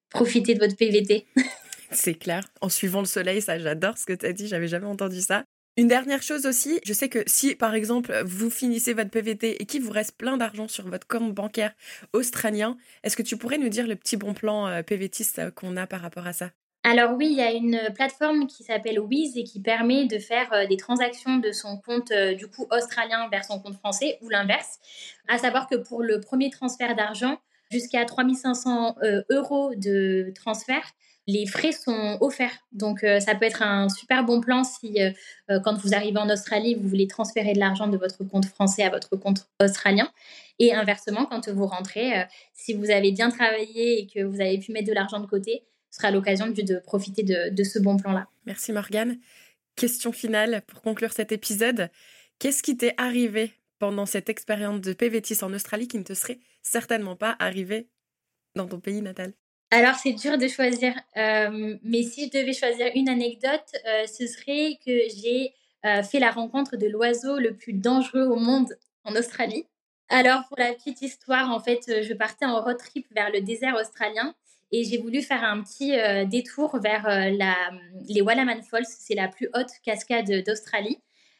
profitez 0.08 0.54
de 0.54 0.60
votre 0.60 0.76
PVT. 0.76 1.26
c'est 1.90 2.14
clair. 2.14 2.44
En 2.60 2.68
suivant 2.68 3.00
le 3.00 3.06
soleil, 3.06 3.42
ça, 3.42 3.58
j'adore 3.58 3.98
ce 3.98 4.06
que 4.06 4.12
tu 4.12 4.26
as 4.26 4.32
dit, 4.32 4.46
j'avais 4.46 4.68
jamais 4.68 4.86
entendu 4.86 5.20
ça. 5.20 5.44
Une 5.78 5.86
dernière 5.86 6.22
chose 6.22 6.44
aussi, 6.44 6.80
je 6.84 6.92
sais 6.92 7.08
que 7.08 7.22
si 7.28 7.54
par 7.54 7.76
exemple 7.76 8.12
vous 8.24 8.50
finissez 8.50 8.94
votre 8.94 9.10
PVT 9.10 9.62
et 9.62 9.64
qu'il 9.64 9.80
vous 9.80 9.92
reste 9.92 10.18
plein 10.18 10.36
d'argent 10.36 10.66
sur 10.66 10.88
votre 10.88 11.06
compte 11.06 11.32
bancaire 11.32 11.72
australien, 12.12 12.76
est-ce 13.04 13.16
que 13.16 13.22
tu 13.22 13.36
pourrais 13.36 13.58
nous 13.58 13.68
dire 13.68 13.86
le 13.86 13.94
petit 13.94 14.16
bon 14.16 14.34
plan 14.34 14.66
euh, 14.66 14.82
PVTiste 14.82 15.38
euh, 15.38 15.50
qu'on 15.52 15.76
a 15.76 15.86
par 15.86 16.00
rapport 16.00 16.26
à 16.26 16.32
ça? 16.32 16.50
Alors 16.82 17.12
oui, 17.12 17.28
il 17.30 17.36
y 17.36 17.42
a 17.42 17.52
une 17.52 17.80
plateforme 17.94 18.48
qui 18.48 18.64
s'appelle 18.64 18.98
Wiz 18.98 19.36
et 19.36 19.44
qui 19.44 19.62
permet 19.62 20.06
de 20.06 20.18
faire 20.18 20.52
euh, 20.52 20.66
des 20.66 20.76
transactions 20.76 21.36
de 21.36 21.52
son 21.52 21.78
compte 21.78 22.12
du 22.36 22.48
coup 22.48 22.66
australien 22.72 23.28
vers 23.30 23.44
son 23.44 23.60
compte 23.60 23.76
français 23.76 24.18
ou 24.22 24.30
l'inverse. 24.30 24.80
À 25.28 25.38
savoir 25.38 25.68
que 25.68 25.76
pour 25.76 26.02
le 26.02 26.18
premier 26.18 26.50
transfert 26.50 26.96
d'argent, 26.96 27.38
jusqu'à 27.70 28.04
3500 28.04 28.96
euros 29.30 29.74
de 29.76 30.32
transfert, 30.34 30.94
les 31.28 31.46
frais 31.46 31.72
sont 31.72 32.16
offerts. 32.20 32.66
Donc, 32.72 33.04
euh, 33.04 33.20
ça 33.20 33.34
peut 33.34 33.44
être 33.44 33.62
un 33.62 33.90
super 33.90 34.24
bon 34.24 34.40
plan 34.40 34.64
si, 34.64 35.00
euh, 35.00 35.10
euh, 35.50 35.60
quand 35.60 35.76
vous 35.76 35.94
arrivez 35.94 36.18
en 36.18 36.28
Australie, 36.30 36.74
vous 36.74 36.88
voulez 36.88 37.06
transférer 37.06 37.52
de 37.52 37.58
l'argent 37.58 37.86
de 37.86 37.98
votre 37.98 38.24
compte 38.24 38.46
français 38.46 38.82
à 38.82 38.88
votre 38.88 39.14
compte 39.14 39.46
australien. 39.62 40.10
Et 40.58 40.74
inversement, 40.74 41.26
quand 41.26 41.48
vous 41.50 41.66
rentrez, 41.66 42.26
si 42.52 42.74
vous 42.74 42.90
avez 42.90 43.12
bien 43.12 43.30
travaillé 43.30 44.00
et 44.00 44.06
que 44.08 44.24
vous 44.24 44.40
avez 44.40 44.58
pu 44.58 44.72
mettre 44.72 44.88
de 44.88 44.92
l'argent 44.92 45.20
de 45.20 45.26
côté, 45.26 45.62
ce 45.90 45.98
sera 46.00 46.10
l'occasion 46.10 46.48
de, 46.48 46.80
profiter 46.80 47.22
de, 47.22 47.54
de 47.54 47.62
ce 47.62 47.78
bon 47.78 47.96
plan-là. 47.96 48.26
Merci 48.44 48.72
Morgane. 48.72 49.18
Question 49.76 50.10
finale 50.10 50.62
pour 50.66 50.82
conclure 50.82 51.12
cet 51.12 51.30
épisode. 51.30 51.90
Qu'est-ce 52.40 52.64
qui 52.64 52.76
t'est 52.76 52.94
arrivé 52.96 53.52
pendant 53.78 54.06
cette 54.06 54.28
expérience 54.28 54.80
de 54.80 54.92
PVTIS 54.92 55.42
en 55.42 55.52
Australie 55.52 55.88
qui 55.88 55.98
ne 55.98 56.04
te 56.04 56.14
serait 56.14 56.40
certainement 56.62 57.16
pas 57.16 57.36
arrivé 57.38 57.88
dans 58.54 58.66
ton 58.66 58.80
pays 58.80 59.02
natal 59.02 59.32
alors, 59.70 59.96
c'est 59.96 60.12
dur 60.12 60.38
de 60.38 60.48
choisir, 60.48 60.94
euh, 61.18 61.76
mais 61.82 62.02
si 62.02 62.26
je 62.26 62.38
devais 62.38 62.54
choisir 62.54 62.90
une 62.94 63.10
anecdote, 63.10 63.70
euh, 63.86 64.06
ce 64.06 64.26
serait 64.26 64.78
que 64.84 64.98
j'ai 65.14 65.52
euh, 65.84 66.02
fait 66.02 66.20
la 66.20 66.30
rencontre 66.30 66.78
de 66.78 66.86
l'oiseau 66.86 67.38
le 67.38 67.54
plus 67.54 67.74
dangereux 67.74 68.24
au 68.24 68.36
monde 68.36 68.78
en 69.04 69.14
Australie. 69.14 69.66
Alors, 70.08 70.48
pour 70.48 70.58
la 70.58 70.72
petite 70.72 71.02
histoire, 71.02 71.50
en 71.50 71.60
fait, 71.60 72.02
je 72.02 72.14
partais 72.14 72.46
en 72.46 72.62
road 72.62 72.78
trip 72.78 73.06
vers 73.14 73.30
le 73.30 73.42
désert 73.42 73.74
australien 73.74 74.34
et 74.72 74.84
j'ai 74.84 74.96
voulu 74.96 75.20
faire 75.20 75.44
un 75.44 75.62
petit 75.62 75.92
détour 76.28 76.78
vers 76.80 77.04
la, 77.06 77.54
les 78.08 78.22
Wallaman 78.22 78.62
Falls. 78.62 78.86
C'est 78.86 79.14
la 79.14 79.28
plus 79.28 79.50
haute 79.54 79.70
cascade 79.84 80.30
d'Australie. 80.46 80.98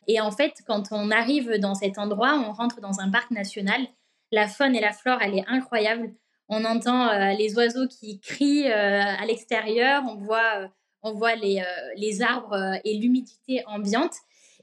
Et 0.09 0.21
en 0.21 0.31
fait, 0.31 0.63
quand 0.67 0.85
on 0.91 1.11
arrive 1.11 1.59
dans 1.59 1.75
cet 1.75 1.99
endroit, 1.99 2.35
on 2.35 2.53
rentre 2.53 2.81
dans 2.81 3.01
un 3.01 3.11
parc 3.11 3.31
national. 3.31 3.87
La 4.33 4.49
faune 4.49 4.75
et 4.75 4.81
la 4.81 4.93
flore, 4.93 5.19
elle 5.21 5.37
est 5.37 5.45
incroyable. 5.47 6.13
On 6.49 6.65
entend 6.65 7.09
euh, 7.09 7.33
les 7.33 7.55
oiseaux 7.57 7.87
qui 7.87 8.21
crient 8.21 8.71
euh, 8.71 9.03
à 9.03 9.25
l'extérieur, 9.27 10.03
on 10.09 10.17
voit, 10.17 10.63
euh, 10.63 10.69
on 11.03 11.13
voit 11.13 11.35
les, 11.35 11.63
les 11.97 12.23
arbres 12.23 12.79
et 12.85 12.97
l'humidité 12.97 13.63
ambiante. 13.67 14.15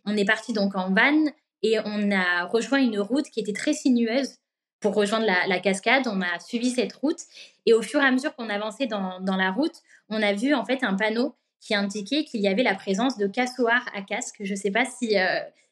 On 0.04 0.18
est 0.18 0.26
parti 0.26 0.52
donc 0.52 0.76
en 0.76 0.90
van 0.90 1.26
et 1.62 1.78
on 1.86 2.12
a 2.12 2.46
rejoint 2.46 2.80
une 2.80 3.00
route 3.00 3.30
qui 3.30 3.40
était 3.40 3.54
très 3.54 3.74
sinueuse 3.74 4.38
pour 4.80 4.96
rejoindre 4.96 5.26
la, 5.26 5.60
cascade. 5.60 6.08
On 6.08 6.22
a 6.22 6.40
suivi 6.40 6.72
cette 6.72 6.94
route 6.94 7.20
et 7.66 7.74
au 7.74 7.82
fur 7.82 8.02
et 8.02 8.06
à 8.06 8.12
mesure 8.12 8.36
qu'on 8.36 8.50
avançait 8.50 8.88
dans, 8.88 9.20
dans, 9.20 9.36
la 9.36 9.52
route, 9.52 9.76
on 10.10 10.22
a 10.22 10.34
vu 10.34 10.54
en 10.54 10.66
fait 10.66 10.84
un 10.84 10.96
panneau 10.96 11.36
qui 11.62 11.76
indiquait 11.76 12.24
qu'il 12.24 12.42
y 12.42 12.48
avait 12.48 12.64
la 12.64 12.76
présence 12.76 13.18
de 13.18 13.28
cassoirs 13.28 13.90
à 13.94 14.02
casque. 14.02 14.38
Je 14.40 14.52
ne 14.52 14.58
sais 14.58 14.72
pas 14.72 14.86
si, 14.86 15.16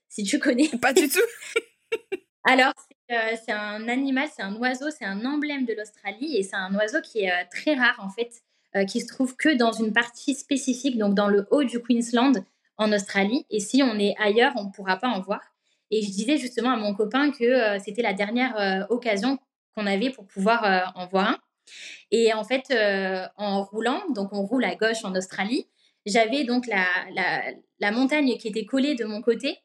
si 0.09 0.23
tu 0.23 0.39
connais. 0.39 0.69
Pas 0.81 0.93
du 0.93 1.07
tout. 1.07 1.19
Alors, 2.45 2.73
euh, 3.11 3.36
c'est 3.45 3.51
un 3.51 3.88
animal, 3.88 4.27
c'est 4.34 4.43
un 4.43 4.55
oiseau, 4.55 4.89
c'est 4.89 5.05
un 5.05 5.25
emblème 5.25 5.65
de 5.65 5.73
l'Australie 5.73 6.38
et 6.38 6.43
c'est 6.43 6.55
un 6.55 6.73
oiseau 6.75 6.99
qui 7.01 7.19
est 7.19 7.31
euh, 7.31 7.43
très 7.51 7.75
rare 7.75 7.99
en 7.99 8.09
fait, 8.09 8.31
euh, 8.75 8.86
qui 8.86 9.01
se 9.01 9.07
trouve 9.07 9.36
que 9.36 9.55
dans 9.55 9.71
une 9.71 9.93
partie 9.93 10.36
spécifique, 10.36 10.97
donc 10.97 11.13
dans 11.13 11.27
le 11.27 11.47
haut 11.51 11.63
du 11.63 11.81
Queensland 11.81 12.34
en 12.77 12.91
Australie. 12.91 13.45
Et 13.49 13.59
si 13.59 13.84
on 13.84 13.97
est 13.99 14.15
ailleurs, 14.19 14.53
on 14.55 14.65
ne 14.65 14.71
pourra 14.71 14.97
pas 14.97 15.07
en 15.07 15.21
voir. 15.21 15.41
Et 15.91 16.01
je 16.01 16.09
disais 16.09 16.38
justement 16.38 16.71
à 16.71 16.77
mon 16.77 16.93
copain 16.95 17.31
que 17.31 17.77
c'était 17.79 18.01
la 18.01 18.13
dernière 18.13 18.88
occasion 18.89 19.38
qu'on 19.75 19.86
avait 19.86 20.09
pour 20.09 20.25
pouvoir 20.25 20.91
en 20.95 21.05
voir 21.05 21.29
un. 21.29 21.38
Et 22.11 22.34
en 22.34 22.43
fait, 22.43 22.74
en 23.38 23.64
roulant, 23.64 24.01
donc 24.14 24.34
on 24.34 24.43
roule 24.43 24.66
à 24.66 24.76
gauche 24.76 25.03
en 25.03 25.16
Australie, 25.16 25.68
j'avais 26.05 26.43
donc 26.43 26.68
la, 26.68 26.86
la 27.80 27.91
montagne 27.91 28.38
qui 28.38 28.47
était 28.47 28.66
collée 28.66 28.95
de 28.95 29.05
mon 29.05 29.22
côté 29.22 29.59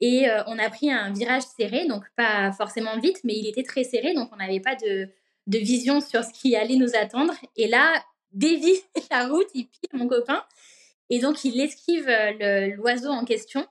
et 0.00 0.28
euh, 0.28 0.42
on 0.46 0.58
a 0.58 0.70
pris 0.70 0.90
un 0.90 1.12
virage 1.12 1.42
serré, 1.42 1.86
donc 1.86 2.04
pas 2.16 2.52
forcément 2.52 2.98
vite, 2.98 3.20
mais 3.24 3.34
il 3.34 3.46
était 3.46 3.62
très 3.62 3.84
serré, 3.84 4.14
donc 4.14 4.30
on 4.32 4.36
n'avait 4.36 4.60
pas 4.60 4.74
de, 4.74 5.08
de, 5.46 5.58
vision 5.58 6.00
sur 6.00 6.24
ce 6.24 6.32
qui 6.32 6.56
allait 6.56 6.76
nous 6.76 6.96
attendre. 6.96 7.34
Et 7.56 7.68
là, 7.68 7.92
dévie 8.32 8.80
la 9.10 9.28
route, 9.28 9.48
il 9.54 9.66
pile 9.68 9.90
mon 9.92 10.08
copain. 10.08 10.42
Et 11.10 11.18
donc, 11.18 11.44
il 11.44 11.60
esquive 11.60 12.08
euh, 12.08 12.74
l'oiseau 12.76 13.10
en 13.10 13.24
question. 13.24 13.66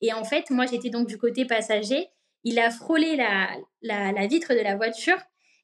Et 0.00 0.12
en 0.12 0.24
fait, 0.24 0.50
moi, 0.50 0.66
j'étais 0.66 0.90
donc 0.90 1.08
du 1.08 1.18
côté 1.18 1.46
passager. 1.46 2.08
Il 2.44 2.58
a 2.58 2.70
frôlé 2.70 3.16
la, 3.16 3.48
la 3.82 4.26
vitre 4.26 4.52
de 4.52 4.60
la 4.60 4.76
voiture. 4.76 5.16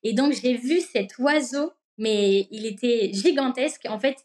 Et 0.03 0.13
donc, 0.13 0.33
j'ai 0.33 0.55
vu 0.55 0.81
cet 0.81 1.19
oiseau, 1.19 1.73
mais 1.97 2.47
il 2.51 2.67
était 2.67 3.11
gigantesque. 3.13 3.87
En 3.89 3.99
fait, 3.99 4.17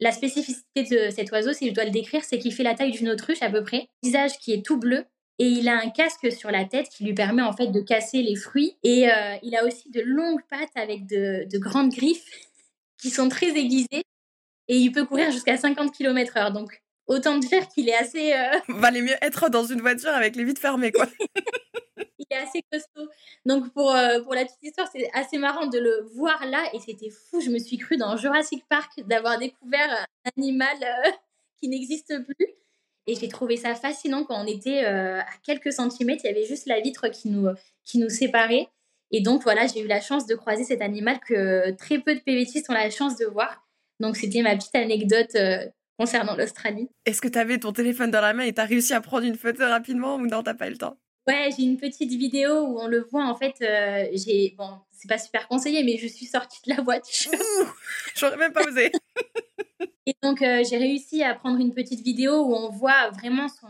la 0.00 0.12
spécificité 0.12 0.84
de 0.84 1.10
cet 1.10 1.30
oiseau, 1.32 1.52
si 1.52 1.68
je 1.68 1.74
dois 1.74 1.84
le 1.84 1.90
décrire, 1.90 2.24
c'est 2.24 2.38
qu'il 2.38 2.52
fait 2.52 2.62
la 2.62 2.74
taille 2.74 2.92
d'une 2.92 3.08
autruche 3.08 3.42
à 3.42 3.50
peu 3.50 3.62
près. 3.62 3.88
Visage 4.02 4.38
qui 4.38 4.52
est 4.52 4.64
tout 4.64 4.78
bleu, 4.78 5.04
et 5.38 5.46
il 5.46 5.68
a 5.68 5.78
un 5.78 5.90
casque 5.90 6.32
sur 6.32 6.50
la 6.50 6.64
tête 6.64 6.88
qui 6.88 7.04
lui 7.04 7.14
permet 7.14 7.42
en 7.42 7.52
fait 7.52 7.68
de 7.68 7.80
casser 7.80 8.22
les 8.22 8.34
fruits. 8.34 8.76
Et 8.82 9.08
euh, 9.08 9.36
il 9.42 9.54
a 9.54 9.64
aussi 9.64 9.90
de 9.90 10.00
longues 10.00 10.42
pattes 10.50 10.76
avec 10.76 11.06
de, 11.06 11.58
grandes 11.58 11.90
griffes 11.90 12.26
qui 13.00 13.10
sont 13.10 13.28
très 13.28 13.56
aiguisées. 13.56 14.02
Et 14.70 14.76
il 14.76 14.92
peut 14.92 15.04
courir 15.04 15.30
jusqu'à 15.30 15.56
50 15.56 15.94
km/h. 15.94 16.52
Donc 16.52 16.82
autant 17.06 17.38
dire 17.38 17.68
qu'il 17.68 17.88
est 17.88 17.94
assez. 17.94 18.32
Euh... 18.32 18.58
Valait 18.68 19.02
mieux 19.02 19.16
être 19.22 19.48
dans 19.48 19.64
une 19.64 19.80
voiture 19.80 20.10
avec 20.10 20.34
les 20.34 20.44
vitres 20.44 20.60
fermées, 20.60 20.92
quoi. 20.92 21.06
est 22.30 22.36
assez 22.36 22.62
costaud. 22.70 23.08
Donc 23.46 23.72
pour, 23.72 23.90
euh, 23.90 24.20
pour 24.22 24.34
la 24.34 24.44
petite 24.44 24.62
histoire, 24.62 24.88
c'est 24.92 25.08
assez 25.12 25.38
marrant 25.38 25.66
de 25.66 25.78
le 25.78 26.08
voir 26.14 26.44
là. 26.46 26.64
Et 26.72 26.80
c'était 26.80 27.10
fou. 27.10 27.40
Je 27.40 27.50
me 27.50 27.58
suis 27.58 27.78
cru 27.78 27.96
dans 27.96 28.16
Jurassic 28.16 28.64
Park 28.68 28.92
d'avoir 29.06 29.38
découvert 29.38 29.90
un 29.90 30.30
animal 30.36 30.76
euh, 30.82 31.10
qui 31.60 31.68
n'existe 31.68 32.14
plus. 32.24 32.46
Et 33.06 33.14
j'ai 33.14 33.28
trouvé 33.28 33.56
ça 33.56 33.74
fascinant 33.74 34.24
quand 34.24 34.42
on 34.42 34.46
était 34.46 34.84
euh, 34.84 35.20
à 35.20 35.32
quelques 35.42 35.72
centimètres, 35.72 36.24
il 36.24 36.28
y 36.28 36.30
avait 36.30 36.44
juste 36.44 36.66
la 36.66 36.80
vitre 36.80 37.08
qui 37.08 37.30
nous, 37.30 37.48
qui 37.84 37.98
nous 37.98 38.10
séparait. 38.10 38.68
Et 39.10 39.22
donc 39.22 39.42
voilà, 39.42 39.66
j'ai 39.66 39.80
eu 39.80 39.86
la 39.86 40.02
chance 40.02 40.26
de 40.26 40.34
croiser 40.34 40.64
cet 40.64 40.82
animal 40.82 41.18
que 41.20 41.70
très 41.70 41.98
peu 41.98 42.14
de 42.14 42.20
PVTistes 42.20 42.68
ont 42.68 42.74
la 42.74 42.90
chance 42.90 43.16
de 43.16 43.24
voir. 43.24 43.66
Donc 43.98 44.16
c'était 44.16 44.42
ma 44.42 44.54
petite 44.56 44.74
anecdote 44.74 45.34
concernant 45.98 46.36
l'Australie. 46.36 46.90
Est-ce 47.06 47.22
que 47.22 47.28
tu 47.28 47.38
avais 47.38 47.58
ton 47.58 47.72
téléphone 47.72 48.10
dans 48.10 48.20
la 48.20 48.34
main 48.34 48.44
et 48.44 48.52
tu 48.52 48.60
as 48.60 48.64
réussi 48.64 48.92
à 48.92 49.00
prendre 49.00 49.24
une 49.24 49.36
photo 49.36 49.64
rapidement 49.64 50.16
ou 50.16 50.26
non, 50.26 50.42
t'as 50.42 50.52
pas 50.52 50.68
eu 50.68 50.72
le 50.72 50.76
temps? 50.76 50.98
Ouais, 51.28 51.50
j'ai 51.54 51.64
une 51.64 51.76
petite 51.76 52.10
vidéo 52.10 52.62
où 52.62 52.80
on 52.80 52.86
le 52.86 53.00
voit 53.02 53.26
en 53.26 53.34
fait. 53.34 53.54
Euh, 53.60 54.06
j'ai 54.14 54.54
bon, 54.56 54.78
c'est 54.90 55.08
pas 55.08 55.18
super 55.18 55.46
conseillé, 55.46 55.84
mais 55.84 55.98
je 55.98 56.08
suis 56.08 56.24
sortie 56.24 56.58
de 56.66 56.74
la 56.74 56.82
voiture. 56.82 57.30
J'aurais 58.16 58.38
même 58.38 58.52
pas 58.52 58.64
osé. 58.66 58.90
Et 60.06 60.14
donc, 60.22 60.40
euh, 60.40 60.64
j'ai 60.68 60.78
réussi 60.78 61.22
à 61.22 61.34
prendre 61.34 61.60
une 61.60 61.74
petite 61.74 62.00
vidéo 62.02 62.46
où 62.46 62.54
on 62.54 62.70
voit 62.70 63.10
vraiment 63.10 63.48
son, 63.48 63.68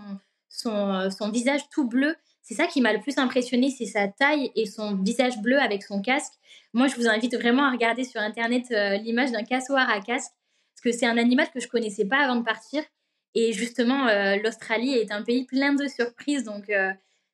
son, 0.48 0.70
euh, 0.70 1.10
son 1.10 1.30
visage 1.30 1.62
tout 1.70 1.88
bleu. 1.88 2.14
C'est 2.42 2.54
ça 2.54 2.68
qui 2.68 2.80
m'a 2.80 2.92
le 2.92 3.00
plus 3.00 3.18
impressionné, 3.18 3.70
c'est 3.70 3.86
sa 3.86 4.06
taille 4.06 4.52
et 4.54 4.64
son 4.64 4.94
visage 4.94 5.38
bleu 5.38 5.58
avec 5.58 5.82
son 5.82 6.00
casque. 6.00 6.32
Moi, 6.72 6.86
je 6.86 6.94
vous 6.94 7.08
invite 7.08 7.34
vraiment 7.34 7.64
à 7.64 7.72
regarder 7.72 8.04
sur 8.04 8.20
Internet 8.20 8.66
euh, 8.70 8.96
l'image 8.98 9.32
d'un 9.32 9.42
cassoir 9.42 9.90
à 9.90 10.00
casque, 10.00 10.30
parce 10.74 10.80
que 10.82 10.92
c'est 10.92 11.06
un 11.06 11.18
animal 11.18 11.50
que 11.52 11.58
je 11.58 11.66
connaissais 11.66 12.06
pas 12.06 12.20
avant 12.20 12.36
de 12.36 12.44
partir. 12.44 12.84
Et 13.34 13.52
justement, 13.52 14.06
l'Australie 14.42 14.94
est 14.94 15.12
un 15.12 15.22
pays 15.22 15.44
plein 15.44 15.74
de 15.74 15.86
surprises, 15.86 16.44
donc 16.44 16.72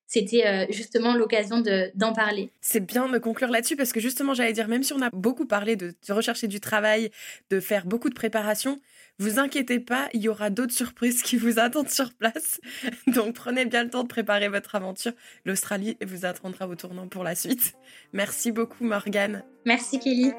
c'était 0.06 0.46
euh, 0.46 0.66
justement 0.70 1.14
l'occasion 1.14 1.62
d'en 1.94 2.12
parler. 2.12 2.50
C'est 2.60 2.84
bien 2.84 3.08
de 3.08 3.18
conclure 3.18 3.48
là-dessus 3.48 3.76
parce 3.76 3.92
que 3.92 4.00
justement, 4.00 4.34
j'allais 4.34 4.52
dire, 4.52 4.68
même 4.68 4.82
si 4.82 4.92
on 4.92 5.02
a 5.02 5.10
beaucoup 5.10 5.46
parlé 5.46 5.76
de, 5.76 5.94
rechercher 6.08 6.48
du 6.48 6.60
travail, 6.60 7.10
de 7.50 7.60
faire 7.60 7.86
beaucoup 7.86 8.08
de 8.08 8.14
préparation, 8.14 8.80
vous 9.18 9.38
inquiétez 9.38 9.80
pas, 9.80 10.08
il 10.12 10.22
y 10.22 10.28
aura 10.28 10.50
d'autres 10.50 10.72
surprises 10.72 11.22
qui 11.22 11.36
vous 11.36 11.58
attendent 11.58 11.90
sur 11.90 12.12
place. 12.12 12.60
Donc 13.06 13.34
prenez 13.34 13.64
bien 13.64 13.84
le 13.84 13.90
temps 13.90 14.02
de 14.02 14.08
préparer 14.08 14.48
votre 14.48 14.74
aventure. 14.74 15.12
L'Australie 15.44 15.96
vous 16.04 16.24
attendra 16.24 16.68
au 16.68 16.74
tournant 16.74 17.08
pour 17.08 17.24
la 17.24 17.34
suite. 17.34 17.74
Merci 18.12 18.52
beaucoup 18.52 18.84
Morgane. 18.84 19.42
Merci 19.64 19.98
Kelly. 19.98 20.32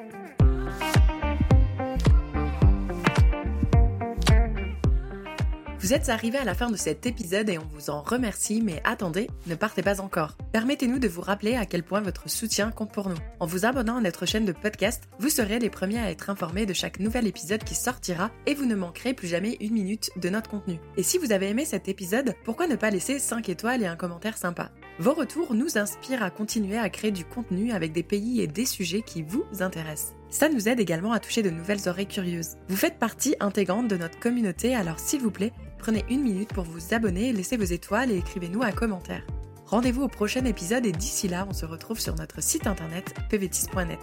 Vous 5.85 5.93
êtes 5.93 6.09
arrivé 6.09 6.39
à 6.39 6.43
la 6.43 6.55
fin 6.55 6.71
de 6.71 6.77
cet 6.77 7.05
épisode 7.05 7.47
et 7.47 7.59
on 7.59 7.69
vous 7.71 7.91
en 7.91 8.01
remercie, 8.01 8.59
mais 8.59 8.81
attendez, 8.85 9.29
ne 9.45 9.53
partez 9.53 9.83
pas 9.83 10.01
encore. 10.01 10.31
Permettez-nous 10.51 10.97
de 10.97 11.07
vous 11.07 11.21
rappeler 11.21 11.53
à 11.53 11.67
quel 11.67 11.83
point 11.83 12.01
votre 12.01 12.27
soutien 12.27 12.71
compte 12.71 12.91
pour 12.91 13.07
nous. 13.07 13.19
En 13.39 13.45
vous 13.45 13.67
abonnant 13.67 13.97
à 13.97 14.01
notre 14.01 14.25
chaîne 14.25 14.45
de 14.45 14.51
podcast, 14.51 15.03
vous 15.19 15.29
serez 15.29 15.59
les 15.59 15.69
premiers 15.69 15.99
à 15.99 16.09
être 16.09 16.31
informés 16.31 16.65
de 16.65 16.73
chaque 16.73 16.99
nouvel 16.99 17.27
épisode 17.27 17.63
qui 17.63 17.75
sortira 17.75 18.31
et 18.47 18.55
vous 18.55 18.65
ne 18.65 18.73
manquerez 18.73 19.13
plus 19.13 19.27
jamais 19.27 19.57
une 19.59 19.73
minute 19.73 20.09
de 20.15 20.29
notre 20.29 20.49
contenu. 20.49 20.79
Et 20.97 21.03
si 21.03 21.19
vous 21.19 21.31
avez 21.31 21.49
aimé 21.49 21.65
cet 21.65 21.87
épisode, 21.87 22.33
pourquoi 22.45 22.65
ne 22.65 22.77
pas 22.77 22.89
laisser 22.89 23.19
5 23.19 23.47
étoiles 23.47 23.83
et 23.83 23.87
un 23.87 23.95
commentaire 23.95 24.39
sympa? 24.39 24.71
Vos 24.97 25.13
retours 25.13 25.53
nous 25.53 25.77
inspirent 25.77 26.23
à 26.23 26.31
continuer 26.31 26.79
à 26.79 26.89
créer 26.89 27.11
du 27.11 27.25
contenu 27.25 27.73
avec 27.73 27.91
des 27.91 28.01
pays 28.01 28.41
et 28.41 28.47
des 28.47 28.65
sujets 28.65 29.03
qui 29.03 29.21
vous 29.21 29.45
intéressent. 29.59 30.15
Ça 30.35 30.49
nous 30.49 30.67
aide 30.67 30.81
également 30.81 31.13
à 31.13 31.21
toucher 31.21 31.43
de 31.43 31.49
nouvelles 31.49 31.87
oreilles 31.87 32.09
curieuses. 32.09 32.57
Vous 32.67 32.75
faites 32.75 32.99
partie 32.99 33.37
intégrante 33.39 33.87
de 33.87 33.95
notre 33.95 34.19
communauté, 34.19 34.75
alors 34.75 34.99
s'il 34.99 35.21
vous 35.21 35.31
plaît, 35.31 35.53
prenez 35.77 36.03
une 36.09 36.23
minute 36.23 36.51
pour 36.51 36.65
vous 36.65 36.93
abonner, 36.93 37.31
laissez 37.31 37.55
vos 37.55 37.63
étoiles 37.63 38.11
et 38.11 38.17
écrivez-nous 38.17 38.61
un 38.61 38.73
commentaire. 38.73 39.25
Rendez-vous 39.65 40.03
au 40.03 40.07
prochain 40.09 40.43
épisode 40.43 40.85
et 40.85 40.91
d'ici 40.91 41.29
là, 41.29 41.47
on 41.49 41.53
se 41.53 41.65
retrouve 41.65 42.01
sur 42.01 42.15
notre 42.15 42.43
site 42.43 42.67
internet 42.67 43.15
pvtis.net. 43.29 43.97